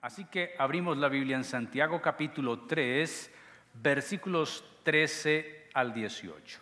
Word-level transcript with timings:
Así 0.00 0.26
que 0.26 0.54
abrimos 0.58 0.96
la 0.96 1.08
Biblia 1.08 1.36
en 1.36 1.42
Santiago 1.42 2.00
capítulo 2.00 2.66
3, 2.66 3.32
versículos 3.74 4.64
13 4.84 5.70
al 5.74 5.92
18. 5.92 6.60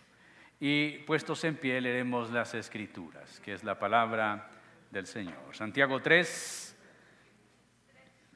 Y 0.59 0.97
puestos 0.99 1.43
en 1.43 1.55
pie 1.55 1.79
leeremos 1.79 2.31
las 2.31 2.55
escrituras, 2.55 3.39
que 3.41 3.53
es 3.53 3.63
la 3.63 3.77
palabra 3.77 4.49
del 4.89 5.05
Señor. 5.05 5.55
Santiago 5.55 6.01
3, 6.01 6.75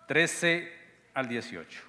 13 0.07 0.73
al 1.15 1.27
18. 1.27 1.81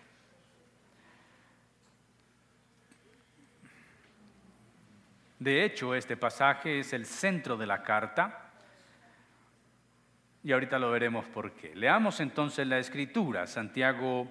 De 5.39 5.65
hecho, 5.65 5.95
este 5.95 6.17
pasaje 6.17 6.79
es 6.79 6.95
el 6.95 7.05
centro 7.05 7.59
de 7.59 7.67
la 7.67 7.83
carta 7.83 8.52
y 10.45 10.53
ahorita 10.53 10.79
lo 10.79 10.91
veremos 10.91 11.25
por 11.27 11.53
qué. 11.53 11.75
Leamos 11.75 12.21
entonces 12.21 12.67
la 12.67 12.79
escritura, 12.79 13.47
Santiago 13.47 14.29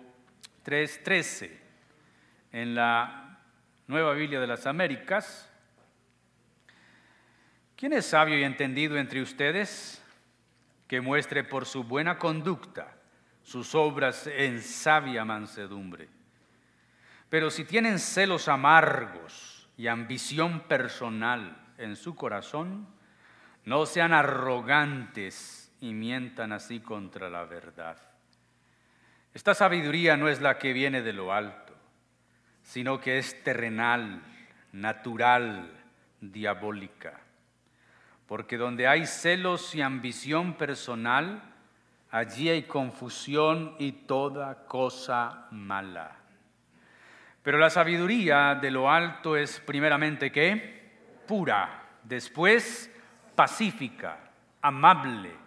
3:13, 0.64 1.52
en 2.52 2.76
la 2.76 3.40
Nueva 3.88 4.14
Biblia 4.14 4.40
de 4.40 4.48
las 4.48 4.68
Américas. 4.68 5.50
¿Quién 7.76 7.94
es 7.94 8.06
sabio 8.06 8.38
y 8.38 8.44
entendido 8.44 8.98
entre 8.98 9.22
ustedes 9.22 10.04
que 10.88 11.02
muestre 11.02 11.44
por 11.44 11.66
su 11.66 11.84
buena 11.84 12.18
conducta 12.18 12.96
sus 13.42 13.74
obras 13.74 14.28
en 14.28 14.62
sabia 14.62 15.26
mansedumbre? 15.26 16.10
Pero 17.30 17.50
si 17.50 17.64
tienen 17.64 17.98
celos 17.98 18.50
amargos 18.50 19.70
y 19.78 19.88
ambición 19.88 20.60
personal 20.68 21.58
en 21.78 21.96
su 21.96 22.14
corazón, 22.16 22.88
no 23.64 23.86
sean 23.86 24.14
arrogantes 24.14 25.61
y 25.82 25.94
mientan 25.94 26.54
así 26.54 26.80
contra 26.80 27.30
la 27.30 27.44
verdad. 27.44 27.98
Esta 29.34 29.54
sabiduría 29.56 30.16
no 30.16 30.30
es 30.30 30.40
la 30.40 30.58
que 30.58 30.74
viene 30.74 31.02
de 31.02 31.12
lo 31.12 31.34
alto, 31.34 31.74
sino 32.62 33.02
que 33.02 33.18
es 33.18 33.44
terrenal, 33.44 34.22
natural, 34.72 35.72
diabólica. 36.22 37.20
Porque 38.28 38.58
donde 38.58 38.88
hay 38.88 39.08
celos 39.08 39.74
y 39.74 39.82
ambición 39.82 40.54
personal, 40.54 41.42
allí 42.12 42.50
hay 42.50 42.64
confusión 42.64 43.76
y 43.80 43.92
toda 43.92 44.66
cosa 44.66 45.48
mala. 45.50 46.16
Pero 47.42 47.58
la 47.58 47.72
sabiduría 47.72 48.54
de 48.54 48.70
lo 48.70 48.92
alto 48.92 49.36
es 49.36 49.60
primeramente 49.62 50.32
qué? 50.32 50.92
Pura, 51.28 51.88
después 52.04 52.92
pacífica, 53.36 54.20
amable 54.62 55.41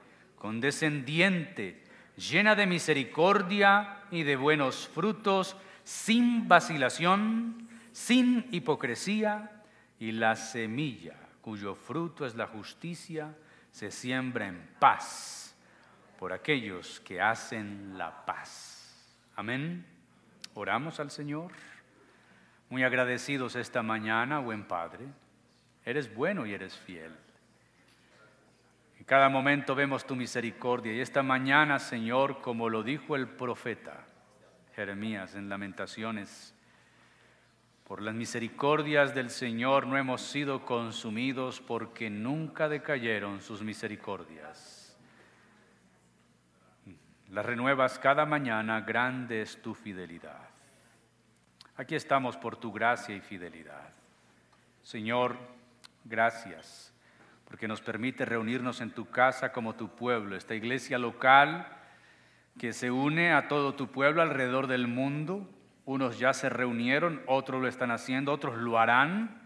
condescendiente, 0.45 1.83
llena 2.19 2.55
de 2.55 2.67
misericordia 2.67 4.01
y 4.11 4.25
de 4.25 4.37
buenos 4.37 4.87
frutos, 4.87 5.57
sin 5.85 6.49
vacilación, 6.49 7.67
sin 7.93 8.47
hipocresía, 8.51 9.63
y 9.99 10.13
la 10.13 10.37
semilla 10.37 11.15
cuyo 11.41 11.75
fruto 11.75 12.27
es 12.27 12.35
la 12.35 12.47
justicia 12.47 13.35
se 13.71 13.91
siembra 13.91 14.47
en 14.47 14.69
paz 14.79 15.57
por 16.19 16.35
aquellos 16.35 17.01
que 17.01 17.23
hacen 17.23 17.97
la 17.97 18.27
paz. 18.27 19.17
Amén. 19.37 19.87
Oramos 20.53 21.01
al 21.01 21.11
Señor. 21.11 21.53
Muy 22.69 22.83
agradecidos 22.83 23.57
esta 23.57 23.83
mañana, 23.83 24.41
buen 24.41 24.65
Padre. 24.65 25.07
Eres 25.87 26.15
bueno 26.15 26.45
y 26.45 26.53
eres 26.53 26.77
fiel. 26.77 27.24
Cada 29.07 29.29
momento 29.29 29.75
vemos 29.75 30.07
tu 30.07 30.17
misericordia 30.17 30.95
y 30.95 31.01
esta 31.01 31.23
mañana, 31.23 31.79
Señor, 31.79 32.41
como 32.41 32.71
lo 32.71 32.83
dijo 32.83 33.17
el 33.17 33.29
profeta 33.29 34.07
Jeremías 34.75 35.35
en 35.35 35.51
Lamentaciones, 35.51 36.55
por 37.87 38.01
las 38.01 38.15
misericordias 38.15 39.15
del 39.15 39.29
Señor 39.29 39.87
no 39.87 39.99
hemos 39.99 40.23
sido 40.23 40.65
consumidos 40.65 41.61
porque 41.61 42.09
nunca 42.09 42.67
decayeron 42.67 43.43
sus 43.43 43.63
misericordias. 43.63 44.97
Las 47.29 47.45
renuevas 47.45 47.99
cada 47.99 48.25
mañana, 48.25 48.81
grande 48.81 49.43
es 49.43 49.61
tu 49.61 49.75
fidelidad. 49.75 50.49
Aquí 51.77 51.95
estamos 51.95 52.39
por 52.39 52.57
tu 52.57 52.73
gracia 52.73 53.15
y 53.15 53.21
fidelidad. 53.21 53.93
Señor, 54.83 55.37
gracias 56.05 56.94
porque 57.47 57.69
nos 57.69 57.81
permite 57.81 58.25
reunirnos 58.25 58.81
en 58.81 58.91
tu 58.91 59.11
casa 59.11 59.53
como 59.53 59.75
tu 59.75 59.89
pueblo, 59.95 60.37
esta 60.37 60.55
iglesia 60.55 60.99
local 60.99 61.69
que 62.59 62.73
se 62.73 62.91
une 62.91 63.33
a 63.33 63.49
todo 63.49 63.75
tu 63.75 63.89
pueblo 63.91 64.23
alrededor 64.23 64.67
del 64.67 64.87
mundo. 64.87 65.49
Unos 65.85 66.19
ya 66.19 66.33
se 66.33 66.49
reunieron, 66.49 67.23
otros 67.27 67.61
lo 67.61 67.69
están 67.69 67.91
haciendo, 67.91 68.33
otros 68.33 68.57
lo 68.57 68.79
harán 68.79 69.43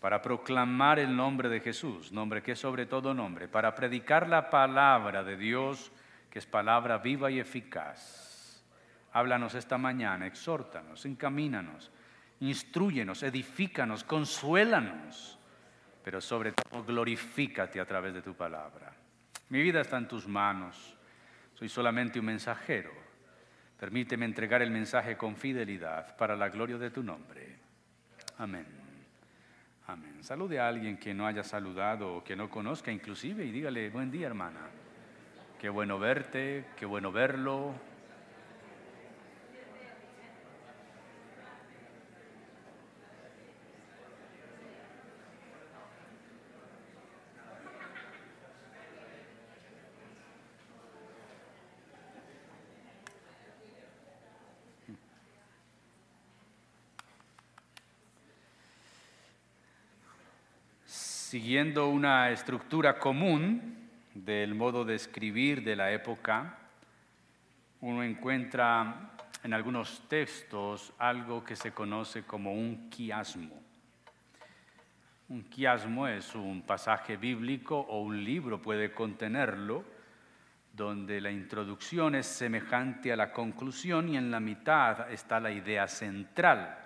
para 0.00 0.20
proclamar 0.20 0.98
el 0.98 1.16
nombre 1.16 1.48
de 1.48 1.60
Jesús, 1.60 2.12
nombre 2.12 2.42
que 2.42 2.52
es 2.52 2.58
sobre 2.58 2.86
todo 2.86 3.14
nombre, 3.14 3.48
para 3.48 3.74
predicar 3.74 4.28
la 4.28 4.50
palabra 4.50 5.24
de 5.24 5.36
Dios, 5.36 5.90
que 6.30 6.38
es 6.38 6.46
palabra 6.46 6.98
viva 6.98 7.30
y 7.30 7.40
eficaz. 7.40 8.62
Háblanos 9.12 9.54
esta 9.54 9.78
mañana, 9.78 10.26
exhórtanos, 10.26 11.06
encamínanos, 11.06 11.90
instruyenos, 12.40 13.22
edifícanos, 13.22 14.04
consuélanos 14.04 15.38
pero 16.04 16.20
sobre 16.20 16.52
todo 16.52 16.84
glorifícate 16.84 17.80
a 17.80 17.86
través 17.86 18.12
de 18.12 18.20
tu 18.20 18.34
palabra. 18.34 18.92
Mi 19.48 19.62
vida 19.62 19.80
está 19.80 19.96
en 19.96 20.06
tus 20.06 20.28
manos, 20.28 20.94
soy 21.54 21.68
solamente 21.68 22.20
un 22.20 22.26
mensajero. 22.26 22.92
Permíteme 23.80 24.26
entregar 24.26 24.62
el 24.62 24.70
mensaje 24.70 25.16
con 25.16 25.34
fidelidad 25.34 26.16
para 26.16 26.36
la 26.36 26.50
gloria 26.50 26.78
de 26.78 26.90
tu 26.90 27.02
nombre. 27.02 27.56
Amén. 28.38 28.66
Amén. 29.86 30.22
Salude 30.22 30.60
a 30.60 30.68
alguien 30.68 30.98
que 30.98 31.12
no 31.12 31.26
haya 31.26 31.42
saludado 31.42 32.16
o 32.16 32.24
que 32.24 32.36
no 32.36 32.48
conozca 32.48 32.92
inclusive 32.92 33.44
y 33.44 33.50
dígale, 33.50 33.90
buen 33.90 34.10
día 34.10 34.26
hermana. 34.26 34.60
Qué 35.58 35.68
bueno 35.68 35.98
verte, 35.98 36.66
qué 36.76 36.86
bueno 36.86 37.12
verlo, 37.12 37.74
siguiendo 61.34 61.88
una 61.88 62.30
estructura 62.30 62.96
común 62.96 63.88
del 64.14 64.54
modo 64.54 64.84
de 64.84 64.94
escribir 64.94 65.64
de 65.64 65.74
la 65.74 65.90
época, 65.90 66.58
uno 67.80 68.04
encuentra 68.04 69.10
en 69.42 69.52
algunos 69.52 70.06
textos 70.08 70.92
algo 70.96 71.42
que 71.42 71.56
se 71.56 71.72
conoce 71.72 72.22
como 72.22 72.52
un 72.52 72.88
quiasmo. 72.88 73.60
Un 75.28 75.42
quiasmo 75.42 76.06
es 76.06 76.36
un 76.36 76.62
pasaje 76.62 77.16
bíblico 77.16 77.80
o 77.80 78.02
un 78.02 78.22
libro 78.22 78.62
puede 78.62 78.92
contenerlo, 78.92 79.84
donde 80.72 81.20
la 81.20 81.32
introducción 81.32 82.14
es 82.14 82.26
semejante 82.26 83.12
a 83.12 83.16
la 83.16 83.32
conclusión 83.32 84.08
y 84.08 84.16
en 84.16 84.30
la 84.30 84.38
mitad 84.38 85.10
está 85.10 85.40
la 85.40 85.50
idea 85.50 85.88
central. 85.88 86.83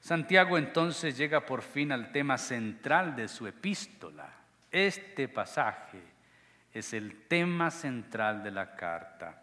Santiago 0.00 0.58
entonces 0.58 1.16
llega 1.16 1.44
por 1.44 1.62
fin 1.62 1.92
al 1.92 2.12
tema 2.12 2.38
central 2.38 3.16
de 3.16 3.28
su 3.28 3.46
epístola. 3.46 4.28
Este 4.70 5.28
pasaje 5.28 6.00
es 6.72 6.92
el 6.92 7.26
tema 7.26 7.70
central 7.70 8.42
de 8.42 8.50
la 8.50 8.76
carta. 8.76 9.42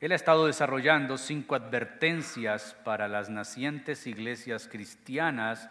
Él 0.00 0.12
ha 0.12 0.16
estado 0.16 0.46
desarrollando 0.46 1.16
cinco 1.16 1.54
advertencias 1.54 2.76
para 2.84 3.08
las 3.08 3.30
nacientes 3.30 4.06
iglesias 4.06 4.68
cristianas 4.68 5.70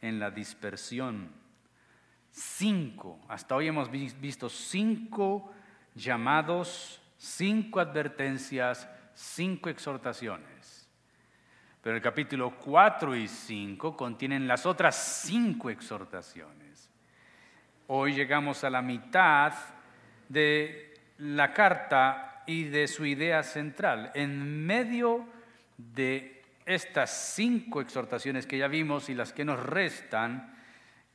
en 0.00 0.20
la 0.20 0.30
dispersión. 0.30 1.30
Cinco, 2.30 3.20
hasta 3.28 3.54
hoy 3.54 3.68
hemos 3.68 3.90
visto 3.90 4.48
cinco 4.48 5.52
llamados, 5.94 7.02
cinco 7.18 7.80
advertencias, 7.80 8.88
cinco 9.14 9.68
exhortaciones. 9.68 10.53
Pero 11.84 11.96
el 11.96 12.02
capítulo 12.02 12.56
4 12.56 13.14
y 13.14 13.28
5 13.28 13.94
contienen 13.94 14.48
las 14.48 14.64
otras 14.64 14.96
cinco 15.26 15.68
exhortaciones. 15.68 16.88
Hoy 17.88 18.14
llegamos 18.14 18.64
a 18.64 18.70
la 18.70 18.80
mitad 18.80 19.52
de 20.30 20.94
la 21.18 21.52
carta 21.52 22.42
y 22.46 22.64
de 22.64 22.88
su 22.88 23.04
idea 23.04 23.42
central. 23.42 24.12
En 24.14 24.64
medio 24.64 25.26
de 25.76 26.42
estas 26.64 27.34
cinco 27.34 27.82
exhortaciones 27.82 28.46
que 28.46 28.56
ya 28.56 28.68
vimos 28.68 29.10
y 29.10 29.14
las 29.14 29.34
que 29.34 29.44
nos 29.44 29.60
restan, 29.62 30.56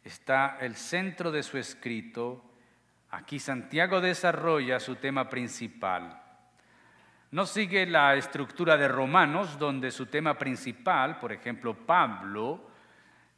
está 0.04 0.60
el 0.62 0.76
centro 0.76 1.32
de 1.32 1.42
su 1.42 1.58
escrito. 1.58 2.46
Aquí 3.10 3.40
Santiago 3.40 4.02
desarrolla 4.02 4.80
su 4.80 4.98
tema 4.98 5.30
principal, 5.30 6.19
No 7.32 7.46
sigue 7.46 7.86
la 7.86 8.16
estructura 8.16 8.76
de 8.76 8.88
Romanos, 8.88 9.60
donde 9.60 9.92
su 9.92 10.08
tema 10.08 10.36
principal, 10.40 11.20
por 11.20 11.32
ejemplo, 11.32 11.76
Pablo, 11.76 12.60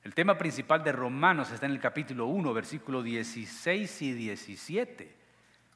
el 0.05 0.13
tema 0.13 0.37
principal 0.37 0.81
de 0.81 0.93
Romanos 0.93 1.51
está 1.51 1.65
en 1.65 1.73
el 1.73 1.79
capítulo 1.81 2.27
1, 2.27 2.53
versículo 2.53 3.03
16 3.03 4.01
y 4.01 4.13
17. 4.13 5.13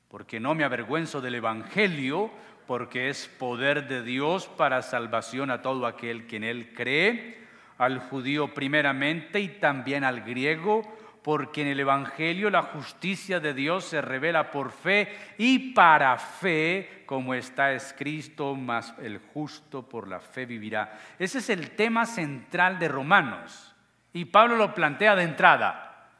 Porque 0.07 0.39
no 0.39 0.55
me 0.55 0.63
avergüenzo 0.63 1.19
del 1.19 1.35
Evangelio, 1.35 2.31
porque 2.67 3.09
es 3.09 3.27
poder 3.27 3.89
de 3.89 4.01
Dios 4.01 4.47
para 4.47 4.81
salvación 4.81 5.51
a 5.51 5.61
todo 5.61 5.85
aquel 5.85 6.25
que 6.25 6.37
en 6.37 6.45
él 6.45 6.73
cree, 6.73 7.37
al 7.77 7.99
judío 7.99 8.53
primeramente 8.53 9.41
y 9.41 9.49
también 9.49 10.05
al 10.05 10.21
griego 10.21 10.83
porque 11.25 11.63
en 11.63 11.69
el 11.69 11.79
Evangelio 11.79 12.51
la 12.51 12.61
justicia 12.61 13.39
de 13.39 13.55
Dios 13.55 13.85
se 13.85 13.99
revela 13.99 14.51
por 14.51 14.71
fe 14.71 15.11
y 15.39 15.73
para 15.73 16.15
fe, 16.19 17.01
como 17.07 17.33
está 17.33 17.73
escrito, 17.73 18.53
más 18.53 18.93
el 19.01 19.17
justo 19.33 19.89
por 19.89 20.07
la 20.07 20.19
fe 20.19 20.45
vivirá. 20.45 20.99
Ese 21.17 21.39
es 21.39 21.49
el 21.49 21.71
tema 21.71 22.05
central 22.05 22.77
de 22.77 22.89
Romanos. 22.89 23.73
Y 24.13 24.25
Pablo 24.25 24.55
lo 24.55 24.75
plantea 24.75 25.15
de 25.15 25.23
entrada. 25.23 26.11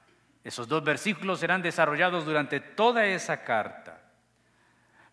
Esos 0.43 0.67
dos 0.67 0.83
versículos 0.83 1.39
serán 1.39 1.61
desarrollados 1.61 2.25
durante 2.25 2.59
toda 2.59 3.05
esa 3.05 3.43
carta. 3.43 4.01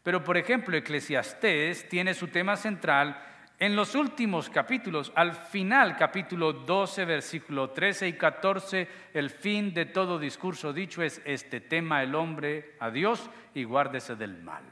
Pero, 0.03 0.25
por 0.25 0.39
ejemplo, 0.39 0.75
Eclesiastés 0.75 1.87
tiene 1.91 2.15
su 2.15 2.29
tema 2.29 2.57
central 2.57 3.23
en 3.59 3.77
los 3.77 3.95
últimos 3.95 4.51
capítulos, 4.51 5.13
al 5.15 5.35
final, 5.35 5.97
capítulo 5.97 6.53
12, 6.53 7.05
versículo 7.05 7.71
13 7.71 8.09
y 8.09 8.13
14, 8.15 8.89
el 9.15 9.31
fin 9.31 9.73
de 9.73 9.87
todo 9.87 10.19
discurso 10.19 10.73
dicho 10.73 11.03
es, 11.03 11.23
este 11.25 11.61
tema 11.61 12.03
el 12.03 12.15
hombre 12.15 12.77
a 12.81 12.91
Dios 12.91 13.31
y 13.55 13.65
guárdese 13.65 14.17
del 14.17 14.43
mal. 14.43 14.65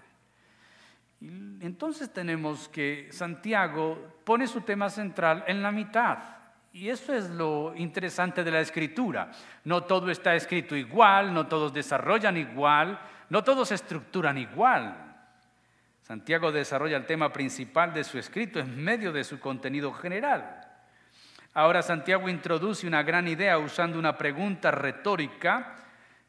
entonces 1.21 2.13
tenemos 2.13 2.69
que 2.69 3.09
Santiago 3.13 4.21
pone 4.25 4.47
su 4.47 4.63
tema 4.63 4.89
central 4.89 5.45
en 5.47 5.63
la 5.63 5.71
mitad. 5.71 6.19
Y 6.73 6.89
eso 6.89 7.13
es 7.13 7.29
lo 7.31 7.75
interesante 7.77 8.45
de 8.45 8.51
la 8.51 8.61
escritura. 8.61 9.33
No 9.65 9.83
todo 9.83 10.11
está 10.11 10.35
escrito 10.35 10.77
igual, 10.77 11.35
no 11.35 11.47
todos 11.49 11.73
desarrollan 11.73 12.37
igual, 12.37 13.01
no 13.29 13.43
todos 13.43 13.73
estructuran 13.73 14.39
igual. 14.39 15.10
Santiago 16.11 16.51
desarrolla 16.51 16.97
el 16.97 17.07
tema 17.07 17.33
principal 17.33 17.95
de 17.95 18.03
su 18.03 18.19
escrito 18.19 18.59
en 18.59 18.83
medio 18.83 19.13
de 19.13 19.23
su 19.23 19.39
contenido 19.39 19.93
general. 19.93 20.61
Ahora 21.55 21.83
Santiago 21.83 22.29
introduce 22.29 22.85
una 22.85 23.05
gran 23.05 23.29
idea 23.29 23.57
usando 23.59 23.97
una 23.97 24.19
pregunta 24.19 24.73
retórica 24.73 25.77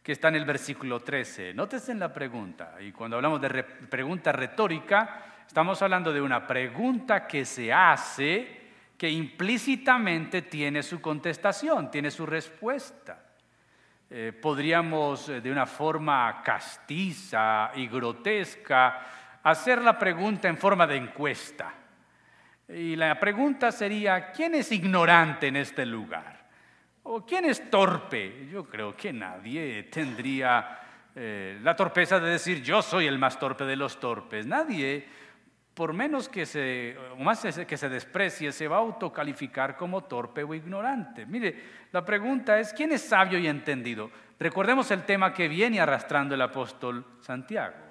que 0.04 0.12
está 0.12 0.28
en 0.28 0.36
el 0.36 0.46
versículo 0.46 1.00
13. 1.00 1.56
Nótese 1.56 1.94
en 1.94 2.00
la 2.00 2.14
pregunta, 2.14 2.76
y 2.80 2.92
cuando 2.92 3.16
hablamos 3.16 3.42
de 3.42 3.64
pregunta 3.64 4.32
retórica, 4.32 5.24
estamos 5.48 5.82
hablando 5.82 6.14
de 6.14 6.22
una 6.22 6.46
pregunta 6.46 7.26
que 7.26 7.44
se 7.44 7.74
hace 7.74 8.62
que 8.96 9.10
implícitamente 9.10 10.44
tiene 10.44 10.84
su 10.84 11.02
contestación, 11.02 11.90
tiene 11.90 12.12
su 12.12 12.28
respuesta. 12.28 13.32
Eh, 14.12 14.32
podríamos 14.40 15.30
eh, 15.30 15.42
de 15.42 15.52
una 15.52 15.66
forma 15.66 16.44
castiza 16.44 17.72
y 17.74 17.88
grotesca 17.88 19.21
hacer 19.44 19.82
la 19.82 19.98
pregunta 19.98 20.48
en 20.48 20.58
forma 20.58 20.88
de 20.88 20.98
encuesta. 20.98 21.74
Y 22.68 22.96
la 22.96 23.20
pregunta 23.20 23.72
sería, 23.72 24.32
¿quién 24.32 24.56
es 24.56 24.72
ignorante 24.72 25.48
en 25.48 25.58
este 25.58 25.86
lugar? 25.86 26.42
¿O 27.04 27.26
quién 27.26 27.46
es 27.46 27.70
torpe? 27.70 28.48
Yo 28.50 28.66
creo 28.66 28.96
que 28.96 29.12
nadie 29.12 29.84
tendría 29.84 30.80
eh, 31.14 31.60
la 31.62 31.76
torpeza 31.76 32.20
de 32.20 32.30
decir 32.30 32.64
yo 32.64 32.82
soy 32.82 33.08
el 33.08 33.18
más 33.18 33.38
torpe 33.40 33.66
de 33.66 33.76
los 33.76 34.00
torpes. 34.00 34.46
Nadie, 34.46 35.06
por 35.74 35.94
menos 35.94 36.30
que 36.30 36.46
se, 36.46 36.96
más 37.18 37.42
que 37.68 37.78
se 37.78 37.90
desprecie, 37.90 38.52
se 38.52 38.68
va 38.68 38.78
a 38.78 38.80
autocalificar 38.80 39.76
como 39.76 40.04
torpe 40.04 40.44
o 40.44 40.54
ignorante. 40.54 41.26
Mire, 41.26 41.56
la 41.92 42.06
pregunta 42.06 42.60
es, 42.60 42.72
¿quién 42.72 42.94
es 42.94 43.02
sabio 43.02 43.40
y 43.40 43.48
entendido? 43.48 44.10
Recordemos 44.40 44.90
el 44.92 45.04
tema 45.04 45.34
que 45.34 45.48
viene 45.48 45.82
arrastrando 45.82 46.36
el 46.36 46.42
apóstol 46.42 47.06
Santiago. 47.20 47.91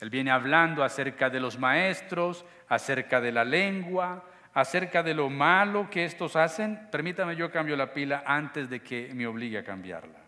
Él 0.00 0.10
viene 0.10 0.30
hablando 0.30 0.84
acerca 0.84 1.30
de 1.30 1.40
los 1.40 1.58
maestros, 1.58 2.44
acerca 2.68 3.20
de 3.20 3.32
la 3.32 3.44
lengua, 3.44 4.24
acerca 4.52 5.02
de 5.02 5.14
lo 5.14 5.30
malo 5.30 5.88
que 5.90 6.04
estos 6.04 6.36
hacen. 6.36 6.88
Permítame 6.90 7.36
yo 7.36 7.50
cambio 7.50 7.76
la 7.76 7.92
pila 7.92 8.22
antes 8.26 8.68
de 8.68 8.80
que 8.80 9.10
me 9.14 9.26
obligue 9.26 9.58
a 9.58 9.64
cambiarla. 9.64 10.25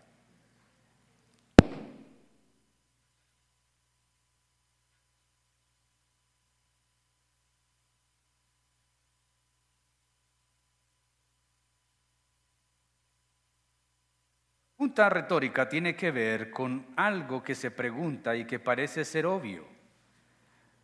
Pregunta 14.89 15.09
retórica 15.09 15.69
tiene 15.69 15.95
que 15.95 16.09
ver 16.09 16.49
con 16.49 16.83
algo 16.95 17.43
que 17.43 17.53
se 17.53 17.69
pregunta 17.69 18.35
y 18.35 18.45
que 18.45 18.57
parece 18.57 19.05
ser 19.05 19.27
obvio. 19.27 19.67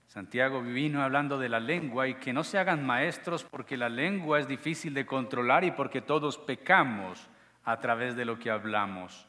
Santiago 0.06 0.62
vino 0.62 1.02
hablando 1.02 1.40
de 1.40 1.50
la 1.50 1.60
lengua 1.60 2.08
y 2.08 2.14
que 2.14 2.32
no 2.32 2.44
se 2.44 2.60
hagan 2.60 2.86
maestros 2.86 3.44
porque 3.44 3.78
la 3.78 3.90
lengua 3.90 4.40
es 4.40 4.48
difícil 4.48 4.94
de 4.94 5.08
controlar 5.08 5.64
y 5.64 5.72
porque 5.72 6.02
todos 6.02 6.38
pecamos 6.38 7.28
a 7.64 7.80
través 7.80 8.16
de 8.16 8.26
lo 8.26 8.38
que 8.38 8.52
hablamos. 8.52 9.26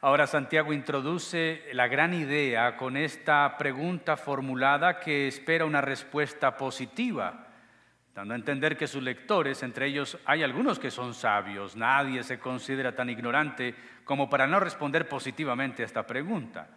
Ahora 0.00 0.26
Santiago 0.26 0.72
introduce 0.72 1.64
la 1.74 1.86
gran 1.86 2.14
idea 2.14 2.78
con 2.78 2.96
esta 2.96 3.58
pregunta 3.58 4.16
formulada 4.16 5.00
que 5.00 5.28
espera 5.28 5.66
una 5.66 5.82
respuesta 5.82 6.56
positiva 6.56 7.47
dando 8.14 8.34
a 8.34 8.36
entender 8.36 8.76
que 8.76 8.86
sus 8.86 9.02
lectores, 9.02 9.62
entre 9.62 9.86
ellos 9.86 10.18
hay 10.24 10.42
algunos 10.42 10.78
que 10.78 10.90
son 10.90 11.14
sabios, 11.14 11.76
nadie 11.76 12.22
se 12.22 12.38
considera 12.38 12.94
tan 12.94 13.10
ignorante 13.10 13.74
como 14.04 14.28
para 14.28 14.46
no 14.46 14.60
responder 14.60 15.08
positivamente 15.08 15.82
a 15.82 15.86
esta 15.86 16.06
pregunta. 16.06 16.68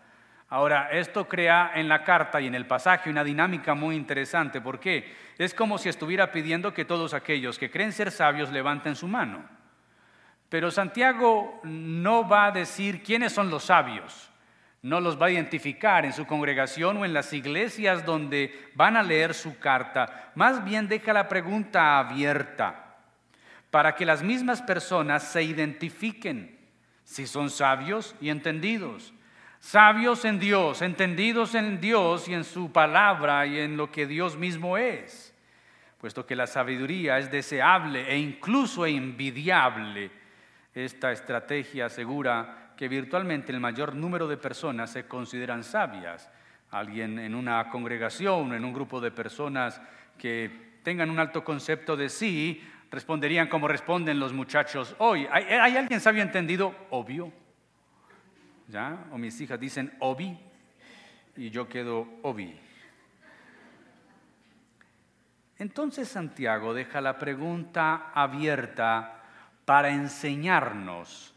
Ahora, 0.50 0.90
esto 0.92 1.28
crea 1.28 1.72
en 1.76 1.88
la 1.88 2.04
carta 2.04 2.42
y 2.42 2.48
en 2.48 2.56
el 2.56 2.68
pasaje 2.68 3.10
una 3.10 3.24
dinámica 3.24 3.74
muy 3.74 3.96
interesante. 3.96 4.60
¿Por 4.60 4.80
qué? 4.80 5.16
Es 5.38 5.54
como 5.54 5.78
si 5.78 5.88
estuviera 5.88 6.32
pidiendo 6.32 6.74
que 6.74 6.84
todos 6.84 7.14
aquellos 7.14 7.58
que 7.58 7.72
creen 7.72 7.94
ser 7.94 8.12
sabios 8.12 8.52
levanten 8.52 8.96
su 8.96 9.08
mano. 9.08 9.46
Pero 10.50 10.70
Santiago 10.70 11.62
no 11.64 12.28
va 12.28 12.48
a 12.48 12.52
decir 12.52 13.02
quiénes 13.02 13.32
son 13.32 13.50
los 13.50 13.64
sabios 13.64 14.31
no 14.82 15.00
los 15.00 15.22
va 15.22 15.28
a 15.28 15.32
identificar 15.32 16.06
en 16.06 16.14
su 16.14 16.26
congregación 16.26 16.98
o 16.98 17.06
en 17.06 17.14
las 17.14 17.34
iglesias 17.34 18.06
donde 18.06 18.70
van 18.74 18.98
a 18.98 19.04
leer 19.04 19.34
su 19.34 19.60
carta. 19.60 20.32
Más 20.36 20.64
bien 20.64 20.88
deja 20.88 21.14
la 21.14 21.28
pregunta 21.28 22.00
abierta 22.00 22.98
para 23.70 23.96
que 23.96 24.06
las 24.06 24.24
mismas 24.24 24.62
personas 24.62 25.24
se 25.24 25.44
identifiquen 25.44 26.58
si 27.04 27.28
son 27.28 27.50
sabios 27.50 28.16
y 28.20 28.30
entendidos. 28.30 29.14
Sabios 29.60 30.26
en 30.26 30.40
Dios, 30.40 30.82
entendidos 30.82 31.54
en 31.54 31.80
Dios 31.80 32.28
y 32.28 32.34
en 32.34 32.44
su 32.44 32.72
palabra 32.72 33.46
y 33.46 33.60
en 33.60 33.78
lo 33.78 33.92
que 33.92 34.08
Dios 34.08 34.36
mismo 34.36 34.78
es. 34.78 35.36
Puesto 36.00 36.26
que 36.26 36.36
la 36.36 36.48
sabiduría 36.48 37.20
es 37.20 37.30
deseable 37.30 38.12
e 38.12 38.18
incluso 38.18 38.88
envidiable, 38.88 40.10
esta 40.74 41.12
estrategia 41.12 41.88
asegura 41.88 42.61
que 42.82 42.88
virtualmente 42.88 43.52
el 43.52 43.60
mayor 43.60 43.94
número 43.94 44.28
de 44.28 44.38
personas 44.38 44.90
se 44.90 45.06
consideran 45.06 45.64
sabias. 45.64 46.28
Alguien 46.72 47.20
en 47.20 47.36
una 47.36 47.70
congregación, 47.70 48.56
en 48.56 48.66
un 48.66 48.74
grupo 48.74 49.00
de 49.00 49.12
personas 49.12 49.80
que 50.18 50.80
tengan 50.82 51.12
un 51.12 51.20
alto 51.20 51.44
concepto 51.44 51.96
de 51.96 52.10
sí, 52.10 52.68
responderían 52.90 53.50
como 53.50 53.68
responden 53.68 54.20
los 54.20 54.34
muchachos 54.34 54.96
hoy. 54.98 55.28
¿Hay, 55.32 55.78
alguien 55.78 56.02
sabio 56.02 56.24
entendido? 56.24 56.74
Obvio. 56.90 57.32
¿Ya? 58.68 59.06
O 59.12 59.20
mis 59.20 59.40
hijas 59.40 59.60
dicen 59.60 59.94
obi 60.00 60.36
y 61.38 61.52
yo 61.52 61.70
quedo 61.70 62.08
obi. 62.24 62.60
Entonces 65.60 66.08
Santiago 66.08 66.74
deja 66.74 67.00
la 67.00 67.20
pregunta 67.20 68.10
abierta 68.16 69.22
para 69.66 69.92
enseñarnos 69.92 71.31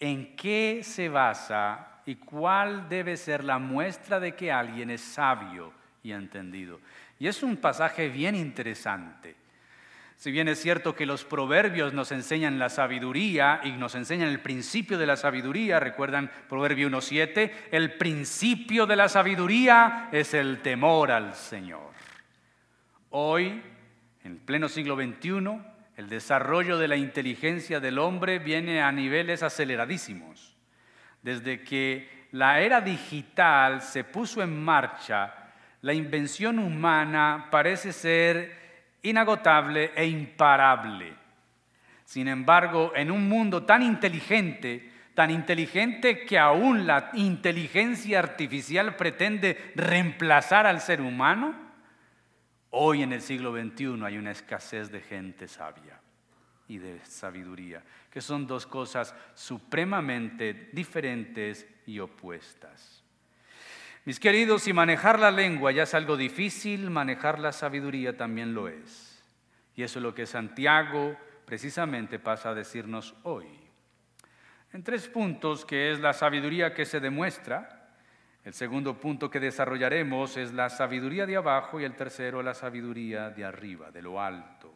en 0.00 0.34
qué 0.34 0.80
se 0.82 1.08
basa 1.08 2.00
y 2.06 2.16
cuál 2.16 2.88
debe 2.88 3.16
ser 3.16 3.44
la 3.44 3.58
muestra 3.58 4.18
de 4.18 4.34
que 4.34 4.50
alguien 4.50 4.90
es 4.90 5.02
sabio 5.02 5.72
y 6.02 6.12
entendido. 6.12 6.80
Y 7.18 7.28
es 7.28 7.42
un 7.42 7.58
pasaje 7.58 8.08
bien 8.08 8.34
interesante. 8.34 9.36
Si 10.16 10.30
bien 10.30 10.48
es 10.48 10.60
cierto 10.60 10.94
que 10.94 11.06
los 11.06 11.24
proverbios 11.24 11.94
nos 11.94 12.12
enseñan 12.12 12.58
la 12.58 12.68
sabiduría 12.68 13.60
y 13.64 13.72
nos 13.72 13.94
enseñan 13.94 14.28
el 14.28 14.40
principio 14.40 14.98
de 14.98 15.06
la 15.06 15.16
sabiduría, 15.16 15.80
recuerdan 15.80 16.30
Proverbio 16.48 16.90
1.7, 16.90 17.50
el 17.70 17.94
principio 17.94 18.86
de 18.86 18.96
la 18.96 19.08
sabiduría 19.08 20.08
es 20.12 20.34
el 20.34 20.60
temor 20.60 21.10
al 21.10 21.34
Señor. 21.34 21.90
Hoy, 23.10 23.62
en 24.22 24.38
pleno 24.40 24.68
siglo 24.68 24.94
XXI, 24.94 25.58
el 26.00 26.08
desarrollo 26.08 26.78
de 26.78 26.88
la 26.88 26.96
inteligencia 26.96 27.78
del 27.78 27.98
hombre 27.98 28.38
viene 28.38 28.80
a 28.80 28.90
niveles 28.90 29.42
aceleradísimos. 29.42 30.56
Desde 31.20 31.62
que 31.62 32.26
la 32.32 32.60
era 32.60 32.80
digital 32.80 33.82
se 33.82 34.04
puso 34.04 34.42
en 34.42 34.64
marcha, 34.64 35.34
la 35.82 35.92
invención 35.92 36.58
humana 36.58 37.48
parece 37.50 37.92
ser 37.92 38.96
inagotable 39.02 39.92
e 39.94 40.06
imparable. 40.06 41.12
Sin 42.06 42.28
embargo, 42.28 42.92
en 42.96 43.10
un 43.10 43.28
mundo 43.28 43.64
tan 43.64 43.82
inteligente, 43.82 44.90
tan 45.14 45.30
inteligente 45.30 46.24
que 46.24 46.38
aún 46.38 46.86
la 46.86 47.10
inteligencia 47.12 48.20
artificial 48.20 48.96
pretende 48.96 49.72
reemplazar 49.74 50.66
al 50.66 50.80
ser 50.80 51.02
humano, 51.02 51.69
hoy 52.70 53.02
en 53.02 53.12
el 53.12 53.22
siglo 53.22 53.52
XXI 53.52 54.04
hay 54.04 54.18
una 54.18 54.30
escasez 54.30 54.90
de 54.90 55.00
gente 55.00 55.48
sabia 55.48 56.00
y 56.68 56.78
de 56.78 57.04
sabiduría, 57.04 57.82
que 58.10 58.20
son 58.20 58.46
dos 58.46 58.66
cosas 58.66 59.14
supremamente 59.34 60.70
diferentes 60.72 61.66
y 61.86 61.98
opuestas. 61.98 63.02
Mis 64.04 64.18
queridos, 64.18 64.62
si 64.62 64.72
manejar 64.72 65.18
la 65.18 65.30
lengua 65.30 65.72
ya 65.72 65.82
es 65.82 65.94
algo 65.94 66.16
difícil, 66.16 66.90
manejar 66.90 67.38
la 67.38 67.52
sabiduría 67.52 68.16
también 68.16 68.54
lo 68.54 68.68
es. 68.68 69.22
Y 69.76 69.82
eso 69.82 69.98
es 69.98 70.02
lo 70.02 70.14
que 70.14 70.26
Santiago 70.26 71.16
precisamente 71.44 72.18
pasa 72.18 72.50
a 72.50 72.54
decirnos 72.54 73.14
hoy. 73.24 73.46
En 74.72 74.84
tres 74.84 75.08
puntos, 75.08 75.64
que 75.64 75.90
es 75.90 76.00
la 76.00 76.12
sabiduría 76.12 76.72
que 76.72 76.86
se 76.86 77.00
demuestra, 77.00 77.79
el 78.44 78.54
segundo 78.54 78.98
punto 78.98 79.30
que 79.30 79.40
desarrollaremos 79.40 80.36
es 80.36 80.52
la 80.52 80.70
sabiduría 80.70 81.26
de 81.26 81.36
abajo 81.36 81.80
y 81.80 81.84
el 81.84 81.94
tercero 81.94 82.42
la 82.42 82.54
sabiduría 82.54 83.30
de 83.30 83.44
arriba, 83.44 83.90
de 83.90 84.02
lo 84.02 84.20
alto. 84.20 84.72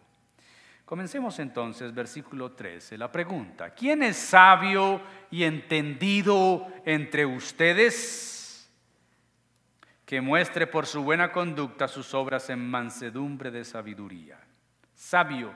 Comencemos 0.85 1.39
entonces, 1.39 1.95
versículo 1.95 2.53
13, 2.53 2.99
la 2.99 3.11
pregunta, 3.11 3.71
¿quién 3.71 4.03
es 4.03 4.17
sabio 4.17 5.01
y 5.31 5.45
entendido 5.45 6.67
entre 6.85 7.25
ustedes? 7.25 8.35
que 10.05 10.21
muestre 10.21 10.67
por 10.67 10.87
su 10.87 11.03
buena 11.03 11.33
conducta 11.33 11.89
sus 11.89 12.13
obras 12.15 12.51
en 12.51 12.59
mansedumbre 12.59 13.51
de 13.51 13.65
sabiduría. 13.65 14.39
Sabio. 14.95 15.53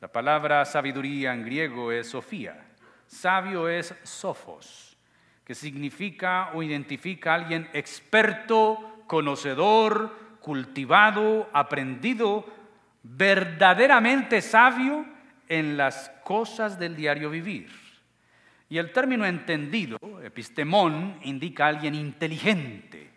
La 0.00 0.08
palabra 0.08 0.64
sabiduría 0.64 1.32
en 1.32 1.44
griego 1.44 1.90
es 1.90 2.08
sofía. 2.08 2.62
Sabio 3.06 3.68
es 3.68 3.94
sofos, 4.02 4.93
que 5.44 5.54
significa 5.54 6.50
o 6.54 6.62
identifica 6.62 7.32
a 7.32 7.34
alguien 7.36 7.68
experto, 7.72 9.04
conocedor, 9.06 10.38
cultivado, 10.40 11.48
aprendido, 11.52 12.46
verdaderamente 13.02 14.40
sabio 14.40 15.04
en 15.48 15.76
las 15.76 16.10
cosas 16.24 16.78
del 16.78 16.96
diario 16.96 17.30
vivir. 17.30 17.68
Y 18.68 18.78
el 18.78 18.92
término 18.92 19.26
entendido, 19.26 19.98
epistemón, 20.22 21.18
indica 21.22 21.66
a 21.66 21.68
alguien 21.68 21.94
inteligente, 21.94 23.10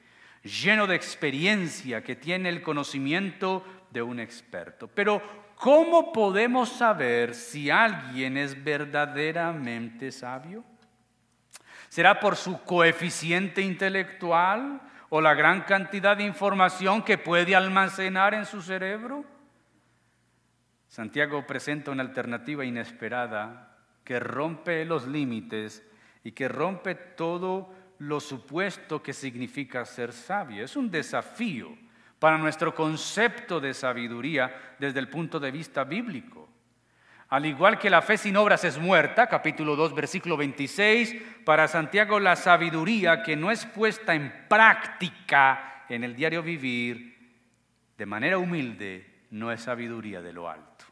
lleno 0.43 0.85
de 0.87 0.95
experiencia, 0.95 2.03
que 2.03 2.15
tiene 2.15 2.49
el 2.49 2.61
conocimiento 2.61 3.63
de 3.91 4.01
un 4.01 4.19
experto. 4.19 4.87
Pero, 4.87 5.21
¿cómo 5.55 6.11
podemos 6.11 6.69
saber 6.69 7.33
si 7.33 7.69
alguien 7.69 8.37
es 8.37 8.61
verdaderamente 8.61 10.11
sabio? 10.11 10.63
¿Será 11.97 12.19
por 12.19 12.35
su 12.35 12.61
coeficiente 12.61 13.59
intelectual 13.63 14.79
o 15.09 15.19
la 15.19 15.33
gran 15.33 15.61
cantidad 15.61 16.15
de 16.15 16.25
información 16.25 17.01
que 17.01 17.17
puede 17.17 17.55
almacenar 17.55 18.35
en 18.35 18.45
su 18.45 18.61
cerebro? 18.61 19.25
Santiago 20.87 21.47
presenta 21.47 21.89
una 21.89 22.03
alternativa 22.03 22.63
inesperada 22.63 23.79
que 24.03 24.19
rompe 24.19 24.85
los 24.85 25.07
límites 25.07 25.83
y 26.23 26.33
que 26.33 26.47
rompe 26.47 26.93
todo 26.93 27.73
lo 27.97 28.19
supuesto 28.19 29.01
que 29.01 29.11
significa 29.11 29.83
ser 29.83 30.13
sabio. 30.13 30.63
Es 30.63 30.75
un 30.75 30.91
desafío 30.91 31.75
para 32.19 32.37
nuestro 32.37 32.75
concepto 32.75 33.59
de 33.59 33.73
sabiduría 33.73 34.75
desde 34.77 34.99
el 34.99 35.09
punto 35.09 35.39
de 35.39 35.49
vista 35.49 35.83
bíblico. 35.83 36.46
Al 37.29 37.45
igual 37.45 37.77
que 37.77 37.89
la 37.89 38.01
fe 38.01 38.17
sin 38.17 38.37
obras 38.37 38.63
es 38.63 38.77
muerta, 38.77 39.27
capítulo 39.27 39.75
2, 39.75 39.93
versículo 39.93 40.37
26, 40.37 41.15
para 41.43 41.67
Santiago 41.67 42.21
la 42.21 42.37
sabiduría 42.37 43.21
que 43.21 43.35
no 43.35 43.51
es 43.51 43.65
puesta 43.65 44.15
en 44.15 44.45
práctica 44.47 45.83
en 45.89 46.05
el 46.05 46.15
diario 46.15 46.41
vivir 46.41 47.17
de 47.97 48.05
manera 48.05 48.37
humilde 48.37 49.25
no 49.31 49.51
es 49.51 49.61
sabiduría 49.61 50.21
de 50.21 50.31
lo 50.31 50.49
alto. 50.49 50.85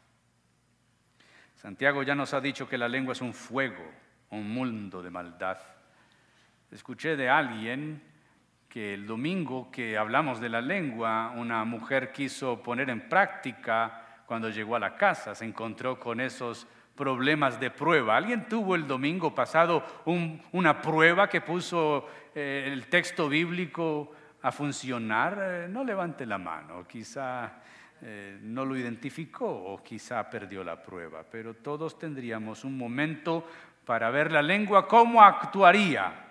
Santiago 1.55 2.03
ya 2.03 2.15
nos 2.15 2.33
ha 2.33 2.41
dicho 2.41 2.67
que 2.67 2.77
la 2.77 2.89
lengua 2.89 3.13
es 3.13 3.21
un 3.21 3.33
fuego, 3.33 3.89
un 4.31 4.49
mundo 4.49 5.01
de 5.01 5.09
maldad. 5.09 5.57
Escuché 6.69 7.15
de 7.15 7.29
alguien 7.29 8.01
que 8.67 8.93
el 8.93 9.07
domingo 9.07 9.71
que 9.71 9.97
hablamos 9.97 10.41
de 10.41 10.49
la 10.49 10.59
lengua, 10.59 11.31
una 11.37 11.63
mujer 11.63 12.11
quiso 12.11 12.61
poner 12.61 12.89
en 12.89 13.07
práctica 13.07 14.04
cuando 14.25 14.49
llegó 14.49 14.75
a 14.75 14.79
la 14.79 14.95
casa, 14.95 15.35
se 15.35 15.45
encontró 15.45 15.99
con 15.99 16.19
esos 16.19 16.67
problemas 16.95 17.59
de 17.59 17.71
prueba. 17.71 18.15
¿Alguien 18.15 18.47
tuvo 18.47 18.75
el 18.75 18.87
domingo 18.87 19.35
pasado 19.35 19.83
una 20.51 20.81
prueba 20.81 21.29
que 21.29 21.41
puso 21.41 22.07
eh, 22.33 22.69
el 22.71 22.87
texto 22.87 23.27
bíblico 23.27 24.11
a 24.41 24.51
funcionar? 24.51 25.37
Eh, 25.41 25.67
no 25.69 25.83
levante 25.83 26.25
la 26.25 26.37
mano, 26.37 26.87
quizá 26.87 27.51
eh, 28.01 28.39
no 28.41 28.65
lo 28.65 28.75
identificó 28.75 29.47
o 29.47 29.83
quizá 29.83 30.29
perdió 30.29 30.63
la 30.63 30.81
prueba, 30.81 31.23
pero 31.29 31.55
todos 31.55 31.99
tendríamos 31.99 32.63
un 32.63 32.77
momento 32.77 33.47
para 33.85 34.09
ver 34.09 34.31
la 34.31 34.41
lengua 34.41 34.87
cómo 34.87 35.21
actuaría 35.21 36.25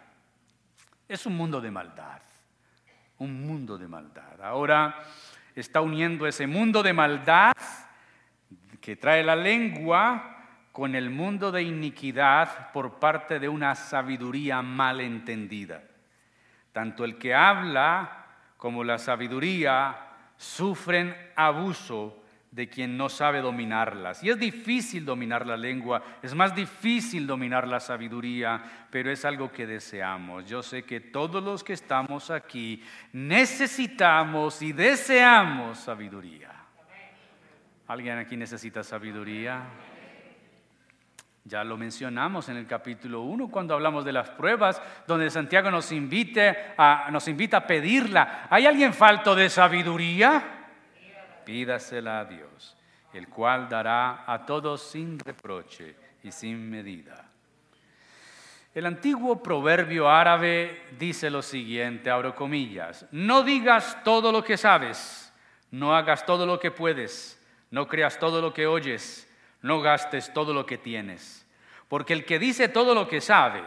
es 1.06 1.26
un 1.26 1.36
mundo 1.36 1.60
de 1.60 1.70
maldad, 1.70 2.22
un 3.18 3.46
mundo 3.46 3.76
de 3.76 3.86
maldad. 3.86 4.40
Ahora 4.42 5.04
está 5.54 5.80
uniendo 5.80 6.26
ese 6.26 6.46
mundo 6.46 6.82
de 6.82 6.92
maldad 6.92 7.52
que 8.84 8.96
trae 8.96 9.24
la 9.24 9.34
lengua 9.34 10.36
con 10.70 10.94
el 10.94 11.08
mundo 11.08 11.50
de 11.50 11.62
iniquidad 11.62 12.70
por 12.70 12.98
parte 13.00 13.40
de 13.40 13.48
una 13.48 13.74
sabiduría 13.74 14.60
mal 14.60 15.00
entendida. 15.00 15.82
Tanto 16.70 17.06
el 17.06 17.16
que 17.16 17.34
habla 17.34 18.26
como 18.58 18.84
la 18.84 18.98
sabiduría 18.98 19.96
sufren 20.36 21.16
abuso 21.34 22.22
de 22.50 22.68
quien 22.68 22.98
no 22.98 23.08
sabe 23.08 23.40
dominarlas. 23.40 24.22
Y 24.22 24.28
es 24.28 24.38
difícil 24.38 25.06
dominar 25.06 25.46
la 25.46 25.56
lengua, 25.56 26.02
es 26.22 26.34
más 26.34 26.54
difícil 26.54 27.26
dominar 27.26 27.66
la 27.66 27.80
sabiduría, 27.80 28.62
pero 28.90 29.10
es 29.10 29.24
algo 29.24 29.50
que 29.50 29.66
deseamos. 29.66 30.44
Yo 30.44 30.62
sé 30.62 30.82
que 30.82 31.00
todos 31.00 31.42
los 31.42 31.64
que 31.64 31.72
estamos 31.72 32.30
aquí 32.30 32.84
necesitamos 33.14 34.60
y 34.60 34.74
deseamos 34.74 35.78
sabiduría. 35.78 36.64
¿Alguien 37.86 38.18
aquí 38.18 38.36
necesita 38.36 38.82
sabiduría? 38.82 39.62
Ya 41.44 41.62
lo 41.62 41.76
mencionamos 41.76 42.48
en 42.48 42.56
el 42.56 42.66
capítulo 42.66 43.20
1 43.20 43.50
cuando 43.50 43.74
hablamos 43.74 44.06
de 44.06 44.12
las 44.12 44.30
pruebas, 44.30 44.80
donde 45.06 45.28
Santiago 45.28 45.70
nos, 45.70 45.92
invite 45.92 46.74
a, 46.78 47.08
nos 47.12 47.28
invita 47.28 47.58
a 47.58 47.66
pedirla. 47.66 48.46
¿Hay 48.48 48.66
alguien 48.66 48.94
falto 48.94 49.34
de 49.34 49.50
sabiduría? 49.50 50.62
pídasela 51.44 52.20
a 52.20 52.24
Dios, 52.24 52.74
el 53.12 53.28
cual 53.28 53.68
dará 53.68 54.24
a 54.26 54.46
todos 54.46 54.82
sin 54.82 55.18
reproche 55.18 55.94
y 56.22 56.32
sin 56.32 56.70
medida. 56.70 57.28
El 58.74 58.86
antiguo 58.86 59.42
proverbio 59.42 60.08
árabe 60.08 60.86
dice 60.98 61.28
lo 61.28 61.42
siguiente, 61.42 62.10
abro 62.10 62.34
comillas, 62.34 63.06
no 63.12 63.42
digas 63.42 63.98
todo 64.02 64.32
lo 64.32 64.42
que 64.42 64.56
sabes, 64.56 65.32
no 65.70 65.94
hagas 65.94 66.24
todo 66.24 66.46
lo 66.46 66.58
que 66.58 66.70
puedes, 66.70 67.38
no 67.74 67.88
creas 67.88 68.18
todo 68.18 68.40
lo 68.40 68.54
que 68.54 68.66
oyes, 68.66 69.28
no 69.60 69.80
gastes 69.80 70.32
todo 70.32 70.54
lo 70.54 70.64
que 70.64 70.78
tienes, 70.78 71.46
porque 71.88 72.12
el 72.12 72.24
que 72.24 72.38
dice 72.38 72.68
todo 72.68 72.94
lo 72.94 73.08
que 73.08 73.20
sabe, 73.20 73.62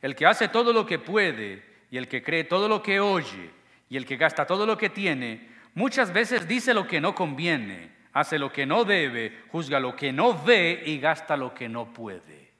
el 0.00 0.14
que 0.14 0.26
hace 0.26 0.48
todo 0.48 0.72
lo 0.72 0.86
que 0.86 0.98
puede 0.98 1.62
y 1.90 1.98
el 1.98 2.08
que 2.08 2.22
cree 2.22 2.44
todo 2.44 2.68
lo 2.68 2.82
que 2.82 3.00
oye 3.00 3.50
y 3.88 3.96
el 3.96 4.06
que 4.06 4.16
gasta 4.16 4.46
todo 4.46 4.64
lo 4.64 4.78
que 4.78 4.88
tiene, 4.88 5.52
Muchas 5.74 6.12
veces 6.12 6.46
dice 6.46 6.74
lo 6.74 6.86
que 6.86 7.00
no 7.00 7.14
conviene, 7.14 7.92
hace 8.12 8.38
lo 8.38 8.52
que 8.52 8.66
no 8.66 8.84
debe, 8.84 9.44
juzga 9.50 9.80
lo 9.80 9.96
que 9.96 10.12
no 10.12 10.42
ve 10.42 10.82
y 10.84 10.98
gasta 10.98 11.36
lo 11.36 11.54
que 11.54 11.68
no 11.68 11.92
puede. 11.92 12.52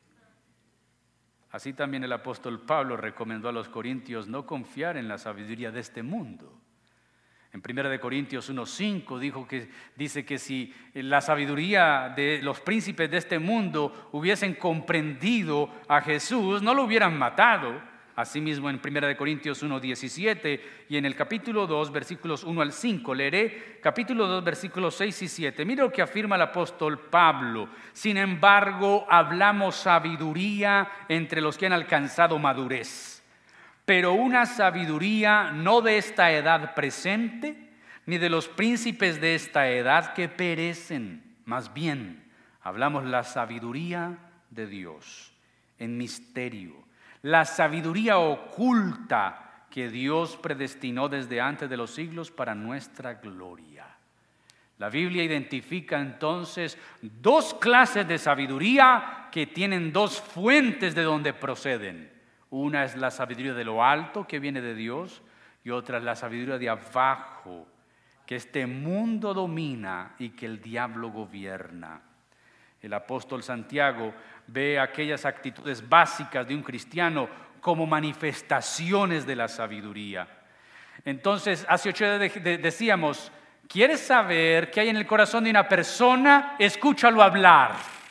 Así 1.50 1.74
también 1.74 2.04
el 2.04 2.12
apóstol 2.12 2.62
Pablo 2.62 2.96
recomendó 2.96 3.50
a 3.50 3.52
los 3.52 3.68
corintios 3.68 4.26
no 4.26 4.46
confiar 4.46 4.96
en 4.96 5.08
la 5.08 5.18
sabiduría 5.18 5.70
de 5.70 5.80
este 5.80 6.02
mundo. 6.02 6.61
En 7.52 7.60
1 7.60 8.00
Corintios 8.00 8.50
1.5 8.50 9.18
dijo 9.18 9.46
que, 9.46 9.68
dice 9.94 10.24
que 10.24 10.38
si 10.38 10.72
la 10.94 11.20
sabiduría 11.20 12.12
de 12.16 12.40
los 12.42 12.60
príncipes 12.60 13.10
de 13.10 13.18
este 13.18 13.38
mundo 13.38 14.08
hubiesen 14.12 14.54
comprendido 14.54 15.70
a 15.86 16.00
Jesús, 16.00 16.62
no 16.62 16.72
lo 16.72 16.84
hubieran 16.84 17.18
matado 17.18 17.92
Asimismo 18.14 18.68
en 18.68 18.78
1 18.84 19.16
Corintios 19.16 19.62
1, 19.62 19.80
17 19.80 20.84
y 20.90 20.96
en 20.98 21.06
el 21.06 21.16
capítulo 21.16 21.66
2, 21.66 21.90
versículos 21.90 22.44
1 22.44 22.60
al 22.60 22.72
5, 22.72 23.14
leeré 23.14 23.78
capítulo 23.80 24.26
2, 24.26 24.44
versículos 24.44 24.94
6 24.96 25.22
y 25.22 25.28
7. 25.28 25.64
Mira 25.64 25.84
lo 25.84 25.92
que 25.92 26.02
afirma 26.02 26.36
el 26.36 26.42
apóstol 26.42 26.98
Pablo. 26.98 27.70
Sin 27.92 28.18
embargo, 28.18 29.06
hablamos 29.08 29.76
sabiduría 29.76 30.90
entre 31.08 31.40
los 31.40 31.56
que 31.56 31.66
han 31.66 31.72
alcanzado 31.72 32.38
madurez 32.38 33.11
pero 33.92 34.14
una 34.14 34.46
sabiduría 34.46 35.50
no 35.50 35.82
de 35.82 35.98
esta 35.98 36.32
edad 36.32 36.72
presente, 36.72 37.74
ni 38.06 38.16
de 38.16 38.30
los 38.30 38.48
príncipes 38.48 39.20
de 39.20 39.34
esta 39.34 39.68
edad 39.68 40.14
que 40.14 40.30
perecen. 40.30 41.22
Más 41.44 41.74
bien, 41.74 42.24
hablamos 42.62 43.04
la 43.04 43.22
sabiduría 43.22 44.16
de 44.48 44.66
Dios 44.66 45.34
en 45.78 45.98
misterio, 45.98 46.72
la 47.20 47.44
sabiduría 47.44 48.16
oculta 48.16 49.66
que 49.68 49.90
Dios 49.90 50.38
predestinó 50.38 51.10
desde 51.10 51.42
antes 51.42 51.68
de 51.68 51.76
los 51.76 51.90
siglos 51.90 52.30
para 52.30 52.54
nuestra 52.54 53.16
gloria. 53.16 53.84
La 54.78 54.88
Biblia 54.88 55.22
identifica 55.22 56.00
entonces 56.00 56.78
dos 57.02 57.52
clases 57.52 58.08
de 58.08 58.16
sabiduría 58.16 59.28
que 59.30 59.48
tienen 59.48 59.92
dos 59.92 60.18
fuentes 60.18 60.94
de 60.94 61.02
donde 61.02 61.34
proceden. 61.34 62.21
Una 62.52 62.84
es 62.84 62.96
la 62.96 63.10
sabiduría 63.10 63.54
de 63.54 63.64
lo 63.64 63.82
alto 63.82 64.26
que 64.26 64.38
viene 64.38 64.60
de 64.60 64.74
Dios 64.74 65.22
y 65.64 65.70
otra 65.70 65.96
es 65.96 66.04
la 66.04 66.14
sabiduría 66.14 66.58
de 66.58 66.68
abajo 66.68 67.66
que 68.26 68.36
este 68.36 68.66
mundo 68.66 69.32
domina 69.32 70.14
y 70.18 70.30
que 70.30 70.44
el 70.44 70.60
diablo 70.60 71.08
gobierna. 71.08 72.02
El 72.82 72.92
apóstol 72.92 73.42
Santiago 73.42 74.12
ve 74.46 74.78
aquellas 74.78 75.24
actitudes 75.24 75.88
básicas 75.88 76.46
de 76.46 76.54
un 76.54 76.62
cristiano 76.62 77.26
como 77.62 77.86
manifestaciones 77.86 79.24
de 79.24 79.36
la 79.36 79.48
sabiduría. 79.48 80.28
Entonces, 81.06 81.64
hace 81.70 81.88
ocho 81.88 82.04
días 82.04 82.34
decíamos, 82.60 83.32
¿quieres 83.66 84.00
saber 84.00 84.70
qué 84.70 84.80
hay 84.80 84.90
en 84.90 84.98
el 84.98 85.06
corazón 85.06 85.44
de 85.44 85.50
una 85.50 85.66
persona? 85.66 86.56
Escúchalo 86.58 87.22
hablar. 87.22 88.01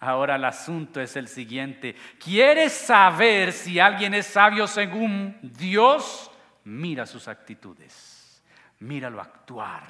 Ahora 0.00 0.36
el 0.36 0.44
asunto 0.44 1.00
es 1.00 1.16
el 1.16 1.26
siguiente. 1.26 1.96
¿Quieres 2.22 2.72
saber 2.72 3.52
si 3.52 3.80
alguien 3.80 4.14
es 4.14 4.26
sabio 4.26 4.66
según 4.66 5.36
Dios? 5.42 6.30
Mira 6.64 7.04
sus 7.04 7.26
actitudes. 7.26 8.42
Míralo 8.80 9.20
actuar. 9.20 9.88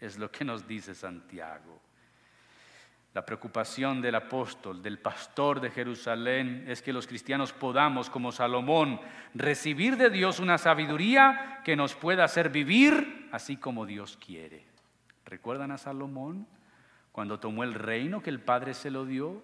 Es 0.00 0.18
lo 0.18 0.30
que 0.30 0.44
nos 0.44 0.66
dice 0.68 0.94
Santiago. 0.94 1.80
La 3.14 3.24
preocupación 3.24 4.02
del 4.02 4.16
apóstol, 4.16 4.82
del 4.82 4.98
pastor 4.98 5.60
de 5.60 5.70
Jerusalén, 5.70 6.64
es 6.68 6.82
que 6.82 6.92
los 6.92 7.06
cristianos 7.06 7.52
podamos, 7.52 8.10
como 8.10 8.32
Salomón, 8.32 9.00
recibir 9.34 9.96
de 9.96 10.10
Dios 10.10 10.40
una 10.40 10.58
sabiduría 10.58 11.60
que 11.64 11.76
nos 11.76 11.94
pueda 11.94 12.24
hacer 12.24 12.50
vivir 12.50 13.28
así 13.30 13.56
como 13.56 13.86
Dios 13.86 14.18
quiere. 14.24 14.64
¿Recuerdan 15.24 15.70
a 15.70 15.78
Salomón 15.78 16.46
cuando 17.14 17.38
tomó 17.38 17.62
el 17.62 17.74
reino 17.74 18.20
que 18.20 18.30
el 18.30 18.40
Padre 18.40 18.74
se 18.74 18.90
lo 18.90 19.04
dio? 19.04 19.40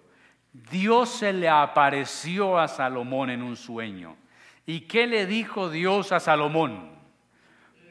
Dios 0.51 1.07
se 1.07 1.31
le 1.31 1.47
apareció 1.47 2.59
a 2.59 2.67
Salomón 2.67 3.29
en 3.29 3.41
un 3.41 3.55
sueño. 3.55 4.17
¿Y 4.65 4.81
qué 4.81 5.07
le 5.07 5.25
dijo 5.25 5.69
Dios 5.69 6.11
a 6.11 6.19
Salomón? 6.19 6.91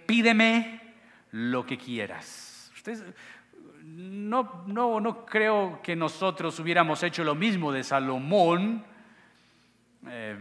Pídeme 0.04 0.82
lo 1.30 1.64
que 1.64 1.78
quieras. 1.78 2.70
Ustedes, 2.74 3.02
no, 3.82 4.64
no, 4.66 5.00
no 5.00 5.24
creo 5.24 5.80
que 5.82 5.96
nosotros 5.96 6.60
hubiéramos 6.60 7.02
hecho 7.02 7.24
lo 7.24 7.34
mismo 7.34 7.72
de 7.72 7.82
Salomón. 7.82 8.84
Eh, 10.06 10.36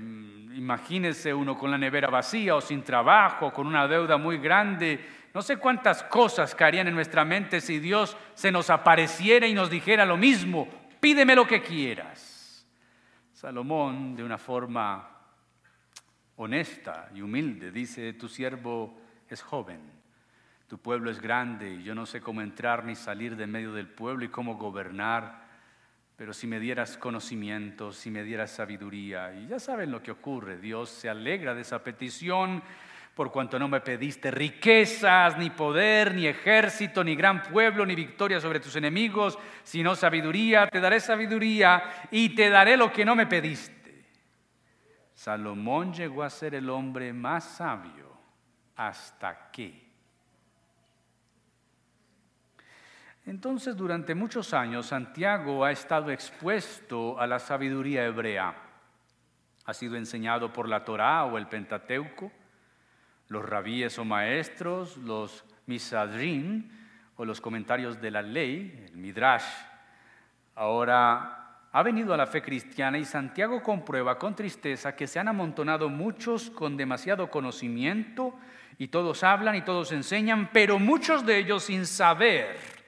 imagínese 0.53 1.33
uno 1.33 1.57
con 1.57 1.71
la 1.71 1.77
nevera 1.77 2.09
vacía 2.09 2.57
o 2.57 2.59
sin 2.59 2.83
trabajo, 2.83 3.53
con 3.53 3.67
una 3.67 3.87
deuda 3.87 4.17
muy 4.17 4.37
grande. 4.37 4.99
No 5.33 5.41
sé 5.41 5.57
cuántas 5.57 6.03
cosas 6.03 6.55
caerían 6.55 6.87
en 6.87 6.95
nuestra 6.95 7.23
mente 7.23 7.61
si 7.61 7.79
Dios 7.79 8.17
se 8.33 8.51
nos 8.51 8.69
apareciera 8.69 9.47
y 9.47 9.53
nos 9.53 9.69
dijera 9.69 10.05
lo 10.05 10.17
mismo, 10.17 10.67
pídeme 10.99 11.35
lo 11.35 11.45
que 11.45 11.61
quieras. 11.61 12.67
Salomón, 13.31 14.15
de 14.15 14.23
una 14.23 14.37
forma 14.37 15.09
honesta 16.35 17.09
y 17.13 17.21
humilde, 17.21 17.71
dice, 17.71 18.13
tu 18.13 18.27
siervo 18.27 18.99
es 19.29 19.41
joven 19.41 19.99
tu 20.69 20.77
pueblo 20.77 21.09
es 21.09 21.19
grande 21.19 21.73
y 21.73 21.83
yo 21.83 21.95
no 21.95 22.05
sé 22.05 22.21
cómo 22.21 22.41
entrar 22.43 22.85
ni 22.85 22.95
salir 22.95 23.35
de 23.35 23.47
medio 23.47 23.73
del 23.73 23.87
pueblo 23.87 24.23
y 24.23 24.29
cómo 24.29 24.55
gobernar, 24.55 25.47
pero 26.15 26.31
si 26.31 26.45
me 26.45 26.59
dieras 26.59 26.95
conocimiento, 26.95 27.91
si 27.91 28.11
me 28.11 28.23
dieras 28.23 28.51
sabiduría, 28.51 29.33
y 29.33 29.47
ya 29.47 29.59
saben 29.59 29.89
lo 29.89 30.03
que 30.03 30.11
ocurre, 30.11 30.59
Dios 30.59 30.91
se 30.91 31.09
alegra 31.09 31.55
de 31.55 31.61
esa 31.61 31.83
petición 31.83 32.61
por 33.19 33.33
cuanto 33.33 33.59
no 33.59 33.67
me 33.67 33.81
pediste 33.81 34.31
riquezas, 34.31 35.37
ni 35.37 35.49
poder, 35.49 36.15
ni 36.15 36.25
ejército, 36.25 37.03
ni 37.03 37.17
gran 37.17 37.43
pueblo, 37.43 37.85
ni 37.85 37.93
victoria 37.93 38.39
sobre 38.39 38.61
tus 38.61 38.77
enemigos, 38.77 39.37
sino 39.61 39.93
sabiduría, 39.93 40.67
te 40.67 40.79
daré 40.79 41.01
sabiduría 41.01 42.07
y 42.11 42.29
te 42.29 42.49
daré 42.49 42.77
lo 42.77 42.93
que 42.93 43.03
no 43.03 43.17
me 43.17 43.27
pediste. 43.27 44.05
Salomón 45.13 45.91
llegó 45.91 46.23
a 46.23 46.29
ser 46.29 46.55
el 46.55 46.69
hombre 46.69 47.11
más 47.11 47.43
sabio 47.43 48.09
hasta 48.77 49.51
que 49.51 49.91
Entonces, 53.25 53.75
durante 53.75 54.15
muchos 54.15 54.53
años, 54.53 54.85
Santiago 54.85 55.65
ha 55.65 55.71
estado 55.73 56.09
expuesto 56.09 57.19
a 57.19 57.27
la 57.27 57.39
sabiduría 57.39 58.05
hebrea. 58.05 58.55
Ha 59.65 59.73
sido 59.73 59.97
enseñado 59.97 60.53
por 60.53 60.69
la 60.69 60.85
Torá 60.85 61.25
o 61.25 61.37
el 61.37 61.47
Pentateuco, 61.47 62.31
los 63.29 63.45
rabíes 63.45 63.97
o 63.97 64.05
maestros, 64.05 64.97
los 64.97 65.45
misadrin 65.67 66.69
o 67.15 67.25
los 67.25 67.39
comentarios 67.39 68.01
de 68.01 68.11
la 68.11 68.21
ley, 68.21 68.85
el 68.87 68.97
midrash. 68.97 69.45
Ahora 70.55 71.67
ha 71.71 71.83
venido 71.83 72.13
a 72.13 72.17
la 72.17 72.27
fe 72.27 72.41
cristiana 72.41 72.97
y 72.97 73.05
Santiago 73.05 73.61
comprueba 73.61 74.17
con 74.17 74.35
tristeza 74.35 74.95
que 74.95 75.07
se 75.07 75.19
han 75.19 75.27
amontonado 75.27 75.89
muchos 75.89 76.49
con 76.49 76.75
demasiado 76.75 77.29
conocimiento 77.29 78.33
y 78.79 78.87
todos 78.87 79.23
hablan 79.23 79.55
y 79.55 79.61
todos 79.61 79.91
enseñan, 79.91 80.49
pero 80.51 80.79
muchos 80.79 81.25
de 81.25 81.37
ellos 81.37 81.63
sin 81.63 81.85
saber 81.85 82.78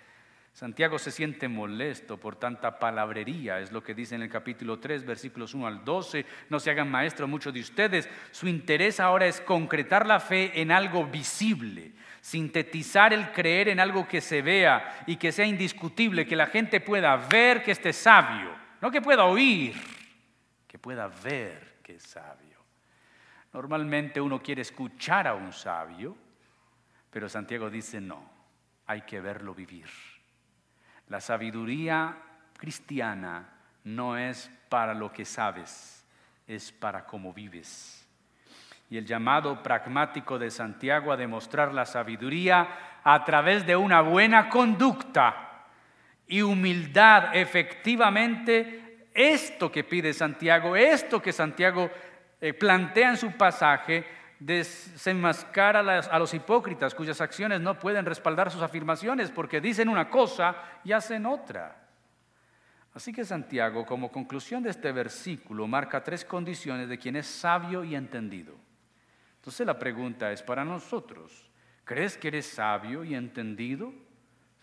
Santiago 0.53 0.99
se 0.99 1.11
siente 1.11 1.47
molesto 1.47 2.17
por 2.17 2.35
tanta 2.35 2.77
palabrería, 2.77 3.59
es 3.59 3.71
lo 3.71 3.81
que 3.81 3.95
dice 3.95 4.15
en 4.15 4.21
el 4.21 4.29
capítulo 4.29 4.79
3, 4.79 5.05
versículos 5.05 5.53
1 5.53 5.65
al 5.65 5.85
12. 5.85 6.25
No 6.49 6.59
se 6.59 6.69
hagan 6.69 6.91
maestros 6.91 7.29
muchos 7.29 7.53
de 7.53 7.61
ustedes. 7.61 8.09
Su 8.31 8.47
interés 8.47 8.99
ahora 8.99 9.27
es 9.27 9.39
concretar 9.39 10.05
la 10.05 10.19
fe 10.19 10.61
en 10.61 10.71
algo 10.71 11.05
visible, 11.05 11.93
sintetizar 12.19 13.13
el 13.13 13.31
creer 13.31 13.69
en 13.69 13.79
algo 13.79 14.07
que 14.07 14.19
se 14.19 14.41
vea 14.41 15.03
y 15.07 15.15
que 15.15 15.31
sea 15.31 15.45
indiscutible, 15.45 16.27
que 16.27 16.35
la 16.35 16.47
gente 16.47 16.81
pueda 16.81 17.15
ver 17.15 17.63
que 17.63 17.71
esté 17.71 17.93
sabio, 17.93 18.53
no 18.81 18.91
que 18.91 19.01
pueda 19.01 19.23
oír, 19.23 19.73
que 20.67 20.77
pueda 20.77 21.07
ver 21.07 21.77
que 21.81 21.95
es 21.95 22.03
sabio. 22.03 22.59
Normalmente 23.53 24.19
uno 24.19 24.41
quiere 24.41 24.61
escuchar 24.61 25.27
a 25.27 25.33
un 25.33 25.53
sabio, 25.53 26.15
pero 27.09 27.29
Santiago 27.29 27.69
dice 27.69 28.01
no, 28.01 28.29
hay 28.85 29.01
que 29.01 29.21
verlo 29.21 29.55
vivir. 29.55 30.10
La 31.11 31.19
sabiduría 31.19 32.15
cristiana 32.57 33.49
no 33.83 34.17
es 34.17 34.49
para 34.69 34.93
lo 34.93 35.11
que 35.11 35.25
sabes, 35.25 36.05
es 36.47 36.71
para 36.71 37.05
cómo 37.05 37.33
vives. 37.33 38.07
Y 38.89 38.95
el 38.95 39.05
llamado 39.05 39.61
pragmático 39.61 40.39
de 40.39 40.49
Santiago 40.49 41.11
a 41.11 41.17
demostrar 41.17 41.73
la 41.73 41.85
sabiduría 41.85 43.01
a 43.03 43.25
través 43.25 43.65
de 43.65 43.75
una 43.75 43.99
buena 43.99 44.47
conducta 44.47 45.65
y 46.27 46.43
humildad, 46.43 47.35
efectivamente, 47.35 49.09
esto 49.13 49.69
que 49.69 49.83
pide 49.83 50.13
Santiago, 50.13 50.77
esto 50.77 51.21
que 51.21 51.33
Santiago 51.33 51.91
eh, 52.39 52.53
plantea 52.53 53.09
en 53.09 53.17
su 53.17 53.33
pasaje, 53.33 54.05
desenmascara 54.41 55.99
a 55.99 56.17
los 56.17 56.33
hipócritas 56.33 56.95
cuyas 56.95 57.21
acciones 57.21 57.61
no 57.61 57.77
pueden 57.77 58.05
respaldar 58.05 58.49
sus 58.49 58.63
afirmaciones 58.63 59.29
porque 59.29 59.61
dicen 59.61 59.87
una 59.87 60.09
cosa 60.09 60.55
y 60.83 60.91
hacen 60.91 61.27
otra. 61.27 61.77
Así 62.95 63.13
que 63.13 63.23
Santiago, 63.23 63.85
como 63.85 64.11
conclusión 64.11 64.63
de 64.63 64.71
este 64.71 64.91
versículo, 64.91 65.67
marca 65.67 66.03
tres 66.03 66.25
condiciones 66.25 66.89
de 66.89 66.97
quien 66.97 67.17
es 67.17 67.27
sabio 67.27 67.83
y 67.83 67.95
entendido. 67.95 68.55
Entonces 69.35 69.65
la 69.65 69.77
pregunta 69.77 70.31
es 70.31 70.41
para 70.41 70.65
nosotros, 70.65 71.51
¿crees 71.85 72.17
que 72.17 72.29
eres 72.29 72.47
sabio 72.47 73.03
y 73.03 73.13
entendido? 73.13 73.93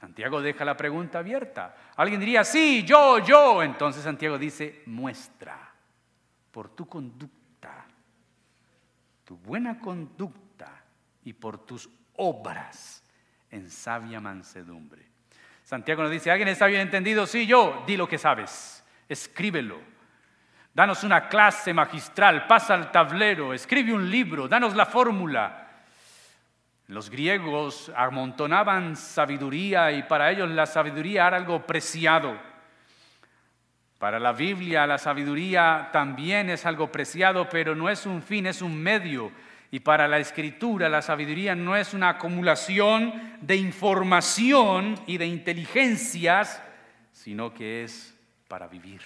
Santiago 0.00 0.42
deja 0.42 0.64
la 0.64 0.76
pregunta 0.76 1.20
abierta. 1.20 1.76
Alguien 1.96 2.18
diría, 2.18 2.42
sí, 2.42 2.84
yo, 2.84 3.20
yo. 3.20 3.62
Entonces 3.62 4.02
Santiago 4.02 4.38
dice, 4.38 4.82
muestra 4.86 5.72
por 6.50 6.68
tu 6.68 6.88
conducta 6.88 7.37
tu 9.28 9.36
buena 9.36 9.78
conducta 9.78 10.82
y 11.22 11.34
por 11.34 11.66
tus 11.66 11.86
obras 12.16 13.04
en 13.50 13.68
sabia 13.68 14.22
mansedumbre. 14.22 15.04
Santiago 15.62 16.02
nos 16.02 16.10
dice, 16.10 16.30
¿alguien 16.30 16.48
está 16.48 16.64
bien 16.64 16.80
entendido? 16.80 17.26
Sí, 17.26 17.46
yo, 17.46 17.84
di 17.86 17.98
lo 17.98 18.08
que 18.08 18.16
sabes, 18.16 18.82
escríbelo. 19.06 19.78
Danos 20.72 21.04
una 21.04 21.28
clase 21.28 21.74
magistral, 21.74 22.46
pasa 22.46 22.72
al 22.72 22.90
tablero, 22.90 23.52
escribe 23.52 23.92
un 23.92 24.10
libro, 24.10 24.48
danos 24.48 24.74
la 24.74 24.86
fórmula. 24.86 25.72
Los 26.86 27.10
griegos 27.10 27.92
amontonaban 27.94 28.96
sabiduría 28.96 29.92
y 29.92 30.04
para 30.04 30.30
ellos 30.30 30.48
la 30.48 30.64
sabiduría 30.64 31.26
era 31.26 31.36
algo 31.36 31.66
preciado. 31.66 32.34
Para 33.98 34.20
la 34.20 34.32
Biblia 34.32 34.86
la 34.86 34.96
sabiduría 34.98 35.88
también 35.92 36.50
es 36.50 36.64
algo 36.66 36.92
preciado, 36.92 37.48
pero 37.48 37.74
no 37.74 37.90
es 37.90 38.06
un 38.06 38.22
fin, 38.22 38.46
es 38.46 38.62
un 38.62 38.80
medio. 38.80 39.32
Y 39.72 39.80
para 39.80 40.06
la 40.06 40.18
escritura 40.18 40.88
la 40.88 41.02
sabiduría 41.02 41.54
no 41.56 41.76
es 41.76 41.94
una 41.94 42.10
acumulación 42.10 43.12
de 43.40 43.56
información 43.56 44.98
y 45.06 45.18
de 45.18 45.26
inteligencias, 45.26 46.62
sino 47.12 47.52
que 47.52 47.82
es 47.82 48.14
para 48.46 48.68
vivir. 48.68 49.02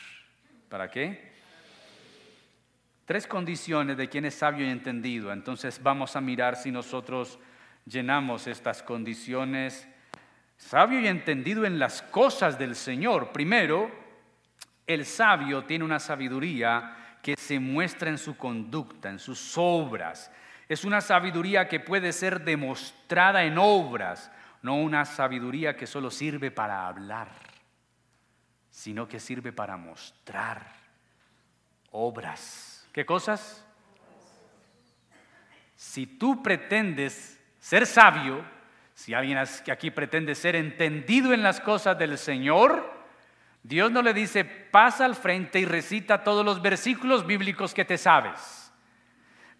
¿Para 0.68 0.90
qué? 0.90 1.32
Tres 3.06 3.26
condiciones 3.26 3.96
de 3.96 4.08
quien 4.08 4.26
es 4.26 4.34
sabio 4.34 4.66
y 4.66 4.70
entendido. 4.70 5.32
Entonces 5.32 5.82
vamos 5.82 6.16
a 6.16 6.20
mirar 6.20 6.54
si 6.56 6.70
nosotros 6.70 7.38
llenamos 7.86 8.46
estas 8.46 8.82
condiciones. 8.82 9.88
Sabio 10.58 11.00
y 11.00 11.08
entendido 11.08 11.64
en 11.64 11.78
las 11.78 12.02
cosas 12.02 12.58
del 12.58 12.76
Señor. 12.76 13.32
Primero, 13.32 14.01
el 14.86 15.06
sabio 15.06 15.64
tiene 15.64 15.84
una 15.84 15.98
sabiduría 15.98 17.18
que 17.22 17.36
se 17.36 17.60
muestra 17.60 18.10
en 18.10 18.18
su 18.18 18.36
conducta, 18.36 19.08
en 19.08 19.18
sus 19.18 19.54
obras. 19.56 20.30
Es 20.68 20.84
una 20.84 21.00
sabiduría 21.00 21.68
que 21.68 21.80
puede 21.80 22.12
ser 22.12 22.42
demostrada 22.42 23.44
en 23.44 23.58
obras, 23.58 24.30
no 24.62 24.76
una 24.76 25.04
sabiduría 25.04 25.76
que 25.76 25.86
solo 25.86 26.10
sirve 26.10 26.50
para 26.50 26.86
hablar, 26.86 27.28
sino 28.70 29.06
que 29.06 29.20
sirve 29.20 29.52
para 29.52 29.76
mostrar 29.76 30.66
obras. 31.90 32.88
¿Qué 32.92 33.06
cosas? 33.06 33.64
Si 35.76 36.06
tú 36.06 36.42
pretendes 36.42 37.40
ser 37.58 37.86
sabio, 37.86 38.44
si 38.94 39.14
alguien 39.14 39.38
aquí 39.38 39.90
pretende 39.90 40.34
ser 40.34 40.56
entendido 40.56 41.32
en 41.32 41.42
las 41.42 41.60
cosas 41.60 41.98
del 41.98 42.18
Señor, 42.18 42.91
Dios 43.62 43.92
no 43.92 44.02
le 44.02 44.12
dice, 44.12 44.44
pasa 44.44 45.04
al 45.04 45.14
frente 45.14 45.60
y 45.60 45.64
recita 45.64 46.24
todos 46.24 46.44
los 46.44 46.60
versículos 46.60 47.26
bíblicos 47.26 47.74
que 47.74 47.84
te 47.84 47.96
sabes. 47.96 48.72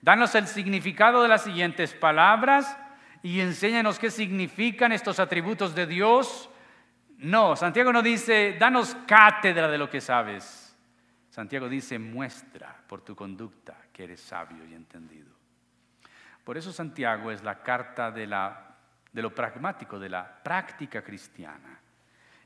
Danos 0.01 0.35
el 0.35 0.49
significado 0.49 1.23
de 1.23 1.29
las 1.29 1.45
siguientes 1.45 1.95
palabras 1.95 2.77
y 3.23 3.41
enséñanos 3.41 4.01
qué 4.01 4.11
significan 4.11 4.91
estos 4.91 5.21
atributos 5.21 5.77
de 5.77 5.87
Dios. 5.87 6.51
No, 7.19 7.55
Santiago 7.55 7.93
no 7.93 8.03
dice, 8.03 8.57
danos 8.59 8.97
cátedra 9.07 9.69
de 9.69 9.79
lo 9.79 9.89
que 9.89 10.01
sabes. 10.01 10.77
Santiago 11.31 11.69
dice, 11.69 12.01
muestra 12.01 12.77
por 12.89 13.03
tu 13.03 13.15
conducta 13.15 13.77
que 13.93 14.05
eres 14.05 14.21
sabio 14.21 14.67
y 14.67 14.75
entendido. 14.75 15.31
Por 16.43 16.59
eso 16.59 16.73
Santiago 16.73 17.31
es 17.31 17.45
la 17.45 17.63
carta 17.63 18.11
de, 18.11 18.27
de 19.13 19.23
lo 19.23 19.33
pragmático, 19.33 20.01
de 20.01 20.09
la 20.09 20.43
práctica 20.43 21.03
cristiana. 21.03 21.82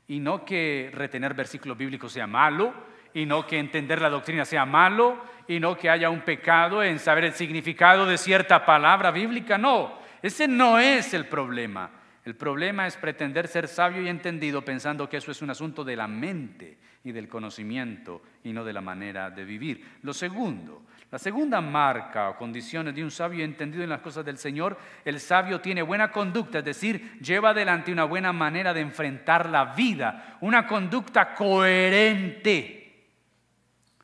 Y 0.07 0.19
no 0.19 0.45
que 0.45 0.89
retener 0.93 1.33
versículos 1.33 1.77
bíblicos 1.77 2.11
sea 2.11 2.27
malo, 2.27 2.73
y 3.13 3.25
no 3.25 3.45
que 3.47 3.57
entender 3.57 4.01
la 4.01 4.09
doctrina 4.09 4.45
sea 4.45 4.65
malo, 4.65 5.21
y 5.47 5.59
no 5.59 5.77
que 5.77 5.89
haya 5.89 6.09
un 6.09 6.21
pecado 6.21 6.83
en 6.83 6.99
saber 6.99 7.25
el 7.25 7.33
significado 7.33 8.05
de 8.05 8.17
cierta 8.17 8.65
palabra 8.65 9.11
bíblica. 9.11 9.57
No, 9.57 9.99
ese 10.21 10.47
no 10.47 10.79
es 10.79 11.13
el 11.13 11.25
problema. 11.25 11.89
El 12.25 12.35
problema 12.35 12.87
es 12.87 12.97
pretender 12.97 13.47
ser 13.47 13.69
sabio 13.69 14.01
y 14.01 14.09
entendido 14.09 14.61
pensando 14.63 15.07
que 15.07 15.15
eso 15.15 15.31
es 15.31 15.41
un 15.41 15.49
asunto 15.49 15.85
de 15.85 15.95
la 15.95 16.09
mente 16.09 16.77
y 17.05 17.13
del 17.13 17.29
conocimiento 17.29 18.21
y 18.43 18.51
no 18.51 18.65
de 18.65 18.73
la 18.73 18.81
manera 18.81 19.29
de 19.31 19.45
vivir. 19.45 19.81
Lo 20.01 20.13
segundo, 20.13 20.83
la 21.17 21.23
segunda 21.23 21.61
marca 21.61 22.29
o 22.29 22.37
condición 22.37 22.93
de 22.93 23.03
un 23.03 23.09
sabio 23.09 23.43
entendido 23.43 23.83
en 23.83 23.89
las 23.89 24.01
cosas 24.01 24.23
del 24.23 24.37
Señor, 24.37 24.77
el 25.03 25.19
sabio 25.19 25.59
tiene 25.59 25.81
buena 25.81 26.11
conducta, 26.11 26.59
es 26.59 26.65
decir, 26.65 27.17
lleva 27.19 27.49
adelante 27.49 27.91
una 27.91 28.03
buena 28.03 28.31
manera 28.31 28.71
de 28.71 28.81
enfrentar 28.81 29.49
la 29.49 29.73
vida, 29.73 30.37
una 30.41 30.67
conducta 30.67 31.33
coherente. 31.33 33.07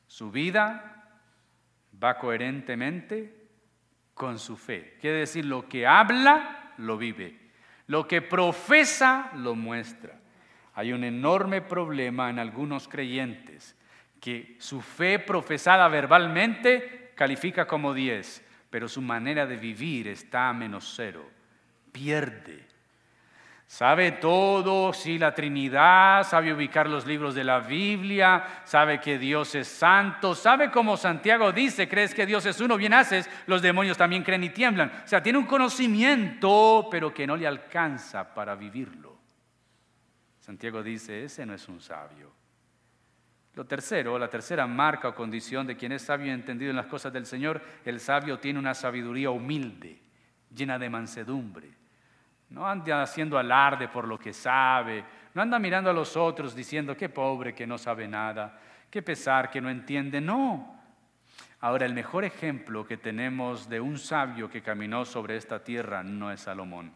Su 0.08 0.32
vida 0.32 1.06
va 2.04 2.18
coherentemente 2.18 3.48
con 4.16 4.40
su 4.40 4.58
fe. 4.58 4.98
Quiere 5.00 5.20
decir, 5.20 5.46
lo 5.46 5.70
que 5.70 5.86
habla, 5.86 6.74
lo 6.78 6.98
vive. 6.98 7.52
Lo 7.86 8.08
que 8.08 8.24
profesa, 8.24 9.30
lo 9.36 9.54
muestra. 9.54 10.20
Hay 10.74 10.92
un 10.92 11.04
enorme 11.04 11.62
problema 11.62 12.32
en 12.32 12.40
algunos 12.40 12.88
creyentes 12.88 13.78
que 14.20 14.56
su 14.58 14.82
fe 14.82 15.20
profesada 15.20 15.88
verbalmente 15.90 17.03
califica 17.16 17.66
como 17.66 17.94
10, 17.94 18.44
pero 18.70 18.88
su 18.88 19.02
manera 19.02 19.46
de 19.46 19.58
vivir 19.58 20.08
está 20.08 20.50
a 20.50 20.54
menos 20.54 20.94
cero. 20.96 21.30
Pierde. 21.92 22.74
Sabe 23.68 24.12
todo, 24.12 24.94
sí, 24.94 25.18
la 25.18 25.34
Trinidad, 25.34 26.24
sabe 26.28 26.54
ubicar 26.54 26.88
los 26.88 27.08
libros 27.08 27.34
de 27.34 27.44
la 27.44 27.60
Biblia, 27.60 28.62
sabe 28.66 29.00
que 29.00 29.18
Dios 29.18 29.56
es 29.56 29.68
santo, 29.68 30.36
sabe 30.36 30.70
como 30.70 30.96
Santiago 30.96 31.52
dice, 31.52 31.90
crees 31.90 32.14
que 32.14 32.28
Dios 32.28 32.46
es 32.46 32.62
uno, 32.62 32.78
bien 32.78 32.94
haces, 32.94 33.28
los 33.48 33.64
demonios 33.64 33.98
también 33.98 34.22
creen 34.22 34.44
y 34.44 34.50
tiemblan. 34.50 34.92
O 35.04 35.08
sea, 35.08 35.24
tiene 35.24 35.40
un 35.40 35.46
conocimiento, 35.46 36.88
pero 36.92 37.12
que 37.12 37.26
no 37.26 37.36
le 37.36 37.48
alcanza 37.48 38.32
para 38.34 38.54
vivirlo. 38.54 39.18
Santiago 40.40 40.84
dice, 40.84 41.24
ese 41.24 41.46
no 41.46 41.56
es 41.56 41.68
un 41.68 41.82
sabio. 41.82 42.43
Lo 43.56 43.66
tercero, 43.66 44.18
la 44.18 44.30
tercera 44.30 44.66
marca 44.66 45.10
o 45.10 45.16
condición 45.16 45.68
de 45.68 45.78
quien 45.78 45.92
es 45.92 46.02
sabio 46.02 46.28
y 46.28 46.32
entendido 46.32 46.72
en 46.72 46.76
las 46.76 46.88
cosas 46.88 47.14
del 47.14 47.26
Señor, 47.26 47.62
el 47.86 48.00
sabio 48.00 48.40
tiene 48.40 48.58
una 48.58 48.74
sabiduría 48.74 49.30
humilde, 49.30 50.00
llena 50.54 50.80
de 50.80 50.90
mansedumbre. 50.90 51.72
No 52.50 52.68
anda 52.68 53.04
haciendo 53.04 53.38
alarde 53.38 53.88
por 53.88 54.08
lo 54.08 54.18
que 54.18 54.34
sabe, 54.34 55.04
no 55.36 55.42
anda 55.42 55.60
mirando 55.60 55.90
a 55.90 55.94
los 55.94 56.18
otros 56.18 56.56
diciendo 56.56 56.98
qué 56.98 57.10
pobre 57.10 57.54
que 57.54 57.68
no 57.68 57.78
sabe 57.78 58.08
nada, 58.08 58.60
qué 58.90 59.04
pesar 59.04 59.52
que 59.52 59.62
no 59.62 59.70
entiende, 59.70 60.20
no. 60.20 60.82
Ahora, 61.60 61.86
el 61.86 61.94
mejor 61.94 62.26
ejemplo 62.26 62.86
que 62.86 62.98
tenemos 62.98 63.70
de 63.70 63.80
un 63.80 63.98
sabio 63.98 64.50
que 64.50 64.62
caminó 64.62 65.06
sobre 65.06 65.38
esta 65.38 65.64
tierra 65.64 66.04
no 66.04 66.32
es 66.32 66.42
Salomón. 66.42 66.92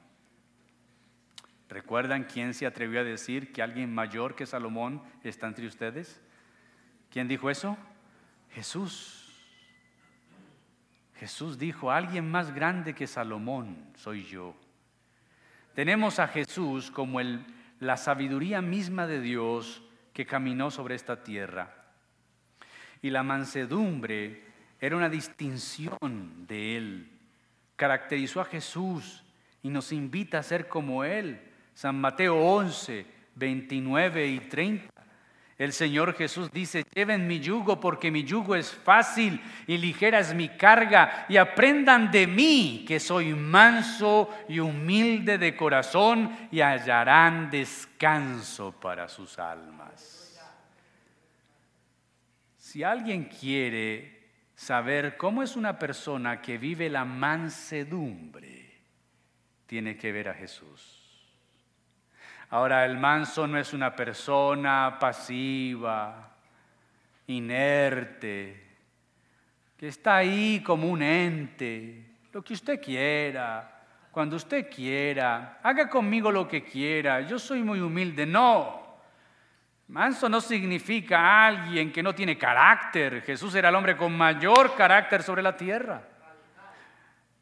¿Recuerdan 1.69 2.23
quién 2.23 2.53
se 2.53 2.65
atrevió 2.65 3.01
a 3.01 3.03
decir 3.03 3.51
que 3.51 3.61
alguien 3.61 3.93
mayor 3.93 4.35
que 4.35 4.45
Salomón 4.45 5.01
está 5.23 5.47
entre 5.47 5.67
ustedes? 5.67 6.21
¿Quién 7.17 7.27
dijo 7.27 7.49
eso? 7.49 7.75
Jesús. 8.51 9.34
Jesús 11.15 11.58
dijo, 11.58 11.89
alguien 11.89 12.30
más 12.30 12.53
grande 12.53 12.93
que 12.93 13.08
Salomón 13.08 13.75
soy 13.95 14.23
yo. 14.23 14.53
Tenemos 15.73 16.19
a 16.19 16.27
Jesús 16.27 16.91
como 16.91 17.19
el, 17.19 17.43
la 17.80 17.97
sabiduría 17.97 18.62
misma 18.62 19.08
de 19.08 19.19
Dios 19.19 19.82
que 20.13 20.27
caminó 20.27 20.69
sobre 20.69 20.93
esta 20.93 21.23
tierra. 21.23 21.88
Y 23.01 23.10
la 23.10 23.23
mansedumbre 23.23 24.43
era 24.80 24.95
una 24.95 25.10
distinción 25.10 26.45
de 26.45 26.77
Él. 26.77 27.12
Caracterizó 27.77 28.41
a 28.41 28.45
Jesús 28.45 29.23
y 29.63 29.69
nos 29.69 29.91
invita 29.91 30.38
a 30.38 30.43
ser 30.43 30.67
como 30.67 31.03
Él. 31.03 31.41
San 31.73 31.99
Mateo 31.99 32.36
11, 32.36 33.08
29 33.34 34.27
y 34.27 34.39
30. 34.41 34.96
El 35.57 35.73
Señor 35.73 36.13
Jesús 36.13 36.51
dice, 36.51 36.85
lleven 36.93 37.27
mi 37.27 37.39
yugo 37.39 37.79
porque 37.79 38.11
mi 38.11 38.23
yugo 38.23 38.55
es 38.55 38.71
fácil 38.71 39.41
y 39.65 39.77
ligera 39.79 40.19
es 40.19 40.35
mi 40.35 40.49
carga 40.49 41.25
y 41.27 41.37
aprendan 41.37 42.11
de 42.11 42.27
mí 42.27 42.85
que 42.87 42.99
soy 42.99 43.33
manso 43.33 44.29
y 44.47 44.59
humilde 44.59 45.39
de 45.39 45.55
corazón 45.55 46.49
y 46.51 46.61
hallarán 46.61 47.49
descanso 47.49 48.71
para 48.79 49.07
sus 49.07 49.39
almas. 49.39 50.39
Si 52.57 52.83
alguien 52.83 53.25
quiere 53.25 54.29
saber 54.53 55.17
cómo 55.17 55.41
es 55.41 55.55
una 55.55 55.79
persona 55.79 56.39
que 56.39 56.59
vive 56.59 56.87
la 56.87 57.03
mansedumbre, 57.03 58.75
tiene 59.65 59.97
que 59.97 60.11
ver 60.11 60.29
a 60.29 60.33
Jesús. 60.35 60.96
Ahora, 62.49 62.86
el 62.86 62.97
manso 62.97 63.45
no 63.45 63.57
es 63.57 63.73
una 63.73 63.95
persona 63.95 64.97
pasiva, 64.99 66.31
inerte, 67.27 68.65
que 69.77 69.89
está 69.89 70.17
ahí 70.17 70.63
como 70.63 70.88
un 70.88 71.01
ente, 71.01 72.07
lo 72.31 72.41
que 72.41 72.53
usted 72.53 72.81
quiera, 72.81 73.77
cuando 74.12 74.38
usted 74.38 74.69
quiera, 74.73 75.60
haga 75.62 75.89
conmigo 75.89 76.31
lo 76.31 76.47
que 76.47 76.63
quiera, 76.63 77.21
yo 77.21 77.38
soy 77.38 77.62
muy 77.62 77.79
humilde. 77.79 78.25
No, 78.25 78.97
manso 79.89 80.29
no 80.29 80.39
significa 80.39 81.45
alguien 81.45 81.91
que 81.91 82.01
no 82.01 82.15
tiene 82.15 82.38
carácter. 82.38 83.21
Jesús 83.23 83.53
era 83.55 83.69
el 83.69 83.75
hombre 83.75 83.97
con 83.97 84.17
mayor 84.17 84.73
carácter 84.75 85.21
sobre 85.21 85.43
la 85.43 85.55
tierra. 85.55 86.01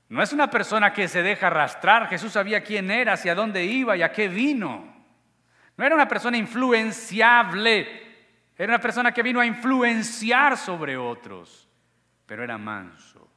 No 0.09 0.21
es 0.21 0.33
una 0.33 0.49
persona 0.49 0.91
que 0.91 1.07
se 1.07 1.23
deja 1.23 1.47
arrastrar. 1.47 2.07
Jesús 2.09 2.33
sabía 2.33 2.63
quién 2.63 2.91
era, 2.91 3.13
hacia 3.13 3.35
dónde 3.35 3.63
iba 3.63 3.95
y 3.95 4.01
a 4.01 4.11
qué 4.11 4.27
vino. 4.27 4.94
No 5.77 5.85
era 5.85 5.95
una 5.95 6.07
persona 6.07 6.37
influenciable, 6.37 7.87
era 8.57 8.73
una 8.73 8.81
persona 8.81 9.11
que 9.11 9.23
vino 9.23 9.41
a 9.41 9.45
influenciar 9.45 10.57
sobre 10.57 10.95
otros, 10.95 11.67
pero 12.25 12.43
era 12.43 12.57
manso. 12.57 13.27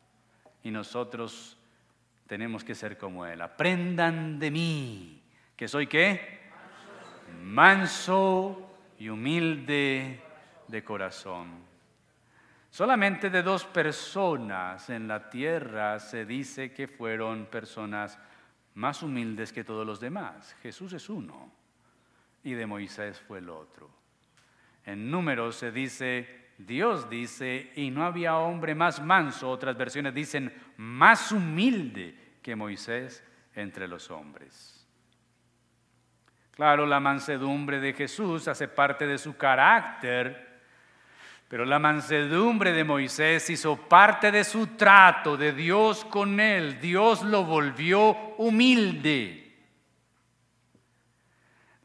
Y 0.63 0.71
nosotros 0.71 1.57
tenemos 2.27 2.63
que 2.63 2.77
ser 2.77 2.97
como 2.97 3.27
Él. 3.27 3.41
Aprendan 3.43 4.39
de 4.39 4.51
mí, 4.51 5.23
que 5.57 5.67
soy 5.67 5.89
qué? 5.89 6.39
Manso 7.43 8.71
y 8.99 9.09
humilde 9.09 10.23
de 10.69 10.85
corazón. 10.85 11.67
Solamente 12.71 13.31
de 13.31 13.43
dos 13.43 13.65
personas 13.65 14.91
en 14.91 15.09
la 15.09 15.29
tierra 15.29 15.99
se 15.99 16.25
dice 16.25 16.73
que 16.73 16.87
fueron 16.87 17.47
personas 17.47 18.19
más 18.75 19.03
humildes 19.03 19.53
que 19.53 19.65
todos 19.65 19.85
los 19.85 19.99
demás. 19.99 20.55
Jesús 20.63 20.93
es 20.93 21.09
uno 21.09 21.58
y 22.51 22.55
de 22.55 22.67
Moisés 22.67 23.21
fue 23.21 23.39
el 23.39 23.51
otro. 23.51 23.91
En 24.85 25.11
números 25.11 25.57
se 25.57 25.71
dice, 25.71 26.49
Dios 26.59 27.09
dice, 27.09 27.73
y 27.77 27.91
no 27.91 28.05
había 28.05 28.37
hombre 28.37 28.75
más 28.75 29.03
manso, 29.05 29.51
otras 29.51 29.77
versiones 29.77 30.15
dicen, 30.15 30.53
más 30.77 31.31
humilde 31.31 32.17
que 32.43 32.57
Moisés 32.57 33.23
entre 33.55 33.87
los 33.87 34.11
hombres. 34.11 34.87
Claro, 36.53 36.87
la 36.87 36.99
mansedumbre 36.99 37.79
de 37.79 37.93
Jesús 37.93 38.49
hace 38.49 38.67
parte 38.67 39.07
de 39.07 39.19
su 39.19 39.37
carácter, 39.37 40.49
pero 41.49 41.65
la 41.65 41.79
mansedumbre 41.79 42.73
de 42.73 42.85
Moisés 42.85 43.49
hizo 43.49 43.77
parte 43.77 44.31
de 44.31 44.43
su 44.43 44.67
trato 44.69 45.37
de 45.37 45.53
Dios 45.53 46.05
con 46.05 46.41
él. 46.41 46.81
Dios 46.81 47.23
lo 47.23 47.45
volvió 47.45 48.11
humilde. 48.39 49.48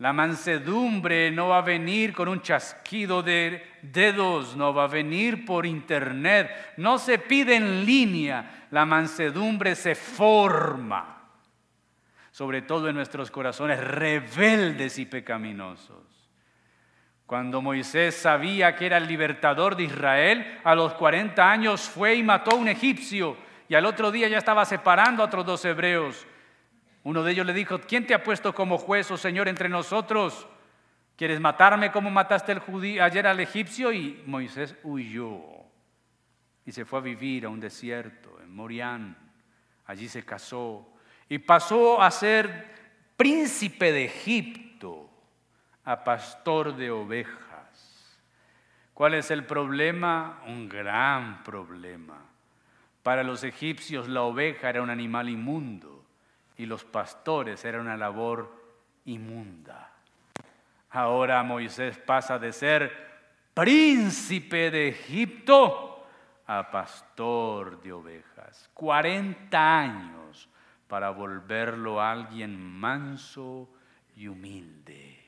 La 0.03 0.11
mansedumbre 0.11 1.31
no 1.31 1.47
va 1.47 1.59
a 1.59 1.61
venir 1.61 2.11
con 2.11 2.27
un 2.27 2.41
chasquido 2.41 3.23
de 3.23 3.65
dedos, 3.81 4.53
no 4.53 4.73
va 4.73 4.83
a 4.83 4.87
venir 4.87 5.45
por 5.45 5.65
internet, 5.65 6.73
no 6.75 6.97
se 6.97 7.19
pide 7.19 7.55
en 7.55 7.85
línea, 7.85 8.67
la 8.71 8.85
mansedumbre 8.85 9.75
se 9.75 9.95
forma 9.95 11.21
sobre 12.31 12.63
todo 12.63 12.89
en 12.89 12.95
nuestros 12.95 13.31
corazones 13.31 13.79
rebeldes 13.79 14.99
y 14.99 15.05
pecaminosos. 15.05 16.29
Cuando 17.25 17.61
Moisés 17.61 18.13
sabía 18.13 18.75
que 18.75 18.87
era 18.87 18.97
el 18.97 19.07
libertador 19.07 19.77
de 19.77 19.83
Israel, 19.83 20.59
a 20.65 20.75
los 20.75 20.95
40 20.95 21.49
años 21.49 21.81
fue 21.81 22.15
y 22.15 22.23
mató 22.23 22.51
a 22.51 22.55
un 22.55 22.67
egipcio 22.67 23.37
y 23.69 23.75
al 23.75 23.85
otro 23.85 24.11
día 24.11 24.27
ya 24.27 24.39
estaba 24.39 24.65
separando 24.65 25.23
a 25.23 25.27
otros 25.27 25.45
dos 25.45 25.63
hebreos. 25.63 26.27
Uno 27.03 27.23
de 27.23 27.33
ellos 27.33 27.45
le 27.45 27.53
dijo, 27.53 27.79
¿quién 27.81 28.07
te 28.07 28.13
ha 28.13 28.23
puesto 28.23 28.55
como 28.55 28.77
juez 28.77 29.11
o 29.11 29.17
señor 29.17 29.49
entre 29.49 29.67
nosotros? 29.67 30.47
¿Quieres 31.17 31.39
matarme 31.39 31.91
como 31.91 32.09
mataste 32.09 32.59
ayer 33.01 33.27
al 33.27 33.39
egipcio? 33.39 33.91
Y 33.91 34.23
Moisés 34.25 34.75
huyó 34.83 35.41
y 36.65 36.71
se 36.71 36.85
fue 36.85 36.99
a 36.99 37.03
vivir 37.03 37.45
a 37.45 37.49
un 37.49 37.59
desierto 37.59 38.39
en 38.41 38.55
Morián. 38.55 39.17
Allí 39.85 40.07
se 40.07 40.23
casó 40.23 40.87
y 41.27 41.39
pasó 41.39 42.01
a 42.01 42.09
ser 42.09 42.71
príncipe 43.17 43.91
de 43.91 44.05
Egipto, 44.05 45.09
a 45.83 46.03
pastor 46.03 46.75
de 46.75 46.89
ovejas. 46.89 48.17
¿Cuál 48.93 49.15
es 49.15 49.29
el 49.29 49.45
problema? 49.45 50.41
Un 50.47 50.69
gran 50.69 51.43
problema. 51.43 52.17
Para 53.01 53.23
los 53.23 53.43
egipcios 53.43 54.07
la 54.07 54.21
oveja 54.21 54.69
era 54.69 54.81
un 54.81 54.89
animal 54.89 55.27
inmundo 55.27 56.02
y 56.57 56.65
los 56.65 56.83
pastores 56.83 57.63
era 57.65 57.79
una 57.79 57.97
labor 57.97 58.51
inmunda. 59.05 59.91
Ahora 60.89 61.41
Moisés 61.43 61.97
pasa 61.97 62.37
de 62.37 62.53
ser 62.53 62.91
príncipe 63.53 64.69
de 64.69 64.89
Egipto 64.89 66.05
a 66.45 66.69
pastor 66.69 67.81
de 67.81 67.93
ovejas. 67.93 68.69
40 68.73 69.79
años 69.79 70.49
para 70.87 71.09
volverlo 71.09 71.99
a 71.99 72.11
alguien 72.11 72.59
manso 72.59 73.69
y 74.15 74.27
humilde. 74.27 75.19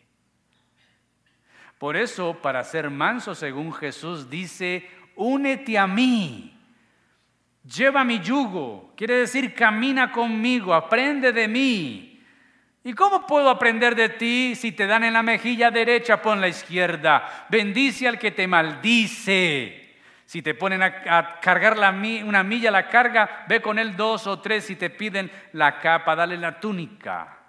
Por 1.80 1.98
eso, 1.98 2.40
para 2.42 2.64
ser 2.64 2.90
manso, 2.90 3.36
según 3.36 3.74
Jesús 3.74 4.30
dice, 4.30 4.90
únete 5.16 5.78
a 5.78 5.88
mí, 5.88 6.55
lleva 7.66 8.04
mi 8.04 8.20
yugo, 8.20 8.94
quiere 8.96 9.16
decir, 9.16 9.54
camina 9.54 10.12
conmigo, 10.12 10.74
aprende 10.74 11.32
de 11.32 11.48
mí. 11.48 12.22
¿Y 12.84 12.94
cómo 12.94 13.26
puedo 13.26 13.50
aprender 13.50 13.96
de 13.96 14.10
ti 14.10 14.54
si 14.56 14.72
te 14.72 14.86
dan 14.86 15.04
en 15.04 15.14
la 15.14 15.24
mejilla 15.24 15.72
derecha, 15.72 16.22
pon 16.22 16.40
la 16.40 16.48
izquierda? 16.48 17.48
Bendice 17.50 18.08
al 18.08 18.20
que 18.20 18.30
te 18.32 18.48
maldice. 18.48 19.96
Si 20.26 20.42
te 20.44 20.54
ponen 20.54 20.84
a, 20.84 21.40
cargar 21.40 21.78
una 21.78 22.44
milla 22.44 22.70
la 22.70 22.88
carga, 22.88 23.46
ve 23.48 23.62
con 23.62 23.80
él 23.80 23.96
dos 23.96 24.28
o 24.28 24.40
tres. 24.40 24.66
Si 24.66 24.76
te 24.76 24.92
piden 24.92 25.32
la 25.54 25.80
capa, 25.80 26.16
dale 26.16 26.38
la 26.38 26.60
túnica. 26.60 27.40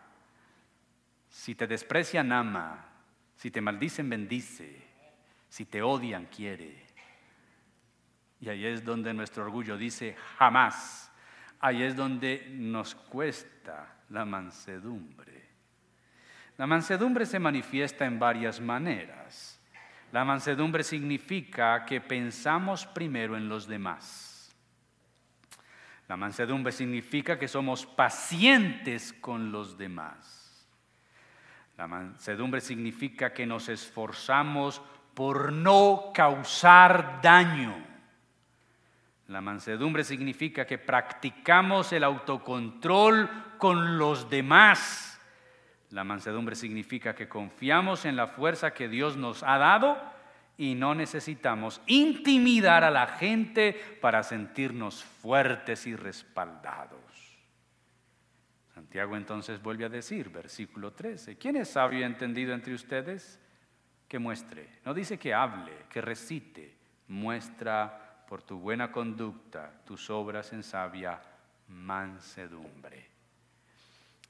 Si 1.29 1.55
te 1.55 1.67
desprecian, 1.67 2.33
ama. 2.33 2.87
Si 3.35 3.51
te 3.51 3.61
maldicen, 3.61 4.09
bendice. 4.09 4.87
Si 5.51 5.67
te 5.67 5.83
odian, 5.83 6.27
quiere. 6.27 6.86
Y 8.41 8.49
ahí 8.49 8.67
es 8.67 8.85
donde 8.85 9.15
nuestro 9.15 9.45
orgullo 9.45 9.77
dice 9.77 10.17
jamás. 10.39 11.11
Ahí 11.61 11.83
es 11.83 11.97
donde 11.97 12.47
nos 12.51 12.95
cuesta 12.95 13.97
la 14.11 14.25
mansedumbre. 14.25 15.47
La 16.59 16.67
mansedumbre 16.67 17.27
se 17.27 17.39
manifiesta 17.39 18.07
en 18.07 18.19
varias 18.19 18.61
maneras. 18.61 19.61
La 20.13 20.25
mansedumbre 20.25 20.83
significa 20.83 21.85
que 21.85 22.01
pensamos 22.01 22.87
primero 22.87 23.37
en 23.37 23.49
los 23.49 23.67
demás. 23.67 24.55
La 26.09 26.17
mansedumbre 26.17 26.73
significa 26.73 27.39
que 27.39 27.49
somos 27.49 27.85
pacientes 27.85 29.13
con 29.13 29.51
los 29.51 29.77
demás. 29.77 30.67
La 31.77 31.87
mansedumbre 31.87 32.61
significa 32.61 33.35
que 33.35 33.45
nos 33.45 33.69
esforzamos 33.69 34.81
por 35.15 35.53
no 35.53 36.13
causar 36.15 37.21
daño. 37.21 37.96
La 39.29 39.41
mansedumbre 39.41 40.05
significa 40.05 40.67
que 40.67 40.79
practicamos 40.79 41.93
el 41.93 42.05
autocontrol 42.05 43.29
con 43.59 43.99
los 43.99 44.31
demás. 44.31 45.21
La 45.91 46.05
mansedumbre 46.05 46.55
significa 46.55 47.15
que 47.15 47.29
confiamos 47.29 48.05
en 48.05 48.17
la 48.17 48.29
fuerza 48.29 48.73
que 48.73 48.89
Dios 48.89 49.17
nos 49.17 49.43
ha 49.43 49.59
dado 49.59 49.99
y 50.57 50.75
no 50.75 50.95
necesitamos 50.95 51.81
intimidar 51.87 52.85
a 52.85 52.91
la 52.91 53.07
gente 53.07 53.99
para 54.01 54.23
sentirnos 54.23 55.05
fuertes 55.05 55.87
y 55.87 55.97
respaldados. 55.97 57.01
Santiago 58.75 59.17
entonces 59.17 59.61
vuelve 59.61 59.87
a 59.87 59.89
decir, 59.89 60.29
versículo 60.29 60.93
13, 60.93 61.37
¿quién 61.37 61.57
es 61.57 61.71
sabio 61.71 62.01
y 62.01 62.03
entendido 62.05 62.55
entre 62.55 62.75
ustedes? 62.75 63.41
Que 64.07 64.19
muestre, 64.19 64.69
no 64.85 64.95
dice 64.95 65.19
que 65.19 65.35
hable, 65.35 65.73
que 65.91 66.01
recite, 66.01 66.77
muestra 67.09 68.06
por 68.29 68.43
tu 68.43 68.59
buena 68.59 68.93
conducta 68.93 69.73
tus 69.85 70.11
obras 70.11 70.53
en 70.53 70.63
sabia 70.63 71.21
mansedumbre. 71.69 73.07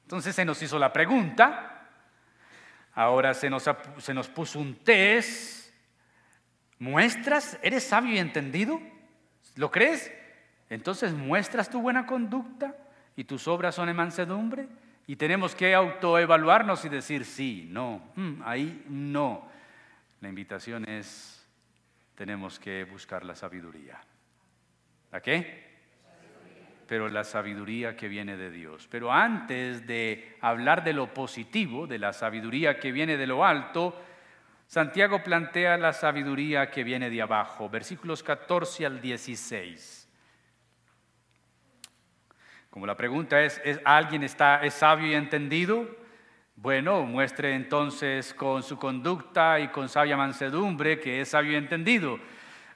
Entonces 0.02 0.34
se 0.34 0.44
nos 0.44 0.62
hizo 0.62 0.78
la 0.78 0.92
pregunta, 0.92 1.88
ahora 2.94 3.34
se 3.34 3.50
nos, 3.50 3.68
se 3.98 4.14
nos 4.14 4.28
puso 4.28 4.58
un 4.58 4.76
test. 4.76 5.72
¿Muestras? 6.78 7.58
¿Eres 7.62 7.84
sabio 7.84 8.14
y 8.14 8.18
entendido? 8.18 8.80
¿Lo 9.54 9.70
crees? 9.70 10.12
Entonces 10.68 11.12
muestras 11.12 11.70
tu 11.70 11.80
buena 11.80 12.06
conducta 12.06 12.76
y 13.16 13.24
tus 13.24 13.48
obras 13.48 13.74
son 13.74 13.88
en 13.88 13.96
mansedumbre. 13.96 14.68
Y 15.06 15.16
tenemos 15.16 15.54
que 15.54 15.74
autoevaluarnos 15.74 16.84
y 16.84 16.88
decir 16.88 17.24
sí, 17.24 17.68
no, 17.70 18.02
mm, 18.16 18.42
ahí 18.44 18.84
no. 18.88 19.48
La 20.20 20.28
invitación 20.28 20.88
es, 20.88 21.45
tenemos 22.16 22.58
que 22.58 22.84
buscar 22.84 23.24
la 23.24 23.36
sabiduría. 23.36 24.00
¿A 25.12 25.20
qué? 25.20 25.66
pero 26.86 27.08
la 27.08 27.24
sabiduría 27.24 27.96
que 27.96 28.08
viene 28.08 28.36
de 28.36 28.50
Dios. 28.50 28.86
Pero 28.90 29.12
antes 29.12 29.86
de 29.86 30.36
hablar 30.40 30.84
de 30.84 30.92
lo 30.92 31.12
positivo, 31.12 31.86
de 31.86 31.98
la 31.98 32.12
sabiduría 32.12 32.78
que 32.78 32.92
viene 32.92 33.16
de 33.16 33.26
lo 33.26 33.44
alto, 33.44 34.00
Santiago 34.66 35.22
plantea 35.22 35.76
la 35.76 35.92
sabiduría 35.92 36.70
que 36.70 36.84
viene 36.84 37.10
de 37.10 37.22
abajo, 37.22 37.68
versículos 37.68 38.22
14 38.22 38.86
al 38.86 39.00
16. 39.00 40.08
Como 42.70 42.86
la 42.86 42.96
pregunta 42.96 43.42
es, 43.42 43.60
¿es 43.64 43.80
¿alguien 43.84 44.22
está, 44.22 44.64
es 44.64 44.74
sabio 44.74 45.08
y 45.08 45.14
entendido? 45.14 46.05
Bueno, 46.58 47.02
muestre 47.02 47.54
entonces 47.54 48.32
con 48.32 48.62
su 48.62 48.78
conducta 48.78 49.60
y 49.60 49.68
con 49.68 49.90
sabia 49.90 50.16
mansedumbre 50.16 50.98
que 50.98 51.20
es 51.20 51.28
sabio 51.28 51.58
entendido. 51.58 52.18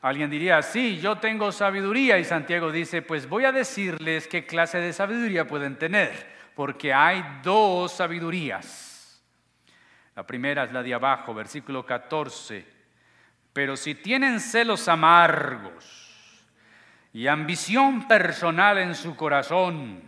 Alguien 0.02 0.28
diría, 0.28 0.60
sí, 0.60 0.98
yo 0.98 1.16
tengo 1.16 1.50
sabiduría 1.50 2.18
y 2.18 2.24
Santiago 2.24 2.70
dice, 2.70 3.00
pues 3.00 3.26
voy 3.26 3.46
a 3.46 3.52
decirles 3.52 4.28
qué 4.28 4.44
clase 4.44 4.78
de 4.78 4.92
sabiduría 4.92 5.46
pueden 5.46 5.78
tener, 5.78 6.12
porque 6.54 6.92
hay 6.92 7.24
dos 7.42 7.92
sabidurías. 7.92 9.22
La 10.14 10.26
primera 10.26 10.64
es 10.64 10.72
la 10.72 10.82
de 10.82 10.92
abajo, 10.92 11.32
versículo 11.32 11.84
14. 11.86 12.66
Pero 13.54 13.78
si 13.78 13.94
tienen 13.94 14.40
celos 14.40 14.88
amargos 14.88 16.46
y 17.14 17.26
ambición 17.26 18.06
personal 18.06 18.76
en 18.76 18.94
su 18.94 19.16
corazón, 19.16 20.02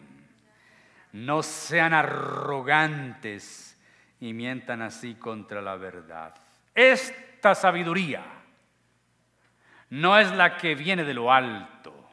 no 1.13 1.43
sean 1.43 1.95
arrogantes 1.95 3.62
y 4.23 4.35
mientan 4.35 4.83
así 4.83 5.17
contra 5.17 5.61
la 5.61 5.75
verdad. 5.75 6.33
Esta 6.73 7.57
sabiduría 7.57 8.23
no 9.91 10.17
es 10.17 10.31
la 10.31 10.57
que 10.57 10.77
viene 10.77 11.03
de 11.03 11.13
lo 11.13 11.33
alto, 11.33 12.09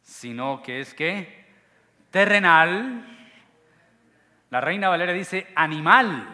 sino 0.00 0.62
que 0.62 0.78
es 0.78 0.94
que 0.94 1.46
terrenal. 2.12 3.04
La 4.50 4.60
Reina 4.60 4.88
Valera 4.88 5.12
dice 5.12 5.48
animal. 5.56 6.28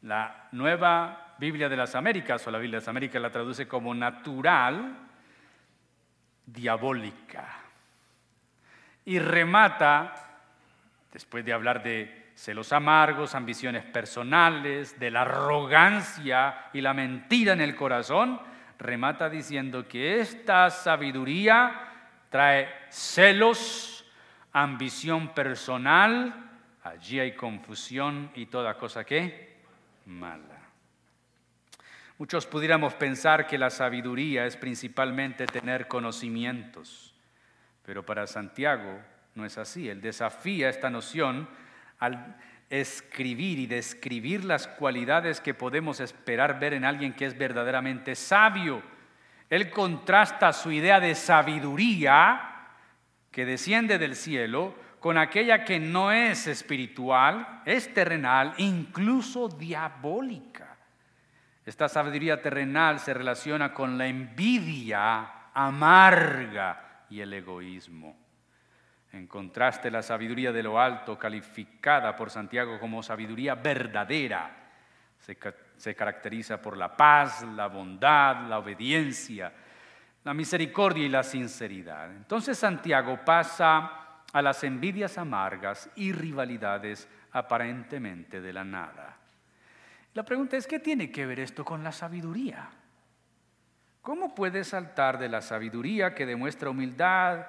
La 0.00 0.48
nueva 0.52 1.34
Biblia 1.36 1.68
de 1.68 1.76
las 1.76 1.94
Américas 1.94 2.46
o 2.46 2.50
la 2.50 2.56
Biblia 2.56 2.78
de 2.78 2.80
las 2.80 2.88
Américas 2.88 3.20
la 3.20 3.30
traduce 3.30 3.68
como 3.68 3.94
natural, 3.94 4.96
diabólica. 6.46 7.46
Y 9.04 9.18
remata, 9.18 10.14
después 11.12 11.44
de 11.44 11.52
hablar 11.52 11.82
de 11.82 12.19
celos 12.40 12.72
amargos, 12.72 13.34
ambiciones 13.34 13.84
personales, 13.84 14.98
de 14.98 15.10
la 15.10 15.22
arrogancia 15.22 16.70
y 16.72 16.80
la 16.80 16.94
mentira 16.94 17.52
en 17.52 17.60
el 17.60 17.76
corazón, 17.76 18.40
remata 18.78 19.28
diciendo 19.28 19.86
que 19.86 20.20
esta 20.20 20.70
sabiduría 20.70 22.16
trae 22.30 22.66
celos, 22.88 24.06
ambición 24.54 25.34
personal, 25.34 26.50
allí 26.82 27.20
hay 27.20 27.36
confusión 27.36 28.30
y 28.34 28.46
toda 28.46 28.78
cosa 28.78 29.04
que 29.04 29.58
mala. 30.06 30.60
Muchos 32.16 32.46
pudiéramos 32.46 32.94
pensar 32.94 33.46
que 33.46 33.58
la 33.58 33.68
sabiduría 33.68 34.46
es 34.46 34.56
principalmente 34.56 35.44
tener 35.44 35.88
conocimientos, 35.88 37.14
pero 37.84 38.02
para 38.06 38.26
Santiago 38.26 38.98
no 39.34 39.44
es 39.44 39.58
así. 39.58 39.90
Él 39.90 40.00
desafía 40.00 40.70
esta 40.70 40.88
noción 40.88 41.46
al 42.00 42.36
escribir 42.68 43.58
y 43.58 43.66
describir 43.66 44.44
las 44.44 44.66
cualidades 44.66 45.40
que 45.40 45.54
podemos 45.54 46.00
esperar 46.00 46.58
ver 46.58 46.74
en 46.74 46.84
alguien 46.84 47.12
que 47.12 47.26
es 47.26 47.36
verdaderamente 47.36 48.14
sabio. 48.14 48.82
Él 49.48 49.70
contrasta 49.70 50.52
su 50.52 50.70
idea 50.70 51.00
de 51.00 51.14
sabiduría 51.14 52.40
que 53.30 53.44
desciende 53.44 53.98
del 53.98 54.16
cielo 54.16 54.74
con 55.00 55.18
aquella 55.18 55.64
que 55.64 55.80
no 55.80 56.12
es 56.12 56.46
espiritual, 56.46 57.62
es 57.64 57.92
terrenal, 57.92 58.54
incluso 58.58 59.48
diabólica. 59.48 60.76
Esta 61.64 61.88
sabiduría 61.88 62.40
terrenal 62.40 63.00
se 63.00 63.14
relaciona 63.14 63.72
con 63.72 63.96
la 63.96 64.06
envidia 64.06 65.40
amarga 65.54 67.04
y 67.08 67.20
el 67.20 67.32
egoísmo. 67.32 68.19
En 69.12 69.26
contraste, 69.26 69.90
la 69.90 70.02
sabiduría 70.02 70.52
de 70.52 70.62
lo 70.62 70.80
alto, 70.80 71.18
calificada 71.18 72.14
por 72.14 72.30
Santiago 72.30 72.78
como 72.78 73.02
sabiduría 73.02 73.56
verdadera, 73.56 74.56
se, 75.18 75.94
caracteriza 75.94 76.60
por 76.60 76.76
la 76.76 76.96
paz, 76.96 77.42
la 77.42 77.66
bondad, 77.66 78.46
la 78.48 78.58
obediencia, 78.58 79.52
la 80.24 80.34
misericordia 80.34 81.04
y 81.04 81.08
la 81.08 81.22
sinceridad. 81.22 82.10
Entonces 82.10 82.58
Santiago 82.58 83.18
pasa 83.24 84.22
a 84.32 84.42
las 84.42 84.62
envidias 84.64 85.18
amargas 85.18 85.90
y 85.96 86.12
rivalidades 86.12 87.08
aparentemente 87.32 88.40
de 88.40 88.52
la 88.52 88.64
nada. 88.64 89.16
La 90.14 90.24
pregunta 90.24 90.56
es, 90.56 90.66
¿qué 90.66 90.78
tiene 90.78 91.10
que 91.10 91.26
ver 91.26 91.40
esto 91.40 91.64
con 91.64 91.82
la 91.82 91.92
sabiduría? 91.92 92.70
¿Cómo 94.02 94.34
puede 94.34 94.64
saltar 94.64 95.18
de 95.18 95.28
la 95.28 95.42
sabiduría 95.42 96.14
que 96.14 96.26
demuestra 96.26 96.70
humildad, 96.70 97.46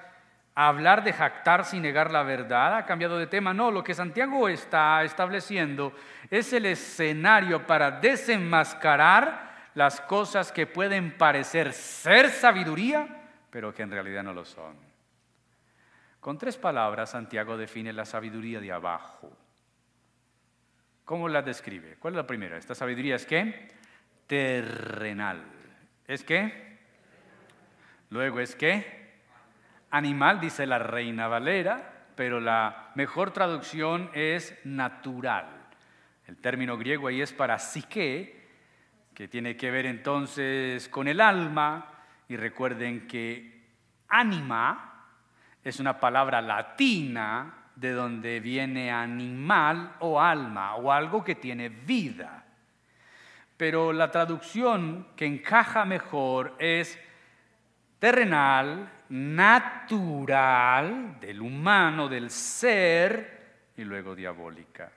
hablar 0.56 1.04
de 1.04 1.14
jactarse 1.14 1.78
y 1.78 1.80
negar 1.80 2.12
la 2.12 2.24
verdad, 2.24 2.78
ha 2.78 2.86
cambiado 2.86 3.18
de 3.18 3.28
tema. 3.28 3.54
No, 3.54 3.72
lo 3.72 3.84
que 3.84 3.94
Santiago 3.94 4.50
está 4.50 5.04
estableciendo 5.04 5.94
es 6.30 6.52
el 6.54 6.66
escenario 6.66 7.66
para 7.66 7.92
desenmascarar 7.92 9.52
las 9.74 10.02
cosas 10.02 10.52
que 10.52 10.68
pueden 10.68 11.18
parecer 11.18 11.72
ser 11.74 12.30
sabiduría, 12.30 13.08
pero 13.50 13.74
que 13.74 13.84
en 13.84 13.92
realidad 13.92 14.24
no 14.24 14.34
lo 14.34 14.44
son. 14.44 14.76
Con 16.20 16.38
tres 16.38 16.58
palabras, 16.58 17.12
Santiago 17.12 17.58
define 17.58 17.94
la 17.94 18.06
sabiduría 18.06 18.60
de 18.60 18.72
abajo. 18.72 19.32
¿Cómo 21.06 21.28
la 21.28 21.42
describe? 21.42 21.98
¿Cuál 22.00 22.14
es 22.14 22.18
la 22.18 22.28
primera? 22.28 22.58
Esta 22.58 22.76
sabiduría 22.76 23.16
es 23.16 23.26
qué? 23.26 23.70
Terrenal. 24.28 25.44
¿Es 26.08 26.24
qué? 26.24 26.78
Luego 28.10 28.40
es 28.40 28.56
qué? 28.56 29.01
Animal 29.92 30.40
dice 30.40 30.66
la 30.66 30.80
Reina 30.80 31.28
Valera, 31.28 32.06
pero 32.16 32.40
la 32.40 32.92
mejor 32.96 33.32
traducción 33.32 34.10
es 34.14 34.58
natural. 34.64 35.48
El 36.28 36.38
término 36.38 36.78
griego 36.78 37.08
ahí 37.08 37.22
es 37.22 37.34
para 37.34 37.60
psique, 37.60 38.42
que 39.14 39.28
tiene 39.28 39.58
que 39.58 39.70
ver 39.70 39.86
entonces 39.86 40.88
con 40.88 41.10
el 41.10 41.20
alma. 41.20 41.88
Y 42.30 42.38
recuerden 42.38 43.06
que 43.06 43.66
anima 44.08 45.08
es 45.62 45.82
una 45.82 46.00
palabra 46.00 46.42
latina 46.42 47.54
de 47.76 47.92
donde 47.92 48.40
viene 48.40 48.92
animal 48.92 49.98
o 50.00 50.22
alma 50.22 50.76
o 50.76 50.92
algo 50.94 51.24
que 51.26 51.36
tiene 51.36 51.68
vida. 51.68 52.46
Pero 53.58 53.92
la 53.92 54.10
traducción 54.10 55.08
que 55.18 55.26
encaja 55.26 55.84
mejor 55.84 56.56
es 56.60 56.98
terrenal, 58.00 58.90
natural, 59.12 61.19
del 61.19 61.41
humano, 61.41 62.08
del 62.08 62.30
ser, 62.30 63.41
y 63.76 63.84
luego 63.84 64.15
diabólica. 64.15 64.91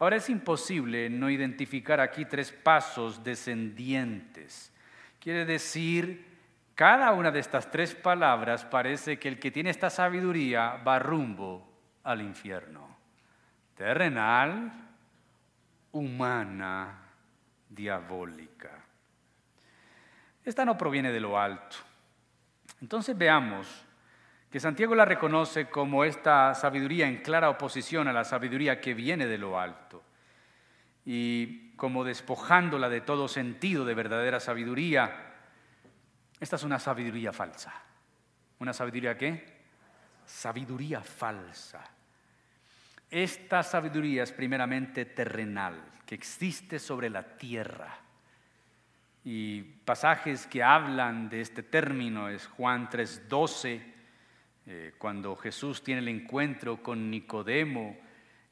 Ahora 0.00 0.16
es 0.16 0.28
imposible 0.28 1.08
no 1.08 1.30
identificar 1.30 2.00
aquí 2.00 2.24
tres 2.24 2.50
pasos 2.50 3.22
descendientes. 3.22 4.72
Quiere 5.20 5.44
decir, 5.44 6.26
cada 6.74 7.12
una 7.12 7.30
de 7.30 7.40
estas 7.40 7.70
tres 7.70 7.94
palabras 7.94 8.64
parece 8.64 9.18
que 9.18 9.28
el 9.28 9.38
que 9.38 9.50
tiene 9.50 9.70
esta 9.70 9.90
sabiduría 9.90 10.76
va 10.76 10.98
rumbo 10.98 11.70
al 12.02 12.22
infierno. 12.22 12.96
Terrenal, 13.76 14.72
humana, 15.92 16.98
diabólica. 17.68 18.70
Esta 20.44 20.64
no 20.64 20.76
proviene 20.76 21.12
de 21.12 21.20
lo 21.20 21.38
alto. 21.38 21.76
Entonces 22.80 23.16
veamos 23.16 23.84
que 24.50 24.58
Santiago 24.58 24.94
la 24.94 25.04
reconoce 25.04 25.68
como 25.68 26.04
esta 26.04 26.54
sabiduría 26.54 27.06
en 27.06 27.22
clara 27.22 27.50
oposición 27.50 28.08
a 28.08 28.12
la 28.12 28.24
sabiduría 28.24 28.80
que 28.80 28.94
viene 28.94 29.26
de 29.26 29.38
lo 29.38 29.60
alto 29.60 30.02
y 31.04 31.70
como 31.76 32.04
despojándola 32.04 32.88
de 32.88 33.00
todo 33.00 33.28
sentido 33.28 33.84
de 33.84 33.94
verdadera 33.94 34.40
sabiduría. 34.40 35.34
Esta 36.40 36.56
es 36.56 36.64
una 36.64 36.78
sabiduría 36.78 37.32
falsa. 37.32 37.72
¿Una 38.58 38.72
sabiduría 38.72 39.16
qué? 39.16 39.60
Sabiduría 40.26 41.00
falsa. 41.00 41.82
Esta 43.10 43.62
sabiduría 43.62 44.22
es 44.22 44.32
primeramente 44.32 45.04
terrenal, 45.04 45.80
que 46.06 46.14
existe 46.14 46.78
sobre 46.78 47.08
la 47.08 47.36
tierra 47.36 47.99
y 49.24 49.62
pasajes 49.62 50.46
que 50.46 50.62
hablan 50.62 51.28
de 51.28 51.40
este 51.40 51.62
término 51.62 52.28
es 52.28 52.46
Juan 52.46 52.88
3:12, 52.88 53.82
eh, 54.66 54.94
cuando 54.98 55.36
Jesús 55.36 55.82
tiene 55.82 56.00
el 56.00 56.08
encuentro 56.08 56.82
con 56.82 57.10
Nicodemo. 57.10 57.98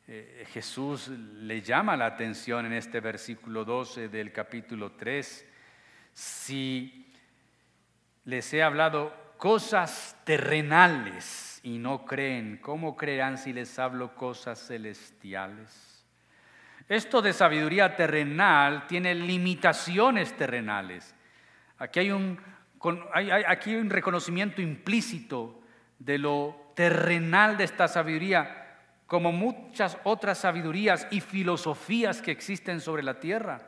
Eh, 0.07 0.47
Jesús 0.53 1.09
le 1.09 1.63
llama 1.63 1.97
la 1.97 2.07
atención 2.07 2.67
en 2.67 2.73
este 2.73 3.01
versículo 3.01 3.65
12 3.65 4.09
del 4.09 4.33
capítulo 4.33 4.93
3. 4.93 5.47
Si 6.13 7.13
les 8.25 8.53
he 8.53 8.63
hablado 8.63 9.35
cosas 9.39 10.19
terrenales 10.25 11.61
y 11.63 11.79
no 11.79 12.05
creen, 12.05 12.59
¿cómo 12.59 12.97
creerán 12.97 13.39
si 13.39 13.53
les 13.53 13.79
hablo 13.79 14.15
cosas 14.15 14.67
celestiales? 14.67 15.88
Esto 16.89 17.21
de 17.21 17.35
sabiduría 17.35 17.95
terrenal 17.97 18.87
tiene 18.87 19.15
limitaciones 19.15 20.35
terrenales. 20.37 21.15
Aquí 21.79 22.01
hay 22.01 22.11
un, 22.11 22.41
aquí 23.47 23.75
un 23.75 23.91
reconocimiento 23.91 24.63
implícito 24.63 25.61
de 25.99 26.17
lo 26.17 26.73
terrenal 26.75 27.57
de 27.57 27.65
esta 27.65 27.89
sabiduría, 27.89 28.65
como 29.07 29.33
muchas 29.33 29.99
otras 30.05 30.39
sabidurías 30.39 31.07
y 31.11 31.21
filosofías 31.21 32.23
que 32.23 32.31
existen 32.31 32.81
sobre 32.81 33.03
la 33.03 33.21
tierra, 33.21 33.61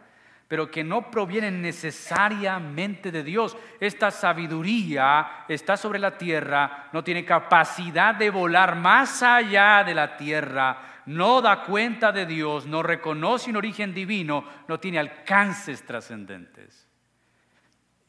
pero 0.48 0.70
que 0.70 0.82
no 0.82 1.10
provienen 1.10 1.60
necesariamente 1.60 3.12
de 3.12 3.22
Dios. 3.22 3.56
Esta 3.80 4.10
sabiduría 4.10 5.44
está 5.48 5.76
sobre 5.76 5.98
la 5.98 6.16
tierra, 6.16 6.88
no 6.92 7.04
tiene 7.04 7.24
capacidad 7.24 8.14
de 8.14 8.30
volar 8.30 8.76
más 8.76 9.22
allá 9.22 9.84
de 9.84 9.94
la 9.94 10.16
tierra, 10.16 10.89
no 11.10 11.42
da 11.42 11.64
cuenta 11.64 12.12
de 12.12 12.24
Dios, 12.24 12.66
no 12.66 12.84
reconoce 12.84 13.50
un 13.50 13.56
origen 13.56 13.92
divino, 13.92 14.44
no 14.68 14.78
tiene 14.78 15.00
alcances 15.00 15.84
trascendentes. 15.84 16.86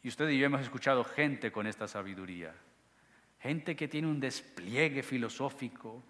Y 0.04 0.08
usted 0.08 0.30
y 0.30 0.38
yo 0.38 0.46
hemos 0.46 0.62
escuchado 0.62 1.04
gente 1.04 1.52
con 1.52 1.66
esta 1.66 1.88
sabiduría, 1.88 2.54
gente 3.40 3.76
que 3.76 3.88
tiene 3.88 4.08
un 4.08 4.20
despliegue 4.20 5.02
filosófico, 5.02 6.04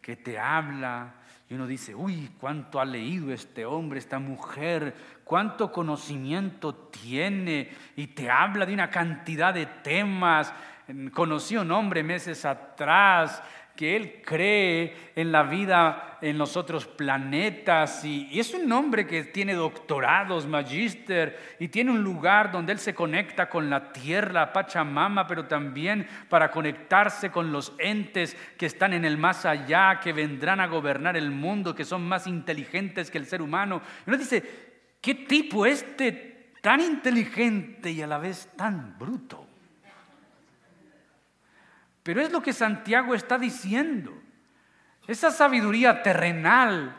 que 0.00 0.16
te 0.16 0.38
habla 0.38 1.16
y 1.50 1.54
uno 1.54 1.66
dice, 1.66 1.94
uy, 1.94 2.30
cuánto 2.40 2.80
ha 2.80 2.84
leído 2.86 3.30
este 3.30 3.66
hombre, 3.66 3.98
esta 3.98 4.18
mujer, 4.18 4.94
cuánto 5.24 5.70
conocimiento 5.70 6.74
tiene 6.74 7.70
y 7.94 8.06
te 8.08 8.30
habla 8.30 8.64
de 8.64 8.72
una 8.72 8.88
cantidad 8.88 9.52
de 9.52 9.66
temas. 9.66 10.52
Conocí 11.12 11.56
a 11.56 11.60
un 11.60 11.72
hombre 11.72 12.02
meses 12.02 12.46
atrás 12.46 13.42
que 13.78 13.94
él 13.94 14.22
cree 14.24 15.12
en 15.14 15.30
la 15.30 15.44
vida 15.44 16.18
en 16.20 16.36
los 16.36 16.56
otros 16.56 16.84
planetas 16.84 18.04
y, 18.04 18.28
es 18.36 18.52
un 18.52 18.72
hombre 18.72 19.06
que 19.06 19.22
tiene 19.22 19.54
doctorados, 19.54 20.48
magíster 20.48 21.38
y 21.60 21.68
tiene 21.68 21.92
un 21.92 22.02
lugar 22.02 22.50
donde 22.50 22.72
él 22.72 22.80
se 22.80 22.92
conecta 22.92 23.48
con 23.48 23.70
la 23.70 23.92
tierra, 23.92 24.52
Pachamama, 24.52 25.28
pero 25.28 25.46
también 25.46 26.08
para 26.28 26.50
conectarse 26.50 27.30
con 27.30 27.52
los 27.52 27.72
entes 27.78 28.36
que 28.56 28.66
están 28.66 28.94
en 28.94 29.04
el 29.04 29.16
más 29.16 29.46
allá, 29.46 30.00
que 30.02 30.12
vendrán 30.12 30.58
a 30.58 30.66
gobernar 30.66 31.16
el 31.16 31.30
mundo, 31.30 31.72
que 31.72 31.84
son 31.84 32.02
más 32.02 32.26
inteligentes 32.26 33.12
que 33.12 33.18
el 33.18 33.26
ser 33.26 33.40
humano. 33.40 33.80
Y 34.04 34.10
uno 34.10 34.18
dice, 34.18 34.42
¿qué 35.00 35.14
tipo 35.14 35.64
este 35.64 36.50
tan 36.62 36.80
inteligente 36.80 37.92
y 37.92 38.02
a 38.02 38.08
la 38.08 38.18
vez 38.18 38.50
tan 38.56 38.98
bruto? 38.98 39.47
Pero 42.08 42.22
es 42.22 42.32
lo 42.32 42.40
que 42.40 42.54
Santiago 42.54 43.14
está 43.14 43.36
diciendo. 43.36 44.18
Esa 45.06 45.30
sabiduría 45.30 46.02
terrenal 46.02 46.96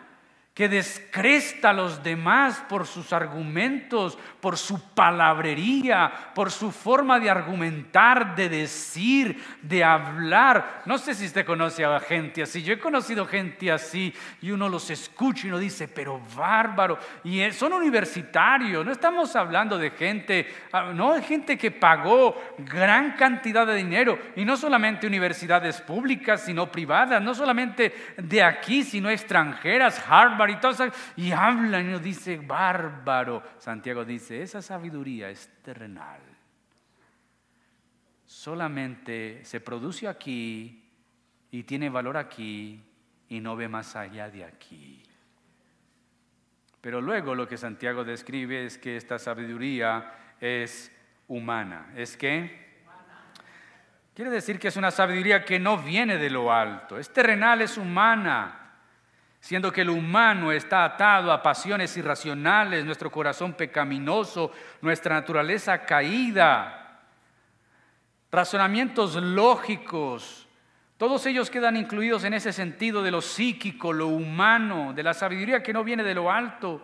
que 0.60 0.68
descresta 0.68 1.70
a 1.70 1.74
los 1.74 2.03
demás 2.03 2.62
por 2.68 2.86
sus 2.86 3.14
argumentos, 3.14 4.18
por 4.41 4.57
su 4.57 4.93
palabrería, 4.93 6.12
por 6.36 6.51
su 6.51 6.74
forma 6.74 7.18
de 7.18 7.30
argumentar, 7.30 8.36
de 8.36 8.49
decir, 8.49 9.41
de 9.62 9.86
hablar. 9.86 10.82
No 10.86 10.97
sé 10.97 11.16
si 11.16 11.28
usted 11.28 11.45
conoce 11.45 11.86
a 11.86 11.97
gente 12.01 12.43
así. 12.43 12.62
Yo 12.62 12.74
he 12.74 12.80
conocido 12.80 13.26
gente 13.26 13.72
así 13.72 14.14
y 14.41 14.51
uno 14.51 14.68
los 14.68 14.89
escucha 14.89 15.47
y 15.47 15.49
uno 15.49 15.60
dice, 15.60 15.88
pero 15.88 16.20
bárbaro. 16.36 16.99
Y 17.24 17.49
son 17.53 17.72
universitarios, 17.72 18.86
no 18.86 18.91
estamos 18.91 19.34
hablando 19.38 19.78
de 19.78 19.91
gente, 19.91 20.45
ah, 20.74 20.91
no, 20.93 21.14
de 21.14 21.22
gente 21.22 21.57
que 21.57 21.72
pagó 21.72 22.38
gran 22.57 23.14
cantidad 23.14 23.66
de 23.66 23.76
dinero 23.76 24.20
y 24.36 24.43
no 24.43 24.57
solamente 24.57 25.07
universidades 25.07 25.80
públicas, 25.80 26.43
sino 26.43 26.70
privadas, 26.70 27.22
no 27.22 27.34
solamente 27.34 28.14
de 28.18 28.43
aquí, 28.43 28.84
sino 28.84 29.10
extranjeras, 29.10 30.03
Harvard 30.05 30.49
y 31.16 31.32
hablan 31.32 31.88
y 31.88 31.91
nos 31.91 32.02
dice, 32.02 32.38
bárbaro. 32.38 33.43
Santiago 33.58 34.06
dice, 34.06 34.41
esa 34.41 34.62
sabiduría 34.62 35.30
es 35.30 35.50
terrenal. 35.62 36.20
Solamente 38.26 39.43
se 39.43 39.60
produce 39.60 40.08
aquí 40.08 40.84
y 41.52 41.64
tiene 41.64 41.89
valor 41.89 42.18
aquí 42.18 42.82
y 43.28 43.39
no 43.39 43.56
ve 43.56 43.68
más 43.68 43.95
allá 43.95 44.30
de 44.30 44.45
aquí. 44.45 45.04
Pero 46.82 47.02
luego 47.02 47.36
lo 47.36 47.47
que 47.47 47.58
Santiago 47.58 48.04
describe 48.04 48.66
es 48.66 48.78
que 48.78 48.97
esta 48.97 49.20
sabiduría 49.20 50.14
es 50.39 50.91
humana. 51.28 51.91
¿Es 51.95 52.16
que? 52.16 52.70
Quiere 54.14 54.32
decir 54.32 54.60
que 54.60 54.68
es 54.68 54.78
una 54.78 54.91
sabiduría 54.91 55.45
que 55.45 55.60
no 55.60 55.78
viene 55.78 56.18
de 56.18 56.30
lo 56.30 56.52
alto. 56.52 56.97
Es 56.97 57.12
terrenal, 57.12 57.62
es 57.62 57.78
humana 57.78 58.59
siendo 59.40 59.72
que 59.72 59.82
el 59.82 59.90
humano 59.90 60.52
está 60.52 60.84
atado 60.84 61.32
a 61.32 61.42
pasiones 61.42 61.96
irracionales, 61.98 62.86
nuestro 62.86 63.12
corazón 63.12 63.54
pecaminoso, 63.54 64.52
nuestra 64.82 65.16
naturaleza 65.16 65.86
caída, 65.86 67.02
razonamientos 68.32 69.16
lógicos, 69.16 70.48
todos 71.00 71.26
ellos 71.28 71.50
quedan 71.50 71.78
incluidos 71.78 72.26
en 72.26 72.34
ese 72.34 72.52
sentido 72.52 73.02
de 73.02 73.12
lo 73.12 73.22
psíquico, 73.22 73.94
lo 73.94 74.08
humano, 74.08 74.92
de 74.92 75.02
la 75.02 75.14
sabiduría 75.14 75.64
que 75.64 75.72
no 75.72 75.82
viene 75.86 76.04
de 76.04 76.14
lo 76.14 76.30
alto, 76.30 76.82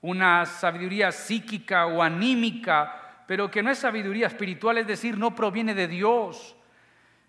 una 0.00 0.46
sabiduría 0.46 1.12
psíquica 1.12 1.84
o 1.84 2.02
anímica, 2.02 3.24
pero 3.26 3.50
que 3.50 3.62
no 3.62 3.70
es 3.70 3.78
sabiduría 3.78 4.28
espiritual, 4.28 4.78
es 4.78 4.86
decir, 4.86 5.18
no 5.18 5.34
proviene 5.34 5.74
de 5.74 5.86
Dios. 5.86 6.56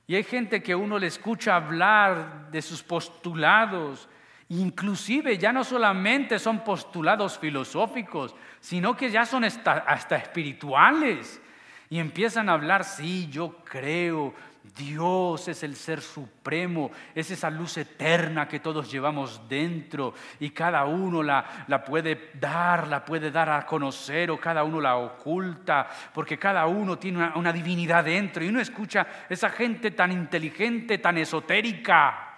Y 0.08 0.16
hay 0.16 0.24
gente 0.24 0.64
que 0.64 0.74
uno 0.74 0.98
le 0.98 1.08
escucha 1.08 1.58
hablar 1.58 2.50
de 2.50 2.62
sus 2.62 2.84
postulados, 2.84 4.08
Inclusive 4.50 5.38
ya 5.38 5.54
no 5.54 5.64
solamente 5.64 6.40
son 6.40 6.64
postulados 6.64 7.38
filosóficos, 7.38 8.36
sino 8.60 8.98
que 8.98 9.12
ya 9.12 9.24
son 9.24 9.44
hasta, 9.44 10.16
espirituales. 10.16 11.40
Y 11.88 12.00
empiezan 12.00 12.50
a 12.50 12.54
hablar, 12.54 12.84
sí, 12.84 13.30
yo 13.30 13.58
creo, 13.64 14.34
Dios 14.76 15.48
es 15.48 15.62
el 15.62 15.76
ser 15.76 16.02
supremo, 16.02 16.90
es 17.14 17.30
esa 17.30 17.52
luz 17.52 17.78
eterna 17.78 18.48
que 18.48 18.60
todos 18.60 18.92
llevamos 18.92 19.48
dentro 19.48 20.16
y 20.40 20.50
cada 20.50 20.86
uno 20.86 21.22
la, 21.22 21.66
la, 21.68 21.84
puede 21.84 22.32
dar, 22.34 22.88
la 22.88 23.06
puede 23.06 23.30
dar 23.30 23.52
a 23.52 23.66
conocer 23.68 24.32
o 24.32 24.40
cada 24.40 24.64
uno 24.64 24.82
la 24.82 24.98
oculta, 24.98 25.88
porque 26.14 26.40
cada 26.40 26.66
uno 26.66 26.98
tiene 26.98 27.20
una, 27.20 27.36
una 27.36 27.54
divinidad 27.54 28.04
dentro 28.04 28.44
y 28.44 28.50
uno 28.50 28.60
escucha 28.60 29.06
esa 29.30 29.50
gente 29.50 29.92
tan 29.92 30.12
inteligente, 30.12 30.98
tan 30.98 31.20
esotérica 31.20 32.29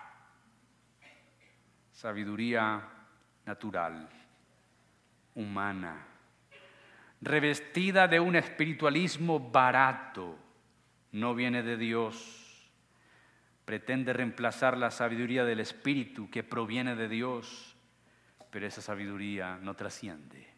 sabiduría 2.01 2.81
natural, 3.45 4.09
humana, 5.35 6.03
revestida 7.21 8.07
de 8.07 8.19
un 8.19 8.35
espiritualismo 8.35 9.39
barato, 9.39 10.35
no 11.11 11.35
viene 11.35 11.61
de 11.61 11.77
Dios, 11.77 12.71
pretende 13.65 14.13
reemplazar 14.13 14.79
la 14.79 14.89
sabiduría 14.89 15.45
del 15.45 15.59
Espíritu 15.59 16.27
que 16.31 16.43
proviene 16.43 16.95
de 16.95 17.07
Dios, 17.07 17.75
pero 18.49 18.65
esa 18.65 18.81
sabiduría 18.81 19.59
no 19.61 19.75
trasciende. 19.75 20.49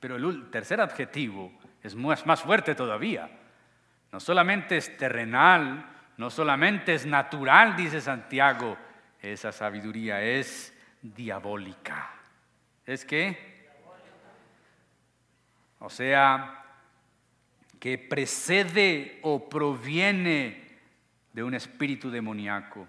Pero 0.00 0.16
el 0.16 0.50
tercer 0.50 0.82
adjetivo 0.82 1.50
es 1.82 1.96
más 1.96 2.42
fuerte 2.42 2.74
todavía. 2.74 3.30
No 4.12 4.20
solamente 4.20 4.76
es 4.76 4.94
terrenal, 4.98 5.86
no 6.18 6.28
solamente 6.28 6.92
es 6.92 7.06
natural, 7.06 7.74
dice 7.74 8.02
Santiago, 8.02 8.76
esa 9.22 9.52
sabiduría 9.52 10.22
es 10.22 10.76
diabólica. 11.02 12.10
¿Es 12.86 13.04
qué? 13.04 13.50
O 15.78 15.88
sea, 15.88 16.64
que 17.78 17.98
precede 17.98 19.18
o 19.22 19.48
proviene 19.48 20.68
de 21.32 21.42
un 21.42 21.54
espíritu 21.54 22.10
demoníaco. 22.10 22.86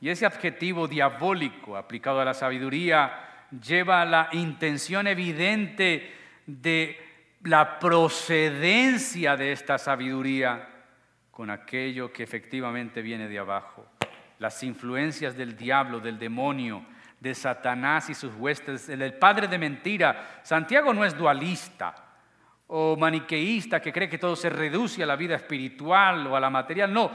Y 0.00 0.10
ese 0.10 0.26
adjetivo 0.26 0.86
diabólico 0.86 1.76
aplicado 1.76 2.20
a 2.20 2.24
la 2.24 2.34
sabiduría 2.34 3.46
lleva 3.50 4.04
la 4.04 4.28
intención 4.32 5.06
evidente 5.06 6.12
de 6.46 6.98
la 7.44 7.78
procedencia 7.78 9.36
de 9.36 9.52
esta 9.52 9.78
sabiduría 9.78 10.68
con 11.30 11.50
aquello 11.50 12.12
que 12.12 12.22
efectivamente 12.22 13.00
viene 13.00 13.28
de 13.28 13.38
abajo 13.38 13.86
las 14.38 14.62
influencias 14.62 15.36
del 15.36 15.56
diablo, 15.56 16.00
del 16.00 16.18
demonio, 16.18 16.84
de 17.20 17.34
Satanás 17.34 18.08
y 18.10 18.14
sus 18.14 18.34
huestes, 18.34 18.88
el 18.88 19.14
padre 19.14 19.48
de 19.48 19.58
mentira. 19.58 20.40
Santiago 20.42 20.94
no 20.94 21.04
es 21.04 21.16
dualista 21.16 21.94
o 22.68 22.96
maniqueísta 22.96 23.80
que 23.80 23.92
cree 23.92 24.08
que 24.08 24.18
todo 24.18 24.36
se 24.36 24.50
reduce 24.50 25.02
a 25.02 25.06
la 25.06 25.16
vida 25.16 25.36
espiritual 25.36 26.26
o 26.26 26.36
a 26.36 26.40
la 26.40 26.50
material. 26.50 26.92
No, 26.92 27.10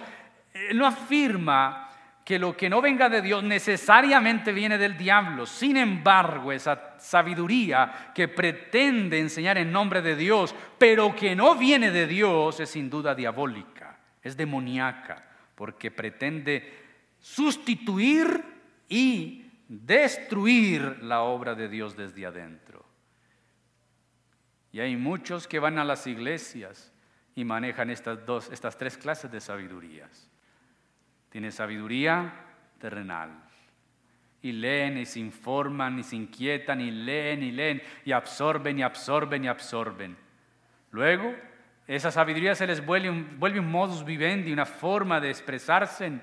él 0.54 0.78
no 0.78 0.86
afirma 0.86 1.90
que 2.26 2.40
lo 2.40 2.56
que 2.56 2.70
no 2.70 2.82
venga 2.82 3.10
de 3.10 3.22
Dios 3.22 3.44
necesariamente 3.44 4.54
viene 4.54 4.78
del 4.78 4.98
diablo. 4.98 5.46
Sin 5.46 5.78
embargo, 5.78 6.52
esa 6.52 6.96
sabiduría 6.98 8.12
que 8.16 8.30
pretende 8.30 9.20
enseñar 9.20 9.58
en 9.58 9.72
nombre 9.72 10.02
de 10.02 10.16
Dios, 10.16 10.56
pero 10.78 11.14
que 11.16 11.36
no 11.36 11.56
viene 11.56 11.92
de 11.92 12.08
Dios, 12.08 12.60
es 12.60 12.70
sin 12.70 12.90
duda 12.90 13.14
diabólica, 13.14 13.98
es 14.22 14.38
demoníaca, 14.38 15.22
porque 15.56 15.92
pretende 15.92 16.83
sustituir 17.24 18.44
y 18.90 19.50
destruir 19.70 21.02
la 21.02 21.22
obra 21.22 21.56
de 21.56 21.70
Dios 21.70 21.96
desde 21.96 22.26
adentro. 22.26 22.86
Y 24.74 24.82
hay 24.82 24.98
muchos 24.98 25.48
que 25.48 25.60
van 25.60 25.80
a 25.80 25.86
las 25.86 26.06
iglesias 26.06 26.92
y 27.34 27.46
manejan 27.46 27.90
estas, 27.90 28.26
dos, 28.26 28.52
estas 28.52 28.78
tres 28.78 28.98
clases 28.98 29.32
de 29.32 29.40
sabidurías. 29.40 30.30
Tiene 31.30 31.50
sabiduría 31.52 32.34
terrenal. 32.78 33.32
Y 34.42 34.52
leen 34.52 34.98
y 34.98 35.06
se 35.06 35.22
informan 35.22 36.00
y 36.00 36.04
se 36.04 36.18
inquietan 36.18 36.82
y 36.82 36.92
leen 36.92 37.42
y 37.42 37.52
leen 37.52 37.82
y 38.04 38.12
absorben 38.12 38.80
y 38.80 38.84
absorben 38.84 39.46
y 39.46 39.48
absorben. 39.48 40.18
Luego, 40.92 41.34
esa 41.88 42.12
sabiduría 42.12 42.54
se 42.54 42.68
les 42.68 42.86
vuelve 42.86 43.10
un, 43.10 43.40
vuelve 43.40 43.62
un 43.62 43.72
modus 43.72 44.04
vivendi, 44.04 44.52
una 44.52 44.66
forma 44.66 45.22
de 45.22 45.30
expresarse 45.30 46.20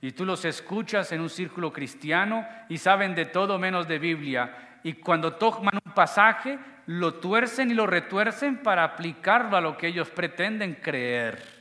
y 0.00 0.12
tú 0.12 0.24
los 0.24 0.44
escuchas 0.44 1.12
en 1.12 1.20
un 1.20 1.28
círculo 1.28 1.72
cristiano 1.72 2.46
y 2.68 2.78
saben 2.78 3.14
de 3.14 3.26
todo 3.26 3.58
menos 3.58 3.86
de 3.86 3.98
Biblia. 3.98 4.78
Y 4.82 4.94
cuando 4.94 5.34
toman 5.34 5.78
un 5.84 5.92
pasaje, 5.92 6.58
lo 6.86 7.14
tuercen 7.14 7.70
y 7.70 7.74
lo 7.74 7.86
retuercen 7.86 8.62
para 8.62 8.84
aplicarlo 8.84 9.56
a 9.56 9.60
lo 9.60 9.76
que 9.76 9.88
ellos 9.88 10.08
pretenden 10.10 10.74
creer. 10.76 11.60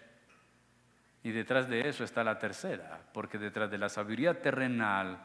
Y 1.22 1.32
detrás 1.32 1.68
de 1.68 1.90
eso 1.90 2.06
está 2.06 2.24
la 2.24 2.40
tercera, 2.40 3.02
porque 3.14 3.38
detrás 3.38 3.70
de 3.70 3.78
la 3.78 3.90
sabiduría 3.90 4.42
terrenal 4.42 5.20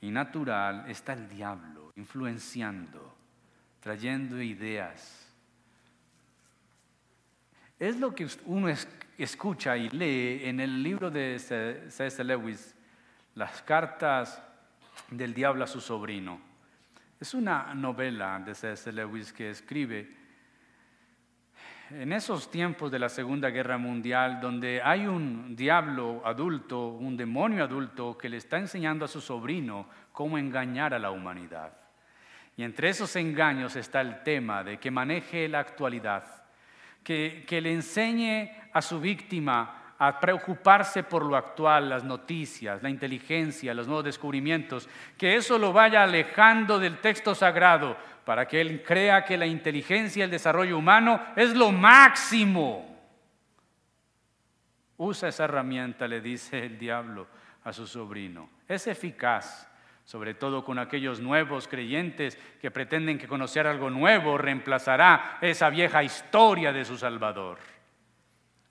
y 0.00 0.10
natural 0.10 0.84
está 0.88 1.12
el 1.12 1.28
diablo, 1.28 1.92
influenciando, 1.96 3.14
trayendo 3.80 4.40
ideas. 4.40 5.28
Es 7.78 8.00
lo 8.00 8.14
que 8.14 8.26
uno 8.46 8.68
escucha 9.22 9.76
y 9.76 9.88
lee 9.90 10.42
en 10.44 10.60
el 10.60 10.82
libro 10.82 11.10
de 11.10 11.38
C.S. 11.38 12.22
Lewis, 12.24 12.74
Las 13.34 13.62
cartas 13.62 14.42
del 15.10 15.34
diablo 15.34 15.64
a 15.64 15.66
su 15.66 15.80
sobrino. 15.80 16.40
Es 17.20 17.34
una 17.34 17.74
novela 17.74 18.38
de 18.38 18.54
C.S. 18.54 18.92
Lewis 18.92 19.32
que 19.32 19.50
escribe 19.50 20.16
en 21.90 22.12
esos 22.12 22.50
tiempos 22.50 22.90
de 22.90 22.98
la 22.98 23.08
Segunda 23.08 23.48
Guerra 23.48 23.78
Mundial, 23.78 24.40
donde 24.40 24.82
hay 24.82 25.06
un 25.06 25.56
diablo 25.56 26.22
adulto, 26.24 26.88
un 26.88 27.16
demonio 27.16 27.64
adulto 27.64 28.16
que 28.16 28.28
le 28.28 28.36
está 28.36 28.58
enseñando 28.58 29.04
a 29.04 29.08
su 29.08 29.20
sobrino 29.20 29.88
cómo 30.12 30.36
engañar 30.36 30.92
a 30.92 30.98
la 30.98 31.10
humanidad. 31.10 31.72
Y 32.56 32.62
entre 32.62 32.90
esos 32.90 33.14
engaños 33.16 33.76
está 33.76 34.00
el 34.00 34.22
tema 34.22 34.62
de 34.64 34.78
que 34.78 34.90
maneje 34.90 35.48
la 35.48 35.60
actualidad, 35.60 36.37
que, 37.02 37.44
le 37.62 37.72
enseñe 37.72 38.50
a 38.72 38.82
su 38.82 39.00
víctima 39.00 39.94
a 39.98 40.20
preocuparse 40.20 41.02
por 41.02 41.24
lo 41.24 41.36
actual, 41.36 41.88
las 41.88 42.04
noticias, 42.04 42.82
la 42.82 42.90
inteligencia, 42.90 43.74
los 43.74 43.86
nuevos 43.86 44.04
descubrimientos, 44.04 44.88
que 45.16 45.34
eso 45.34 45.58
lo 45.58 45.72
vaya 45.72 46.04
alejando 46.04 46.78
del 46.78 46.98
texto 46.98 47.34
sagrado 47.34 47.96
para 48.24 48.46
que 48.46 48.60
él 48.60 48.82
crea 48.84 49.24
que 49.24 49.36
la 49.36 49.46
inteligencia 49.46 50.20
y 50.20 50.24
el 50.24 50.30
desarrollo 50.30 50.78
humano 50.78 51.20
es 51.34 51.54
lo 51.54 51.72
máximo. 51.72 52.84
Usa 54.98 55.30
esa 55.30 55.44
herramienta, 55.44 56.06
le 56.06 56.20
dice 56.20 56.66
el 56.66 56.78
diablo 56.78 57.26
a 57.64 57.72
su 57.72 57.86
sobrino. 57.86 58.50
Es 58.68 58.86
eficaz, 58.86 59.68
sobre 60.08 60.32
todo 60.32 60.64
con 60.64 60.78
aquellos 60.78 61.20
nuevos 61.20 61.68
creyentes 61.68 62.38
que 62.62 62.70
pretenden 62.70 63.18
que 63.18 63.28
conocer 63.28 63.66
algo 63.66 63.90
nuevo 63.90 64.38
reemplazará 64.38 65.36
esa 65.42 65.68
vieja 65.68 66.02
historia 66.02 66.72
de 66.72 66.86
su 66.86 66.96
Salvador. 66.96 67.58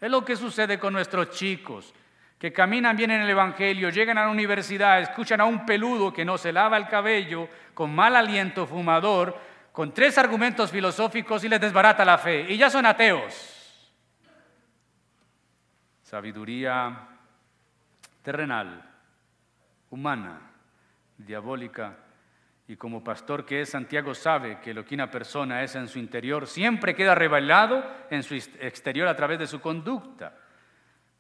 Es 0.01 0.09
lo 0.09 0.25
que 0.25 0.35
sucede 0.35 0.79
con 0.79 0.93
nuestros 0.93 1.29
chicos, 1.29 1.93
que 2.39 2.51
caminan 2.51 2.97
bien 2.97 3.11
en 3.11 3.21
el 3.21 3.29
Evangelio, 3.29 3.91
llegan 3.91 4.17
a 4.17 4.25
la 4.25 4.31
universidad, 4.31 4.99
escuchan 4.99 5.39
a 5.39 5.45
un 5.45 5.63
peludo 5.63 6.11
que 6.11 6.25
no 6.25 6.39
se 6.39 6.51
lava 6.51 6.75
el 6.75 6.87
cabello, 6.87 7.47
con 7.75 7.93
mal 7.93 8.15
aliento, 8.15 8.65
fumador, 8.65 9.39
con 9.71 9.93
tres 9.93 10.17
argumentos 10.17 10.71
filosóficos 10.71 11.43
y 11.43 11.49
les 11.49 11.61
desbarata 11.61 12.03
la 12.03 12.17
fe, 12.17 12.47
y 12.49 12.57
ya 12.57 12.71
son 12.71 12.87
ateos. 12.87 13.93
Sabiduría 16.01 17.09
terrenal, 18.23 18.83
humana, 19.91 20.47
diabólica, 21.17 21.97
y 22.69 22.75
como 22.75 23.01
pastor 23.03 23.45
que 23.45 23.61
es, 23.61 23.69
Santiago 23.69 24.13
sabe 24.13 24.59
que 24.59 24.73
lo 24.73 24.83
que 24.83 24.95
una 24.95 25.09
persona 25.09 25.63
es 25.63 25.75
en 25.75 25.87
su 25.87 25.99
interior 25.99 26.47
siempre 26.47 26.95
queda 26.95 27.15
revelado 27.15 27.83
en 28.09 28.23
su 28.23 28.35
exterior 28.35 29.07
a 29.07 29.15
través 29.15 29.39
de 29.39 29.47
su 29.47 29.61
conducta. 29.61 30.33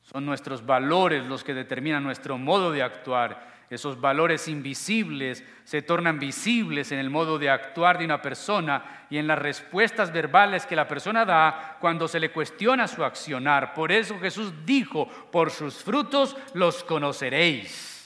Son 0.01 0.25
nuestros 0.25 0.65
valores 0.65 1.25
los 1.25 1.43
que 1.45 1.53
determinan 1.53 2.03
nuestro 2.03 2.37
modo 2.37 2.71
de 2.71 2.83
actuar. 2.83 3.55
Esos 3.69 3.99
valores 3.99 4.47
invisibles 4.47 5.43
se 5.63 5.81
tornan 5.81 6.19
visibles 6.19 6.91
en 6.91 6.99
el 6.99 7.09
modo 7.09 7.39
de 7.39 7.49
actuar 7.49 7.97
de 7.97 8.05
una 8.05 8.21
persona 8.21 9.05
y 9.09 9.17
en 9.17 9.27
las 9.27 9.39
respuestas 9.39 10.11
verbales 10.11 10.65
que 10.65 10.75
la 10.75 10.87
persona 10.87 11.25
da 11.25 11.77
cuando 11.79 12.09
se 12.09 12.19
le 12.19 12.31
cuestiona 12.31 12.87
su 12.87 13.05
accionar. 13.05 13.73
Por 13.73 13.91
eso 13.91 14.19
Jesús 14.19 14.53
dijo, 14.65 15.07
por 15.31 15.49
sus 15.49 15.81
frutos 15.81 16.35
los 16.53 16.83
conoceréis. 16.83 17.96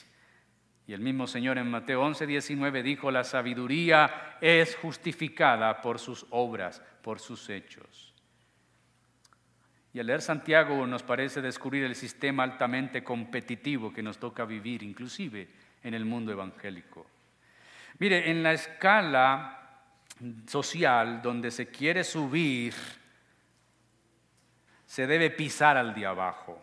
Y 0.86 0.94
el 0.94 1.00
mismo 1.00 1.26
Señor 1.26 1.58
en 1.58 1.70
Mateo 1.70 2.02
11, 2.02 2.26
19 2.26 2.82
dijo, 2.82 3.10
la 3.10 3.24
sabiduría 3.24 4.36
es 4.40 4.76
justificada 4.76 5.80
por 5.80 5.98
sus 5.98 6.26
obras, 6.30 6.82
por 7.02 7.20
sus 7.20 7.48
hechos. 7.48 8.12
Y 9.94 10.00
al 10.00 10.06
leer 10.06 10.22
Santiago 10.22 10.86
nos 10.86 11.02
parece 11.02 11.40
descubrir 11.40 11.84
el 11.84 11.94
sistema 11.94 12.42
altamente 12.42 13.04
competitivo 13.04 13.92
que 13.92 14.02
nos 14.02 14.18
toca 14.18 14.44
vivir, 14.44 14.82
inclusive 14.82 15.48
en 15.82 15.94
el 15.94 16.04
mundo 16.04 16.32
evangélico. 16.32 17.06
Mire, 17.98 18.30
en 18.30 18.42
la 18.42 18.52
escala 18.52 19.58
social 20.46 21.20
donde 21.22 21.50
se 21.50 21.68
quiere 21.68 22.04
subir, 22.04 22.74
se 24.86 25.06
debe 25.06 25.30
pisar 25.30 25.76
al 25.76 25.94
de 25.94 26.06
abajo. 26.06 26.62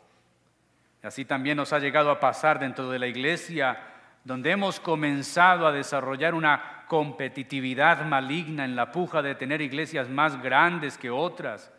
Así 1.04 1.24
también 1.24 1.58
nos 1.58 1.72
ha 1.72 1.80
llegado 1.80 2.12
a 2.12 2.20
pasar 2.20 2.60
dentro 2.60 2.90
de 2.90 3.00
la 3.00 3.08
iglesia 3.08 3.78
donde 4.24 4.52
hemos 4.52 4.80
comenzado 4.80 5.66
a 5.66 5.72
desarrollar 5.72 6.34
una 6.34 6.84
competitividad 6.88 8.06
maligna 8.06 8.66
en 8.66 8.76
la 8.76 8.92
puja 8.92 9.22
de 9.22 9.36
tener 9.36 9.62
iglesias 9.62 10.10
más 10.10 10.42
grandes 10.42 10.98
que 10.98 11.10
otras, 11.10 11.72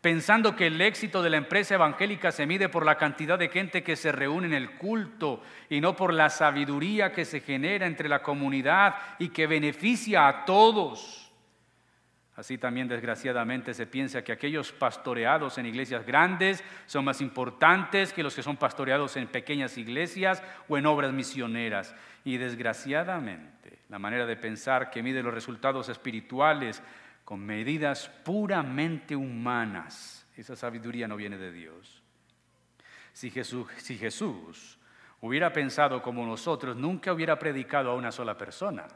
pensando 0.00 0.56
que 0.56 0.68
el 0.68 0.80
éxito 0.80 1.22
de 1.22 1.30
la 1.30 1.36
empresa 1.36 1.74
evangélica 1.74 2.32
se 2.32 2.46
mide 2.46 2.68
por 2.68 2.84
la 2.84 2.96
cantidad 2.96 3.38
de 3.38 3.48
gente 3.48 3.82
que 3.82 3.96
se 3.96 4.12
reúne 4.12 4.46
en 4.46 4.54
el 4.54 4.76
culto 4.76 5.42
y 5.68 5.80
no 5.80 5.96
por 5.96 6.12
la 6.12 6.30
sabiduría 6.30 7.12
que 7.12 7.24
se 7.24 7.40
genera 7.40 7.86
entre 7.86 8.08
la 8.08 8.22
comunidad 8.22 8.94
y 9.18 9.28
que 9.28 9.46
beneficia 9.46 10.28
a 10.28 10.44
todos. 10.44 11.25
Así 12.36 12.58
también 12.58 12.86
desgraciadamente 12.86 13.72
se 13.72 13.86
piensa 13.86 14.22
que 14.22 14.30
aquellos 14.30 14.70
pastoreados 14.70 15.56
en 15.56 15.64
iglesias 15.64 16.04
grandes 16.04 16.62
son 16.84 17.06
más 17.06 17.22
importantes 17.22 18.12
que 18.12 18.22
los 18.22 18.34
que 18.34 18.42
son 18.42 18.58
pastoreados 18.58 19.16
en 19.16 19.26
pequeñas 19.26 19.78
iglesias 19.78 20.42
o 20.68 20.76
en 20.76 20.84
obras 20.84 21.14
misioneras. 21.14 21.94
Y 22.24 22.36
desgraciadamente 22.36 23.78
la 23.88 23.98
manera 23.98 24.26
de 24.26 24.36
pensar 24.36 24.90
que 24.90 25.02
mide 25.02 25.22
los 25.22 25.32
resultados 25.32 25.88
espirituales 25.88 26.82
con 27.24 27.40
medidas 27.40 28.10
puramente 28.22 29.16
humanas, 29.16 30.26
esa 30.36 30.56
sabiduría 30.56 31.08
no 31.08 31.16
viene 31.16 31.38
de 31.38 31.50
Dios. 31.50 32.02
Si 33.14 33.30
Jesús, 33.30 34.78
hubiera 35.22 35.54
pensado 35.54 36.02
como 36.02 36.26
nosotros, 36.26 36.76
nunca 36.76 37.14
hubiera 37.14 37.38
predicado 37.38 37.90
a 37.90 37.94
una 37.94 38.12
sola 38.12 38.36
persona, 38.36 38.86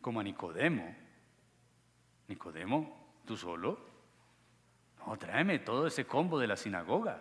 como 0.00 0.18
a 0.18 0.24
Nicodemo 0.24 1.09
Nicodemo, 2.30 3.20
¿tú 3.26 3.36
solo? 3.36 3.78
No, 5.04 5.16
tráeme 5.18 5.58
todo 5.58 5.88
ese 5.88 6.06
combo 6.06 6.38
de 6.38 6.46
la 6.46 6.56
sinagoga. 6.56 7.20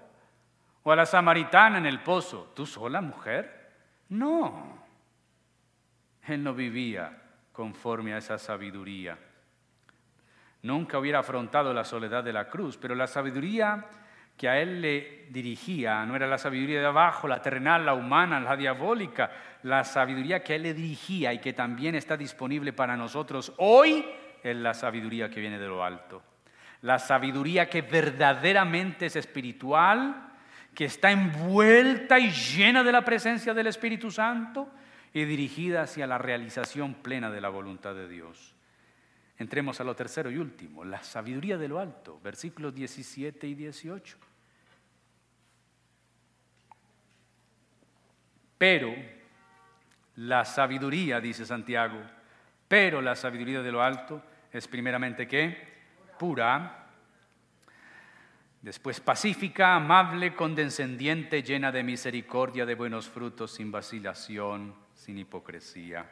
O 0.83 0.91
a 0.91 0.95
la 0.95 1.05
samaritana 1.05 1.79
en 1.79 1.87
el 1.87 2.01
pozo, 2.01 2.51
¿tú 2.55 2.65
sola, 2.67 3.01
mujer? 3.01 3.71
No. 4.09 4.85
Él 6.27 6.43
no 6.43 6.53
vivía 6.53 7.23
conforme 7.51 8.13
a 8.13 8.19
esa 8.19 8.37
sabiduría. 8.37 9.17
Nunca 10.61 10.99
hubiera 10.99 11.19
afrontado 11.19 11.73
la 11.73 11.83
soledad 11.83 12.23
de 12.23 12.33
la 12.33 12.47
cruz, 12.47 12.77
pero 12.77 12.93
la 12.93 13.07
sabiduría 13.07 13.87
que 14.37 14.47
a 14.47 14.61
él 14.61 14.79
le 14.79 15.25
dirigía 15.31 16.05
no 16.05 16.15
era 16.15 16.27
la 16.27 16.37
sabiduría 16.37 16.81
de 16.81 16.85
abajo, 16.85 17.27
la 17.27 17.41
terrenal, 17.41 17.83
la 17.85 17.95
humana, 17.95 18.39
la 18.39 18.55
diabólica, 18.55 19.31
la 19.63 19.83
sabiduría 19.83 20.43
que 20.43 20.53
a 20.53 20.55
él 20.57 20.63
le 20.63 20.73
dirigía 20.75 21.33
y 21.33 21.39
que 21.39 21.53
también 21.53 21.95
está 21.95 22.15
disponible 22.15 22.73
para 22.73 22.95
nosotros 22.95 23.53
hoy 23.57 24.05
es 24.43 24.55
la 24.55 24.73
sabiduría 24.73 25.29
que 25.29 25.39
viene 25.39 25.59
de 25.59 25.67
lo 25.67 25.83
alto. 25.83 26.21
La 26.81 26.99
sabiduría 26.99 27.69
que 27.69 27.81
verdaderamente 27.81 29.07
es 29.07 29.15
espiritual, 29.15 30.31
que 30.73 30.85
está 30.85 31.11
envuelta 31.11 32.19
y 32.19 32.31
llena 32.31 32.83
de 32.83 32.91
la 32.91 33.03
presencia 33.03 33.53
del 33.53 33.67
Espíritu 33.67 34.11
Santo 34.11 34.69
y 35.13 35.25
dirigida 35.25 35.83
hacia 35.83 36.07
la 36.07 36.17
realización 36.17 36.93
plena 36.95 37.29
de 37.29 37.41
la 37.41 37.49
voluntad 37.49 37.95
de 37.95 38.07
Dios. 38.07 38.55
Entremos 39.37 39.79
a 39.79 39.83
lo 39.83 39.95
tercero 39.95 40.29
y 40.29 40.37
último, 40.37 40.83
la 40.83 41.01
sabiduría 41.01 41.57
de 41.57 41.67
lo 41.67 41.79
alto, 41.79 42.19
versículos 42.21 42.73
17 42.75 43.47
y 43.47 43.55
18. 43.55 44.17
Pero 48.57 48.93
la 50.17 50.43
sabiduría, 50.43 51.21
dice 51.21 51.45
Santiago, 51.45 52.01
pero 52.69 53.01
la 53.01 53.15
sabiduría 53.15 53.63
de 53.63 53.71
lo 53.71 53.81
alto 53.81 54.21
es 54.53 54.67
primeramente 54.67 55.27
qué? 55.27 55.57
Pura. 56.19 56.85
Después 58.61 58.99
pacífica, 58.99 59.75
amable, 59.75 60.35
condescendiente, 60.35 61.41
llena 61.41 61.71
de 61.71 61.81
misericordia, 61.81 62.67
de 62.67 62.75
buenos 62.75 63.09
frutos, 63.09 63.55
sin 63.55 63.71
vacilación, 63.71 64.75
sin 64.93 65.17
hipocresía. 65.17 66.11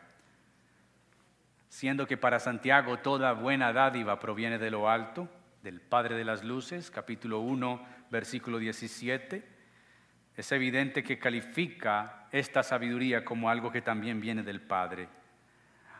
Siendo 1.69 2.07
que 2.07 2.17
para 2.17 2.39
Santiago 2.39 2.97
toda 2.97 3.33
buena 3.33 3.71
dádiva 3.71 4.19
proviene 4.19 4.57
de 4.57 4.71
lo 4.71 4.89
alto, 4.89 5.29
del 5.61 5.79
Padre 5.79 6.15
de 6.15 6.25
las 6.25 6.43
Luces, 6.43 6.89
capítulo 6.89 7.39
1, 7.41 7.85
versículo 8.09 8.57
17, 8.57 9.47
es 10.35 10.51
evidente 10.51 11.03
que 11.03 11.19
califica 11.19 12.27
esta 12.31 12.63
sabiduría 12.63 13.23
como 13.23 13.49
algo 13.49 13.71
que 13.71 13.81
también 13.83 14.19
viene 14.19 14.41
del 14.41 14.61
Padre. 14.61 15.07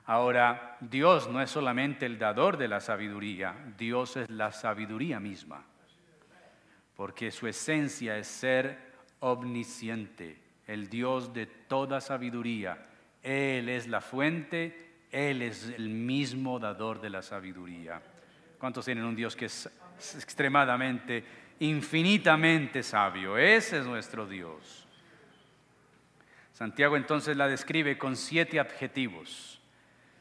Ahora, 0.08 0.78
Dios 0.80 1.30
no 1.30 1.42
es 1.42 1.52
solamente 1.52 2.06
el 2.06 2.18
dador 2.18 2.56
de 2.56 2.70
la 2.70 2.80
sabiduría, 2.80 3.54
Dios 3.78 4.16
es 4.16 4.30
la 4.30 4.54
sabiduría 4.54 5.20
misma, 5.20 5.66
porque 6.96 7.30
su 7.30 7.46
esencia 7.46 8.18
es 8.18 8.28
ser 8.28 8.94
omnisciente, 9.20 10.40
el 10.66 10.90
Dios 10.90 11.34
de 11.34 11.46
toda 11.46 12.00
sabiduría. 12.00 12.88
Él 13.22 13.68
es 13.68 13.88
la 13.88 14.00
fuente, 14.00 15.04
Él 15.12 15.42
es 15.42 15.74
el 15.76 15.90
mismo 15.90 16.58
dador 16.58 17.02
de 17.02 17.10
la 17.10 17.22
sabiduría. 17.22 18.02
¿Cuántos 18.58 18.86
tienen 18.86 19.04
un 19.04 19.16
Dios 19.16 19.36
que 19.36 19.46
es 19.46 19.70
extremadamente, 20.16 21.22
infinitamente 21.60 22.82
sabio? 22.82 23.38
Ese 23.38 23.80
es 23.80 23.86
nuestro 23.86 24.26
Dios. 24.26 24.88
Santiago 26.54 26.96
entonces 26.96 27.36
la 27.36 27.50
describe 27.50 27.98
con 27.98 28.16
siete 28.16 28.58
adjetivos. 28.58 29.57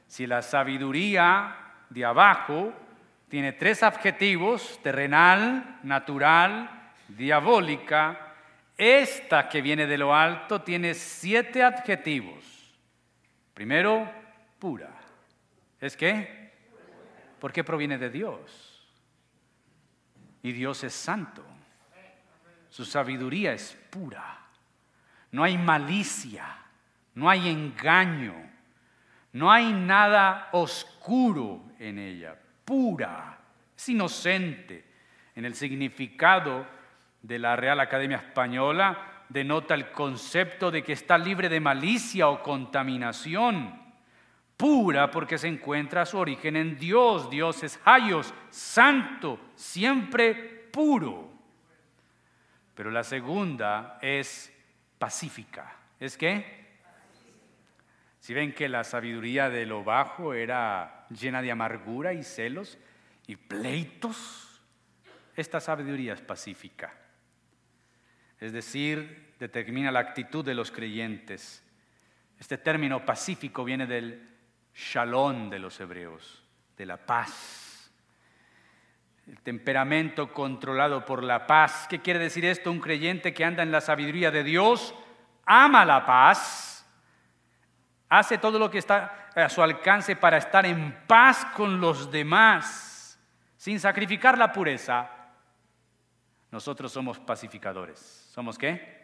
Si 0.07 0.27
la 0.27 0.43
sabiduría 0.43 1.57
de 1.91 2.05
abajo 2.05 2.73
tiene 3.29 3.53
tres 3.53 3.83
adjetivos, 3.83 4.81
terrenal, 4.83 5.81
natural, 5.83 6.93
diabólica, 7.09 8.35
esta 8.77 9.49
que 9.49 9.63
viene 9.63 9.87
de 9.87 9.99
lo 9.99 10.15
alto 10.15 10.63
tiene 10.63 10.95
siete 10.95 11.63
adjetivos. 11.63 12.45
Primero, 13.55 14.11
pura. 14.59 14.91
¿Es 15.81 15.97
qué? 15.97 16.53
Porque 17.41 17.65
proviene 17.65 17.99
de 17.99 18.11
Dios. 18.11 18.89
Y 20.43 20.53
Dios 20.53 20.85
es 20.85 20.93
santo. 20.93 21.45
Su 22.69 22.85
sabiduría 22.85 23.53
es 23.53 23.77
pura 23.91 24.47
no 25.37 25.45
hay 25.45 25.59
malicia, 25.59 26.47
no 27.15 27.29
hay 27.29 27.51
engaño, 27.51 28.35
no 29.37 29.53
hay 29.53 29.71
nada 29.71 30.49
oscuro 30.53 31.61
en 31.79 31.99
ella, 31.99 32.35
pura, 32.65 33.39
es 33.77 33.89
inocente. 33.91 34.83
En 35.35 35.45
el 35.45 35.55
significado 35.55 36.67
de 37.21 37.39
la 37.39 37.55
Real 37.55 37.79
Academia 37.81 38.17
Española 38.17 39.25
denota 39.29 39.75
el 39.75 39.91
concepto 39.93 40.71
de 40.71 40.83
que 40.83 40.95
está 40.95 41.19
libre 41.19 41.51
de 41.51 41.61
malicia 41.61 42.29
o 42.29 42.43
contaminación. 42.43 43.79
Pura 44.57 45.11
porque 45.11 45.37
se 45.37 45.49
encuentra 45.49 46.07
su 46.07 46.17
origen 46.17 46.57
en 46.57 46.79
Dios. 46.79 47.29
Dios 47.29 47.63
es 47.63 47.79
Hayos, 47.85 48.33
santo, 48.49 49.39
siempre 49.55 50.33
puro. 50.73 51.31
Pero 52.75 52.91
la 52.91 53.05
segunda 53.05 53.99
es 54.01 54.51
pacífica. 54.99 55.77
¿Es 56.01 56.17
qué? 56.17 56.66
Si 58.27 58.35
ven 58.35 58.53
que 58.53 58.69
la 58.69 58.83
sabiduría 58.83 59.51
de 59.51 59.67
lo 59.67 59.85
bajo 59.85 60.35
era 60.35 61.07
llena 61.11 61.41
de 61.43 61.53
amargura 61.53 62.13
y 62.13 62.25
celos 62.25 62.77
y 63.29 63.37
pleitos, 63.37 64.61
esta 65.37 65.61
sabiduría 65.61 66.15
es 66.15 66.23
pacífica. 66.23 66.93
Es 68.41 68.53
decir, 68.53 69.33
determina 69.39 69.93
la 69.93 70.01
actitud 70.01 70.45
de 70.45 70.55
los 70.55 70.73
creyentes. 70.73 71.63
Este 72.41 72.59
término 72.59 73.07
pacífico 73.07 73.63
viene 73.63 73.87
del 73.87 74.29
shalom 74.75 75.49
de 75.49 75.61
los 75.61 75.79
hebreos, 75.79 76.43
de 76.77 76.85
la 76.85 76.97
paz. 76.97 77.93
El 79.29 79.41
temperamento 79.41 80.33
controlado 80.33 81.05
por 81.05 81.23
la 81.23 81.47
paz. 81.47 81.87
¿Qué 81.89 82.01
quiere 82.01 82.19
decir 82.19 82.45
esto? 82.45 82.73
Un 82.73 82.81
creyente 82.81 83.33
que 83.33 83.45
anda 83.45 83.63
en 83.63 83.71
la 83.71 83.81
sabiduría 83.81 84.33
de 84.33 84.43
Dios 84.43 84.97
ama 85.45 85.85
la 85.85 86.05
paz, 86.05 86.76
hace 88.09 88.39
todo 88.39 88.59
lo 88.59 88.71
que 88.71 88.79
está 88.79 89.29
a 89.35 89.49
su 89.49 89.63
alcance 89.63 90.17
para 90.17 90.37
estar 90.39 90.65
en 90.67 91.07
paz 91.07 91.45
con 91.57 91.81
los 91.81 92.11
demás, 92.11 93.19
sin 93.57 93.81
sacrificar 93.81 94.39
la 94.39 94.53
pureza. 94.53 95.11
Nosotros 96.51 96.93
somos 96.93 97.19
pacificadores. 97.19 97.99
¿Somos 98.33 98.57
qué? 98.57 98.97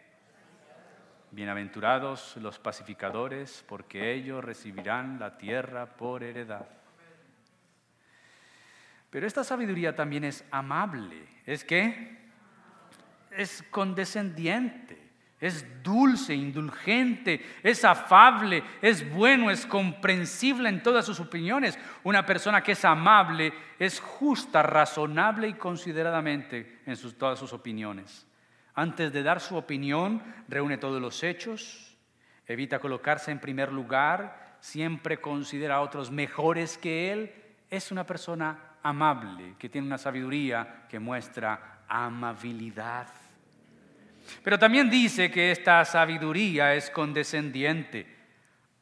Bienaventurados 1.31 2.37
los 2.37 2.59
pacificadores, 2.59 3.63
porque 3.67 4.13
ellos 4.13 4.43
recibirán 4.43 5.19
la 5.19 5.37
tierra 5.37 5.85
por 5.85 6.23
heredad. 6.23 6.67
Pero 9.09 9.27
esta 9.27 9.43
sabiduría 9.43 9.95
también 9.95 10.23
es 10.23 10.43
amable. 10.49 11.27
¿Es 11.45 11.63
qué? 11.63 12.17
Es 13.31 13.63
condescendiente 13.69 15.02
es 15.43 15.83
dulce, 15.83 16.33
indulgente, 16.33 17.45
es 17.63 17.83
afable, 17.83 18.63
es 18.81 19.13
bueno, 19.13 19.51
es 19.51 19.65
comprensible 19.65 20.69
en 20.69 20.81
todas 20.81 21.05
sus 21.05 21.19
opiniones. 21.19 21.77
Una 22.03 22.25
persona 22.25 22.63
que 22.63 22.71
es 22.71 22.85
amable 22.85 23.51
es 23.77 23.99
justa, 23.99 24.63
razonable 24.63 25.49
y 25.49 25.55
consideradamente 25.55 26.79
en 26.85 26.95
todas 27.17 27.37
sus 27.37 27.51
opiniones. 27.51 28.25
Antes 28.73 29.11
de 29.11 29.21
dar 29.21 29.41
su 29.41 29.57
opinión, 29.57 30.23
reúne 30.47 30.77
todos 30.77 31.01
los 31.01 31.21
hechos, 31.23 31.97
evita 32.47 32.79
colocarse 32.79 33.29
en 33.29 33.41
primer 33.41 33.73
lugar, 33.73 34.55
siempre 34.61 35.19
considera 35.19 35.75
a 35.75 35.81
otros 35.81 36.09
mejores 36.09 36.77
que 36.77 37.11
él. 37.11 37.33
Es 37.69 37.91
una 37.91 38.05
persona 38.05 38.77
amable, 38.81 39.55
que 39.59 39.67
tiene 39.67 39.87
una 39.87 39.97
sabiduría 39.97 40.85
que 40.87 40.99
muestra 40.99 41.81
amabilidad. 41.89 43.22
Pero 44.43 44.57
también 44.59 44.89
dice 44.89 45.29
que 45.31 45.51
esta 45.51 45.83
sabiduría 45.85 46.73
es 46.75 46.89
condescendiente, 46.89 48.07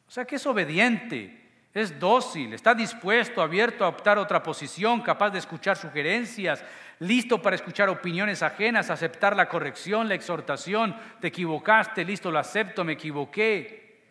o 0.08 0.12
sea 0.12 0.26
que 0.26 0.36
es 0.36 0.46
obediente, 0.46 1.42
es 1.74 1.98
dócil, 2.00 2.54
está 2.54 2.76
dispuesto, 2.76 3.42
abierto 3.42 3.86
a 3.86 3.88
optar 3.88 4.18
otra 4.18 4.44
posición, 4.44 5.02
capaz 5.02 5.30
de 5.30 5.40
escuchar 5.40 5.78
sugerencias, 5.78 6.64
listo 7.00 7.42
para 7.42 7.56
escuchar 7.56 7.88
opiniones 7.88 8.44
ajenas, 8.44 8.90
aceptar 8.90 9.36
la 9.36 9.48
corrección, 9.48 10.10
la 10.10 10.16
exhortación, 10.16 10.96
te 11.22 11.28
equivocaste, 11.28 12.04
listo, 12.04 12.30
lo 12.30 12.40
acepto, 12.40 12.84
me 12.84 12.94
equivoqué. 12.94 14.02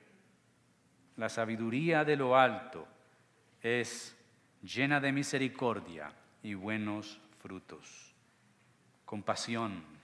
La 1.16 1.28
sabiduría 1.28 2.02
de 2.02 2.16
lo 2.16 2.34
alto 2.34 2.88
es 3.60 4.16
llena 4.62 4.98
de 5.00 5.12
misericordia 5.12 6.10
y 6.42 6.54
buenos 6.54 7.20
frutos, 7.42 8.14
compasión 9.04 9.99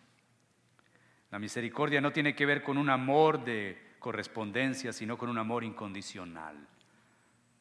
la 1.37 1.41
misericordia 1.41 2.01
no 2.01 2.15
tiene 2.15 2.35
que 2.35 2.47
ver 2.47 2.63
con 2.63 2.79
un 2.79 2.89
amor 2.89 3.45
de 3.45 3.97
correspondencia, 3.99 4.91
sino 4.91 5.19
con 5.19 5.29
un 5.29 5.37
amor 5.37 5.65
incondicional. 5.65 6.57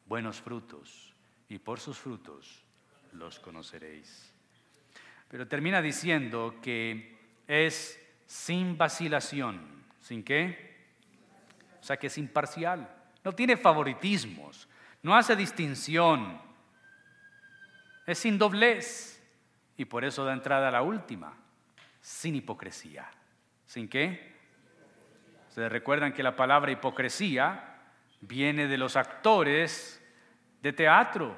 Buenos 0.06 0.40
frutos, 0.40 1.12
y 1.50 1.58
por 1.58 1.78
sus 1.78 1.98
frutos 1.98 2.64
los 3.12 3.38
conoceréis. 3.38 4.32
Pero 5.28 5.46
termina 5.46 5.82
diciendo 5.82 6.54
que 6.62 7.18
es 7.46 8.02
sin 8.24 8.78
vacilación. 8.78 9.84
¿Sin 10.00 10.24
qué? 10.24 10.74
O 11.78 11.84
sea 11.84 11.98
que 11.98 12.06
es 12.06 12.16
imparcial. 12.16 12.90
No 13.22 13.34
tiene 13.34 13.58
favoritismos, 13.58 14.70
no 15.02 15.14
hace 15.14 15.36
distinción. 15.36 16.40
Es 18.06 18.20
sin 18.20 18.38
doblez. 18.38 19.22
Y 19.76 19.84
por 19.84 20.02
eso 20.02 20.24
da 20.24 20.32
entrada 20.32 20.68
a 20.68 20.72
la 20.72 20.80
última, 20.80 21.36
sin 22.00 22.36
hipocresía. 22.36 23.10
¿Sin 23.66 23.88
qué? 23.88 24.34
Se 25.48 25.68
recuerdan 25.68 26.12
que 26.12 26.22
la 26.22 26.36
palabra 26.36 26.70
hipocresía 26.70 27.76
viene 28.20 28.68
de 28.68 28.78
los 28.78 28.96
actores 28.96 30.02
de 30.62 30.72
teatro. 30.72 31.36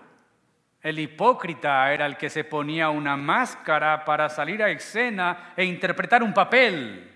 El 0.82 0.98
hipócrita 0.98 1.92
era 1.92 2.06
el 2.06 2.16
que 2.16 2.30
se 2.30 2.44
ponía 2.44 2.90
una 2.90 3.16
máscara 3.16 4.04
para 4.04 4.28
salir 4.28 4.62
a 4.62 4.70
escena 4.70 5.52
e 5.56 5.64
interpretar 5.64 6.22
un 6.22 6.34
papel. 6.34 7.10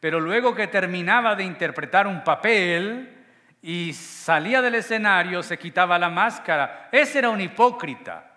Pero 0.00 0.18
luego 0.18 0.54
que 0.54 0.66
terminaba 0.66 1.34
de 1.36 1.44
interpretar 1.44 2.06
un 2.06 2.24
papel 2.24 3.18
y 3.62 3.92
salía 3.92 4.62
del 4.62 4.76
escenario, 4.76 5.42
se 5.42 5.58
quitaba 5.58 5.98
la 5.98 6.08
máscara. 6.08 6.88
Ese 6.90 7.18
era 7.18 7.28
un 7.28 7.40
hipócrita. 7.40 8.29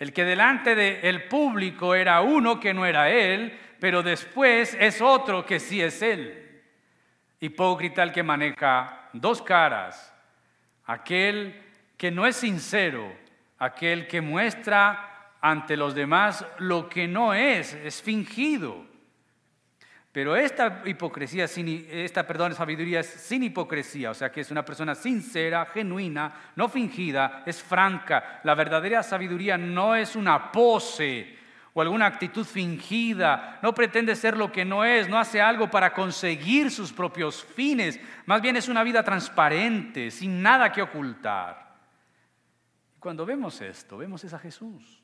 El 0.00 0.14
que 0.14 0.24
delante 0.24 0.74
del 0.74 1.24
público 1.24 1.94
era 1.94 2.22
uno 2.22 2.58
que 2.58 2.72
no 2.72 2.86
era 2.86 3.10
él, 3.10 3.56
pero 3.78 4.02
después 4.02 4.74
es 4.80 5.02
otro 5.02 5.44
que 5.44 5.60
sí 5.60 5.82
es 5.82 6.00
él. 6.00 6.62
Hipócrita 7.38 8.02
el 8.02 8.10
que 8.10 8.22
maneja 8.22 9.10
dos 9.12 9.42
caras, 9.42 10.14
aquel 10.86 11.62
que 11.98 12.10
no 12.10 12.26
es 12.26 12.36
sincero, 12.36 13.14
aquel 13.58 14.08
que 14.08 14.22
muestra 14.22 15.34
ante 15.42 15.76
los 15.76 15.94
demás 15.94 16.46
lo 16.56 16.88
que 16.88 17.06
no 17.06 17.34
es, 17.34 17.74
es 17.74 18.00
fingido. 18.00 18.89
Pero 20.12 20.34
esta 20.34 20.82
hipocresía, 20.86 21.44
esta 21.44 22.26
perdón, 22.26 22.54
sabiduría 22.54 23.00
es 23.00 23.06
sin 23.06 23.44
hipocresía, 23.44 24.10
o 24.10 24.14
sea 24.14 24.32
que 24.32 24.40
es 24.40 24.50
una 24.50 24.64
persona 24.64 24.96
sincera, 24.96 25.66
genuina, 25.66 26.52
no 26.56 26.68
fingida, 26.68 27.44
es 27.46 27.62
franca. 27.62 28.40
La 28.42 28.56
verdadera 28.56 29.04
sabiduría 29.04 29.56
no 29.56 29.94
es 29.94 30.16
una 30.16 30.50
pose, 30.50 31.38
o 31.72 31.80
alguna 31.80 32.06
actitud 32.06 32.44
fingida, 32.44 33.60
no 33.62 33.72
pretende 33.72 34.16
ser 34.16 34.36
lo 34.36 34.50
que 34.50 34.64
no 34.64 34.84
es, 34.84 35.08
no 35.08 35.16
hace 35.16 35.40
algo 35.40 35.70
para 35.70 35.92
conseguir 35.92 36.72
sus 36.72 36.92
propios 36.92 37.44
fines, 37.44 38.00
más 38.26 38.42
bien 38.42 38.56
es 38.56 38.68
una 38.68 38.82
vida 38.82 39.04
transparente, 39.04 40.10
sin 40.10 40.42
nada 40.42 40.72
que 40.72 40.82
ocultar. 40.82 41.70
Cuando 42.98 43.24
vemos 43.24 43.60
esto, 43.60 43.96
vemos 43.96 44.24
es 44.24 44.34
a 44.34 44.38
Jesús. 44.40 44.99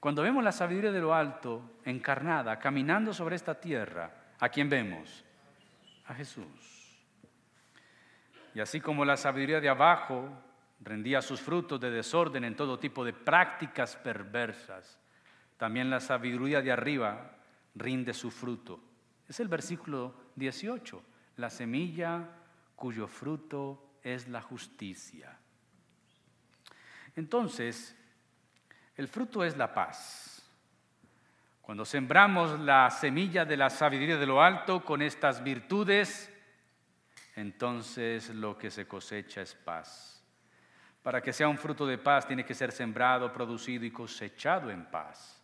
Cuando 0.00 0.22
vemos 0.22 0.44
la 0.44 0.52
sabiduría 0.52 0.92
de 0.92 1.00
lo 1.00 1.14
alto 1.14 1.78
encarnada, 1.84 2.58
caminando 2.58 3.12
sobre 3.12 3.36
esta 3.36 3.60
tierra, 3.60 4.26
¿A 4.38 4.48
quién 4.48 4.68
vemos? 4.68 5.24
A 6.06 6.14
Jesús. 6.14 6.46
Y 8.54 8.60
así 8.60 8.80
como 8.80 9.04
la 9.04 9.16
sabiduría 9.16 9.60
de 9.60 9.68
abajo 9.68 10.28
rendía 10.80 11.22
sus 11.22 11.40
frutos 11.40 11.80
de 11.80 11.90
desorden 11.90 12.44
en 12.44 12.56
todo 12.56 12.78
tipo 12.78 13.04
de 13.04 13.12
prácticas 13.12 13.96
perversas, 13.96 14.98
también 15.56 15.88
la 15.88 16.00
sabiduría 16.00 16.60
de 16.60 16.72
arriba 16.72 17.38
rinde 17.74 18.12
su 18.12 18.30
fruto. 18.30 18.80
Es 19.28 19.40
el 19.40 19.48
versículo 19.48 20.14
18, 20.36 21.02
la 21.36 21.50
semilla 21.50 22.28
cuyo 22.74 23.06
fruto 23.06 23.98
es 24.02 24.28
la 24.28 24.42
justicia. 24.42 25.38
Entonces, 27.14 27.96
el 28.96 29.08
fruto 29.08 29.44
es 29.44 29.56
la 29.56 29.72
paz. 29.72 30.42
Cuando 31.60 31.84
sembramos 31.84 32.60
la 32.60 32.90
semilla 32.90 33.44
de 33.44 33.56
la 33.56 33.70
sabiduría 33.70 34.16
de 34.16 34.26
lo 34.26 34.40
alto 34.40 34.84
con 34.84 35.02
estas 35.02 35.42
virtudes, 35.42 36.32
entonces 37.34 38.30
lo 38.30 38.56
que 38.56 38.70
se 38.70 38.86
cosecha 38.86 39.42
es 39.42 39.54
paz. 39.54 40.22
Para 41.02 41.20
que 41.20 41.32
sea 41.32 41.48
un 41.48 41.58
fruto 41.58 41.86
de 41.86 41.98
paz 41.98 42.26
tiene 42.26 42.44
que 42.44 42.54
ser 42.54 42.72
sembrado, 42.72 43.32
producido 43.32 43.84
y 43.84 43.90
cosechado 43.90 44.70
en 44.70 44.86
paz. 44.86 45.42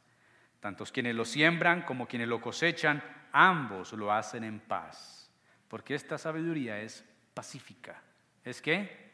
Tantos 0.61 0.93
quienes 0.93 1.15
lo 1.15 1.25
siembran 1.25 1.83
como 1.83 2.07
quienes 2.07 2.29
lo 2.29 2.41
cosechan, 2.41 3.03
ambos 3.33 3.93
lo 3.93 4.13
hacen 4.13 4.45
en 4.45 4.61
paz. 4.61 5.31
Porque 5.69 5.95
esta 5.95 6.19
sabiduría 6.19 6.81
es 6.81 7.05
pacífica. 7.35 8.01
¿Es 8.45 8.63
qué? 8.63 9.13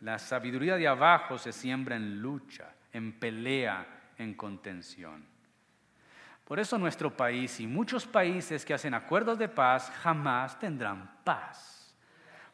La 0.00 0.18
sabiduría 0.18 0.76
de 0.76 0.88
abajo 0.88 1.38
se 1.38 1.52
siembra 1.52 1.94
en 1.94 2.20
lucha, 2.20 2.74
en 2.92 3.12
pelea, 3.18 3.86
en 4.18 4.34
contención. 4.34 5.24
Por 6.44 6.60
eso 6.60 6.76
nuestro 6.76 7.16
país 7.16 7.60
y 7.60 7.66
muchos 7.66 8.06
países 8.06 8.64
que 8.64 8.74
hacen 8.74 8.94
acuerdos 8.94 9.38
de 9.38 9.48
paz 9.48 9.90
jamás 10.02 10.58
tendrán 10.58 11.18
paz, 11.24 11.94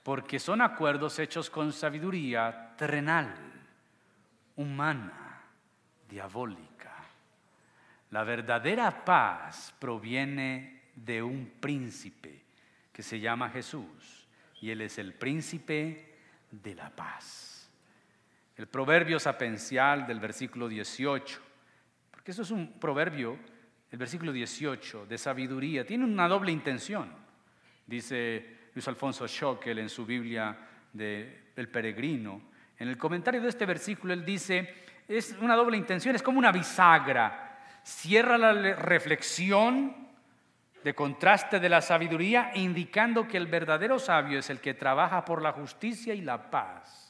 porque 0.02 0.38
son 0.38 0.60
acuerdos 0.60 1.18
hechos 1.18 1.50
con 1.50 1.72
sabiduría 1.72 2.74
terrenal, 2.76 3.34
humana, 4.56 5.42
diabólica. 6.08 6.94
La 8.10 8.24
verdadera 8.24 9.04
paz 9.04 9.74
proviene 9.78 10.82
de 10.94 11.22
un 11.22 11.52
príncipe 11.60 12.42
que 12.92 13.02
se 13.02 13.20
llama 13.20 13.50
Jesús 13.50 14.26
y 14.60 14.70
Él 14.70 14.80
es 14.80 14.98
el 14.98 15.14
príncipe 15.14 16.16
de 16.50 16.74
la 16.74 16.90
paz. 16.90 17.57
El 18.58 18.66
proverbio 18.66 19.18
sapencial 19.18 20.06
del 20.06 20.20
versículo 20.20 20.68
18, 20.68 21.40
porque 22.10 22.32
eso 22.32 22.42
es 22.42 22.50
un 22.50 22.78
proverbio, 22.78 23.38
el 23.90 23.98
versículo 23.98 24.32
18 24.32 25.06
de 25.06 25.16
sabiduría, 25.16 25.86
tiene 25.86 26.04
una 26.04 26.28
doble 26.28 26.52
intención. 26.52 27.10
Dice 27.86 28.70
Luis 28.74 28.86
Alfonso 28.88 29.26
Schockel 29.26 29.78
en 29.78 29.88
su 29.88 30.04
Biblia 30.04 30.58
de 30.92 31.52
El 31.56 31.68
Peregrino. 31.68 32.42
En 32.76 32.88
el 32.88 32.98
comentario 32.98 33.40
de 33.40 33.48
este 33.48 33.64
versículo 33.64 34.12
él 34.12 34.24
dice, 34.24 34.74
es 35.06 35.36
una 35.40 35.54
doble 35.54 35.76
intención, 35.76 36.14
es 36.14 36.22
como 36.22 36.38
una 36.38 36.52
bisagra 36.52 37.48
cierra 37.88 38.36
la 38.36 38.52
reflexión 38.74 40.08
de 40.84 40.94
contraste 40.94 41.58
de 41.58 41.68
la 41.68 41.80
sabiduría, 41.80 42.50
indicando 42.54 43.26
que 43.26 43.36
el 43.36 43.46
verdadero 43.46 43.98
sabio 43.98 44.38
es 44.38 44.50
el 44.50 44.60
que 44.60 44.74
trabaja 44.74 45.24
por 45.24 45.42
la 45.42 45.52
justicia 45.52 46.12
y 46.12 46.20
la 46.20 46.50
paz. 46.50 47.07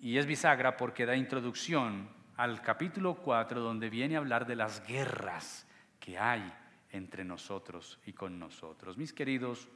Y 0.00 0.18
es 0.18 0.26
bisagra 0.26 0.76
porque 0.76 1.06
da 1.06 1.16
introducción 1.16 2.08
al 2.36 2.60
capítulo 2.60 3.14
4, 3.14 3.60
donde 3.60 3.88
viene 3.88 4.16
a 4.16 4.18
hablar 4.18 4.46
de 4.46 4.56
las 4.56 4.86
guerras 4.86 5.66
que 5.98 6.18
hay 6.18 6.52
entre 6.90 7.24
nosotros 7.24 7.98
y 8.06 8.12
con 8.12 8.38
nosotros. 8.38 8.96
Mis 8.96 9.12
queridos, 9.12 9.68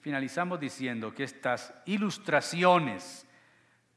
finalizamos 0.00 0.60
diciendo 0.60 1.14
que 1.14 1.24
estas 1.24 1.74
ilustraciones 1.86 3.26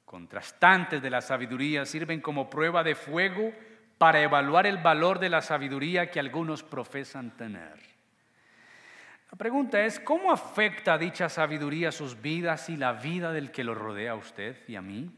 contrastantes 0.06 1.02
de 1.02 1.10
la 1.10 1.22
sabiduría 1.22 1.86
sirven 1.86 2.22
como 2.22 2.50
prueba 2.50 2.84
de 2.84 2.96
fuego 2.96 3.54
para 3.98 4.22
evaluar 4.22 4.66
el 4.66 4.78
valor 4.78 5.20
de 5.20 5.30
la 5.30 5.42
sabiduría 5.42 6.10
que 6.10 6.20
algunos 6.20 6.64
profesan 6.64 7.36
tener. 7.36 7.78
La 9.32 9.38
pregunta 9.38 9.84
es, 9.84 10.00
¿cómo 10.00 10.32
afecta 10.32 10.98
dicha 10.98 11.28
sabiduría 11.28 11.92
sus 11.92 12.22
vidas 12.22 12.70
y 12.70 12.78
la 12.78 12.94
vida 12.94 13.34
del 13.34 13.52
que 13.52 13.64
lo 13.64 13.76
rodea 13.76 14.14
a 14.14 14.16
usted 14.16 14.58
y 14.68 14.76
a 14.76 14.82
mí? 14.82 15.12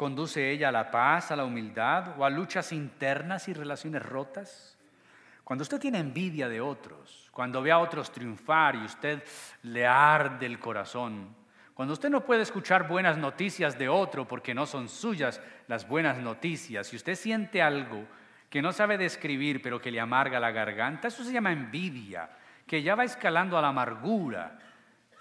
¿Conduce 0.00 0.50
ella 0.50 0.70
a 0.70 0.72
la 0.72 0.90
paz, 0.90 1.30
a 1.30 1.36
la 1.36 1.44
humildad 1.44 2.18
o 2.18 2.24
a 2.24 2.30
luchas 2.30 2.72
internas 2.72 3.48
y 3.48 3.52
relaciones 3.52 4.02
rotas? 4.02 4.78
Cuando 5.44 5.60
usted 5.60 5.78
tiene 5.78 5.98
envidia 5.98 6.48
de 6.48 6.58
otros, 6.58 7.28
cuando 7.30 7.60
ve 7.60 7.70
a 7.70 7.78
otros 7.78 8.10
triunfar 8.10 8.76
y 8.76 8.84
usted 8.86 9.22
le 9.64 9.86
arde 9.86 10.46
el 10.46 10.58
corazón, 10.58 11.36
cuando 11.74 11.92
usted 11.92 12.08
no 12.08 12.24
puede 12.24 12.40
escuchar 12.40 12.88
buenas 12.88 13.18
noticias 13.18 13.78
de 13.78 13.90
otro 13.90 14.26
porque 14.26 14.54
no 14.54 14.64
son 14.64 14.88
suyas 14.88 15.38
las 15.68 15.86
buenas 15.86 16.16
noticias, 16.16 16.86
si 16.86 16.96
usted 16.96 17.14
siente 17.14 17.60
algo 17.60 18.02
que 18.48 18.62
no 18.62 18.72
sabe 18.72 18.96
describir 18.96 19.60
pero 19.60 19.82
que 19.82 19.90
le 19.90 20.00
amarga 20.00 20.40
la 20.40 20.50
garganta, 20.50 21.08
eso 21.08 21.22
se 21.22 21.32
llama 21.34 21.52
envidia, 21.52 22.30
que 22.66 22.82
ya 22.82 22.94
va 22.94 23.04
escalando 23.04 23.58
a 23.58 23.60
la 23.60 23.68
amargura. 23.68 24.60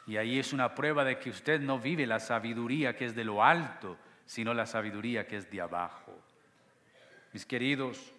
Y 0.08 0.16
ahí 0.16 0.40
es 0.40 0.54
una 0.54 0.74
prueba 0.74 1.04
de 1.04 1.20
que 1.20 1.32
usted 1.32 1.60
no 1.60 1.80
vive 1.80 2.08
la 2.08 2.22
sabiduría 2.22 2.96
que 2.96 3.04
es 3.04 3.14
de 3.14 3.26
lo 3.26 3.44
alto, 3.44 3.98
sino 4.30 4.54
la 4.54 4.68
sabiduría 4.68 5.26
que 5.26 5.38
es 5.38 5.50
de 5.50 5.60
abajo. 5.60 6.16
Mis 7.34 7.48
queridos, 7.48 8.14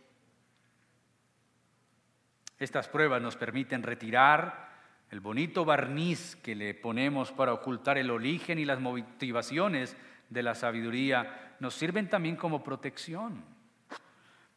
estas 2.58 2.88
pruebas 2.88 3.22
nos 3.22 3.36
permiten 3.36 3.84
retirar 3.84 4.70
el 5.08 5.20
bonito 5.20 5.64
barniz 5.64 6.34
que 6.42 6.56
le 6.56 6.74
ponemos 6.74 7.30
para 7.30 7.52
ocultar 7.52 7.96
el 7.96 8.10
origen 8.10 8.58
y 8.58 8.64
las 8.64 8.80
motivaciones 8.80 9.96
de 10.28 10.42
la 10.42 10.56
sabiduría 10.56 11.54
nos 11.60 11.74
sirven 11.74 12.08
también 12.08 12.34
como 12.34 12.64
protección. 12.64 13.44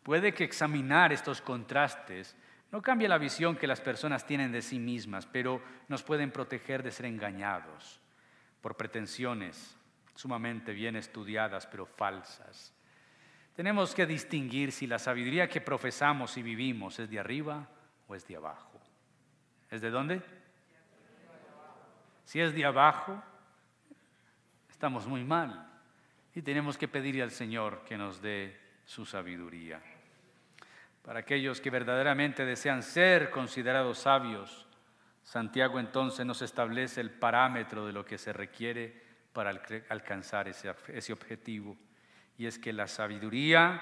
Puede 0.02 0.34
que 0.34 0.46
examinar 0.46 1.14
estos 1.14 1.40
contrastes 1.40 2.36
no 2.72 2.82
cambie 2.82 3.08
la 3.08 3.20
visión 3.20 3.58
que 3.58 3.68
las 3.68 3.80
personas 3.80 4.26
tienen 4.26 4.52
de 4.52 4.64
sí 4.64 4.80
mismas, 4.80 5.28
pero 5.28 5.62
nos 5.88 6.02
pueden 6.02 6.32
proteger 6.32 6.82
de 6.82 6.90
ser 6.90 7.06
engañados 7.06 8.02
por 8.60 8.76
pretensiones 8.76 9.78
sumamente 10.16 10.74
bien 10.74 10.96
estudiadas, 10.96 11.68
pero 11.68 11.86
falsas. 11.86 12.74
Tenemos 13.56 13.94
que 13.94 14.06
distinguir 14.06 14.72
si 14.72 14.88
la 14.88 14.98
sabiduría 14.98 15.48
que 15.48 15.62
profesamos 15.62 16.38
y 16.38 16.44
vivimos 16.44 17.00
es 17.00 17.10
de 17.10 17.20
arriba 17.20 17.68
o 18.08 18.16
es 18.16 18.28
de 18.28 18.36
abajo. 18.36 18.82
¿Es 19.70 19.82
de 19.82 19.90
dónde? 19.90 20.22
Si 22.26 22.40
es 22.40 22.54
de 22.54 22.66
abajo, 22.66 23.22
estamos 24.70 25.06
muy 25.08 25.24
mal 25.24 25.70
y 26.34 26.42
tenemos 26.42 26.78
que 26.78 26.88
pedirle 26.88 27.22
al 27.22 27.32
Señor 27.32 27.84
que 27.86 27.98
nos 27.98 28.22
dé 28.22 28.60
su 28.86 29.06
sabiduría. 29.06 29.82
Para 31.04 31.20
aquellos 31.20 31.62
que 31.62 31.70
verdaderamente 31.70 32.46
desean 32.46 32.82
ser 32.82 33.30
considerados 33.30 34.00
sabios, 34.00 34.68
Santiago 35.22 35.80
entonces 35.80 36.26
nos 36.26 36.42
establece 36.42 37.02
el 37.02 37.12
parámetro 37.12 37.86
de 37.86 37.94
lo 37.94 38.06
que 38.06 38.18
se 38.18 38.34
requiere 38.34 39.04
para 39.34 39.52
alcanzar 39.90 40.48
ese, 40.48 40.74
ese 40.88 41.12
objetivo. 41.12 41.76
Y 42.38 42.46
es 42.46 42.58
que 42.58 42.72
la 42.72 42.88
sabiduría 42.88 43.82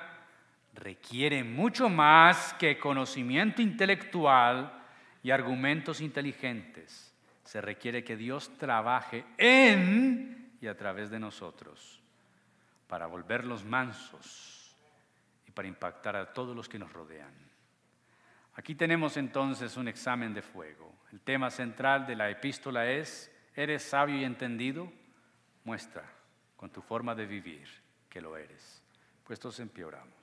requiere 0.74 1.43
mucho 1.43 1.89
más 1.89 2.54
que 2.54 2.80
conocimiento 2.80 3.62
intelectual 3.62 4.82
y 5.22 5.32
argumentos 5.32 6.02
inteligentes 6.02 7.12
se 7.52 7.60
requiere 7.60 8.02
que 8.02 8.16
Dios 8.16 8.58
trabaje 8.58 9.26
en 9.38 10.54
y 10.62 10.68
a 10.68 10.78
través 10.78 11.10
de 11.10 11.20
nosotros 11.20 12.02
para 12.88 13.08
volverlos 13.08 13.66
mansos 13.66 14.74
y 15.45 15.52
para 15.52 15.68
impactar 15.68 16.16
a 16.16 16.32
todos 16.32 16.56
los 16.56 16.70
que 16.70 16.80
nos 16.80 16.93
rodean. 16.93 17.34
Aquí 18.56 18.74
tenemos 18.74 19.18
entonces 19.18 19.76
un 19.76 19.89
examen 19.89 20.34
de 20.34 20.41
fuego. 20.41 20.95
El 21.12 21.20
tema 21.20 21.49
central 21.49 22.08
de 22.08 22.16
la 22.16 22.30
epístola 22.30 22.89
es, 22.89 23.30
¿eres 23.54 23.84
sabio 23.84 24.18
y 24.18 24.24
entendido? 24.24 24.89
Muestra 25.64 26.03
con 26.55 26.70
tu 26.70 26.82
forma 26.82 27.16
de 27.16 27.26
vivir 27.26 27.68
que 28.09 28.22
lo 28.22 28.38
eres. 28.38 28.84
Puestos 29.24 29.59
empeoramos. 29.59 30.20